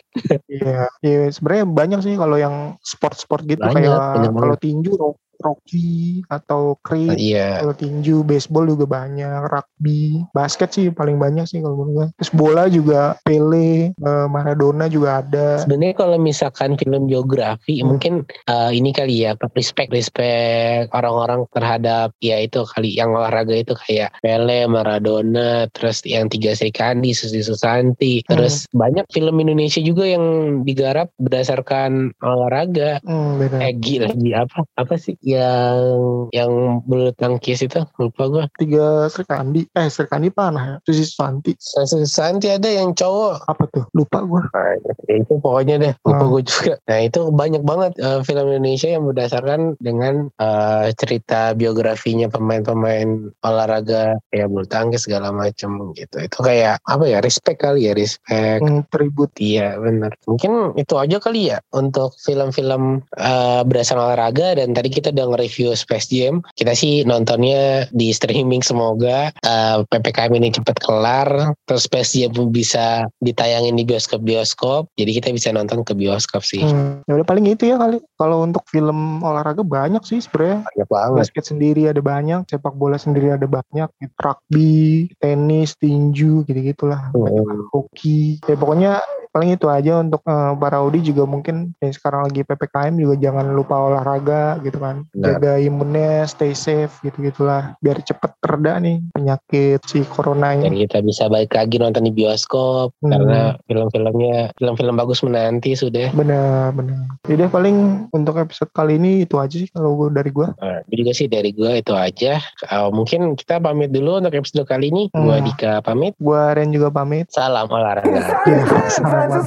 Iya 0.50 0.90
iya. 1.02 1.30
Sebenarnya 1.30 1.64
banyak 1.66 2.00
sih 2.02 2.14
kalau 2.14 2.36
yang 2.38 2.74
sport-sport 2.82 3.44
gitu 3.46 3.62
banyak, 3.62 3.82
kayak 3.82 4.32
kalau 4.34 4.56
tinju 4.58 4.92
Rocky 5.40 6.22
atau 6.28 6.78
Creed, 6.82 7.14
uh, 7.14 7.18
iya. 7.18 7.62
kalau 7.62 7.74
tinju, 7.76 8.22
baseball 8.26 8.68
juga 8.68 8.86
banyak, 8.86 9.48
rugby, 9.48 10.22
basket 10.32 10.72
sih 10.72 10.88
paling 10.92 11.16
banyak 11.16 11.44
sih 11.48 11.60
kalau 11.60 11.76
menurut 11.82 11.92
gue. 11.96 12.06
Terus 12.22 12.32
bola 12.34 12.64
juga 12.68 13.16
Pele, 13.24 13.92
uh, 14.02 14.26
Maradona 14.28 14.86
juga 14.86 15.24
ada. 15.24 15.60
Sebenarnya 15.62 15.96
kalau 15.96 16.16
misalkan 16.20 16.76
film 16.76 17.08
biografi 17.08 17.80
hmm. 17.80 17.86
mungkin 17.86 18.12
uh, 18.50 18.70
ini 18.72 18.90
kali 18.92 19.24
ya 19.24 19.36
respect 19.54 19.92
respect 19.92 20.92
orang-orang 20.92 21.46
terhadap 21.52 22.12
ya 22.20 22.40
itu 22.42 22.64
kali 22.66 22.96
yang 22.96 23.12
olahraga 23.14 23.54
itu 23.56 23.74
kayak 23.86 24.12
Pele, 24.20 24.68
Maradona, 24.68 25.68
terus 25.72 26.02
yang 26.04 26.28
tiga 26.28 26.52
Sri 26.52 26.72
Kandi, 26.72 27.12
Susi 27.16 27.40
Susanti, 27.40 28.20
hmm. 28.22 28.28
terus 28.28 28.68
banyak 28.72 29.06
film 29.12 29.36
Indonesia 29.40 29.80
juga 29.80 30.04
yang 30.04 30.24
digarap 30.66 31.12
berdasarkan 31.20 32.12
olahraga. 32.20 32.98
Hmm, 33.06 33.38
Egi 33.40 34.02
lagi 34.02 34.30
apa 34.36 34.66
apa 34.76 34.94
sih 34.98 35.16
yang 35.26 36.30
yang 36.30 36.82
bulu 36.86 37.10
tangkis 37.18 37.66
itu? 37.66 37.82
Lupa 37.98 38.30
gue 38.30 38.44
tiga 38.62 39.10
Serkandi. 39.10 39.66
Eh 39.74 39.90
Serkandi 39.90 40.30
panah 40.30 40.64
ya 40.64 40.76
Susi 40.86 41.02
Santi 41.02 41.58
Susi 41.58 42.06
Santi 42.06 42.46
ada 42.46 42.70
yang 42.70 42.94
cowok. 42.94 43.42
Apa 43.50 43.66
tuh? 43.74 43.84
Lupa 43.90 44.22
gue 44.22 44.42
nah, 44.46 44.74
itu 45.10 45.34
pokoknya 45.42 45.74
deh. 45.82 45.92
Lupa 46.06 46.22
hmm. 46.22 46.32
gue 46.32 46.42
juga. 46.46 46.74
Nah 46.86 46.98
itu 47.02 47.20
banyak 47.34 47.62
banget 47.66 47.92
uh, 47.98 48.20
film 48.22 48.46
Indonesia 48.46 48.86
yang 48.86 49.04
berdasarkan 49.10 49.74
dengan 49.82 50.30
uh, 50.38 50.86
cerita 50.94 51.58
biografinya 51.58 52.30
pemain-pemain 52.30 53.34
olahraga 53.42 54.14
kayak 54.30 54.46
bulu 54.46 54.66
tangkis 54.70 55.10
segala 55.10 55.34
macam 55.34 55.90
gitu. 55.98 56.22
Itu 56.22 56.38
kayak 56.46 56.78
apa 56.86 57.04
ya 57.10 57.18
respect 57.18 57.58
kali 57.58 57.90
ya 57.90 57.92
respect. 57.98 58.62
Hmm, 58.62 58.86
tribut. 58.94 59.34
Iya 59.36 59.76
benar 59.82 60.14
mungkin 60.36 60.76
itu 60.76 60.94
aja 61.00 61.16
kali 61.16 61.48
ya 61.48 61.58
untuk 61.72 62.12
film-film 62.20 63.00
uh, 63.16 63.64
berdasarkan 63.64 64.12
olahraga 64.12 64.60
dan 64.60 64.76
tadi 64.76 64.92
kita 64.92 65.15
udah 65.16 65.32
nge-review 65.32 65.72
Space 65.72 66.12
Jam. 66.12 66.44
Kita 66.52 66.76
sih 66.76 67.00
nontonnya 67.08 67.88
di 67.96 68.12
streaming 68.12 68.60
semoga 68.60 69.32
uh, 69.40 69.80
eh, 69.80 69.88
PPKM 69.88 70.36
ini 70.36 70.52
cepat 70.52 70.76
kelar. 70.84 71.56
Terus 71.64 71.88
Space 71.88 72.12
Jam 72.12 72.36
bisa 72.52 73.08
ditayangin 73.24 73.80
di 73.80 73.88
bioskop-bioskop. 73.88 74.92
Jadi 75.00 75.10
kita 75.16 75.32
bisa 75.32 75.48
nonton 75.56 75.80
ke 75.80 75.96
bioskop 75.96 76.44
sih. 76.44 76.60
Hmm, 76.60 77.00
ya 77.08 77.16
udah 77.16 77.26
paling 77.26 77.48
itu 77.48 77.72
ya 77.72 77.80
kali. 77.80 77.98
Kalau 78.20 78.44
untuk 78.44 78.68
film 78.68 79.24
olahraga 79.24 79.64
banyak 79.64 80.04
sih 80.04 80.20
sebenarnya. 80.20 80.68
Banyak 80.68 80.88
banget. 80.92 81.18
Basket 81.24 81.44
sendiri 81.48 81.82
ada 81.88 82.04
banyak, 82.04 82.44
sepak 82.44 82.76
bola 82.76 83.00
sendiri 83.00 83.32
ada 83.32 83.48
banyak, 83.48 83.88
rugby, 84.20 85.08
tenis, 85.16 85.72
tinju 85.80 86.44
gitu-gitulah. 86.44 87.08
Hmm. 87.16 87.72
Hoki. 87.72 88.44
Ya 88.44 88.54
pokoknya 88.58 89.00
paling 89.36 89.52
itu 89.52 89.68
aja 89.68 90.00
untuk 90.00 90.24
uh, 90.24 90.56
para 90.56 90.80
Audi 90.80 91.04
juga 91.04 91.28
mungkin 91.28 91.76
yang 91.84 91.92
sekarang 91.92 92.24
lagi 92.24 92.40
PPKM 92.40 92.96
juga 92.96 93.14
jangan 93.20 93.52
lupa 93.52 93.76
olahraga 93.76 94.56
gitu 94.64 94.80
kan 94.80 95.04
Benar. 95.12 95.38
jaga 95.38 95.52
imunnya 95.60 96.24
stay 96.28 96.52
safe 96.52 96.92
gitu 97.04 97.18
gitulah 97.30 97.74
biar 97.80 98.00
cepet 98.02 98.32
reda 98.44 98.78
nih 98.80 99.02
penyakit 99.12 99.80
si 99.86 100.02
corona 100.08 100.54
ini 100.54 100.64
dan 100.66 100.74
kita 100.76 100.98
bisa 101.04 101.24
balik 101.30 101.52
lagi 101.54 101.76
nonton 101.78 102.06
di 102.06 102.12
bioskop 102.12 102.92
hmm. 103.02 103.10
karena 103.10 103.40
film-filmnya 103.66 104.54
film-film 104.56 104.94
bagus 104.96 105.20
menanti 105.22 105.76
sudah 105.76 106.10
benar 106.12 106.72
benar 106.74 107.06
jadi 107.26 107.48
paling 107.50 108.08
untuk 108.10 108.38
episode 108.40 108.70
kali 108.74 108.96
ini 108.98 109.26
itu 109.28 109.36
aja 109.38 109.56
sih 109.56 109.70
kalau 109.70 109.94
gue 109.96 110.08
dari 110.14 110.30
gue 110.30 110.48
nah, 110.48 110.80
juga 110.88 111.12
sih 111.12 111.28
dari 111.30 111.50
gue 111.52 111.70
itu 111.80 111.92
aja 111.94 112.40
uh, 112.70 112.88
mungkin 112.90 113.34
kita 113.36 113.60
pamit 113.60 113.90
dulu 113.92 114.18
untuk 114.22 114.34
episode 114.34 114.66
kali 114.66 114.88
ini 114.90 115.08
hmm. 115.12 115.22
gue 115.22 115.36
Dika 115.52 115.72
pamit 115.84 116.14
gue 116.18 116.42
Ren 116.56 116.70
juga 116.72 116.88
pamit 116.90 117.28
salam 117.30 117.68
olahraga 117.68 118.08
ya, 118.46 118.60
salam 118.90 119.26
Francis 119.26 119.46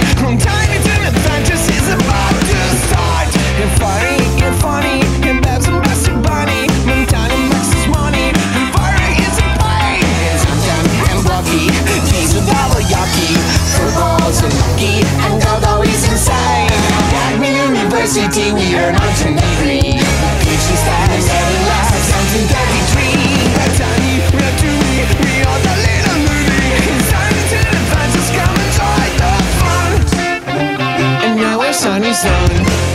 lucky 14.81 15.05
and 15.05 15.43
although 15.45 15.81
he's 15.81 16.03
insane 16.09 16.69
At 16.69 17.37
university 17.39 18.51
we 18.53 18.75
earn 18.75 18.95
our 18.95 19.13
degree 19.17 19.99
PhD 20.41 20.69
status 20.83 21.29
and 21.29 21.47
he 21.51 21.59
laughs 21.69 22.05
something 22.09 22.47
every 22.61 22.81
three 22.91 23.31
Tiny 23.77 24.19
Raptuni, 24.35 24.99
we 25.21 25.33
are 25.43 25.59
the 25.59 25.75
little 25.85 26.19
movie. 26.27 26.91
Insanity 26.91 27.55
and 27.55 27.77
adventures, 27.77 28.29
come 28.35 28.57
and 28.61 28.71
join 28.77 29.11
the 29.21 29.33
fun. 29.59 29.91
And 31.23 31.39
now 31.39 31.59
we're 31.59 31.73
sunny 31.73 32.13
sun 32.13 32.90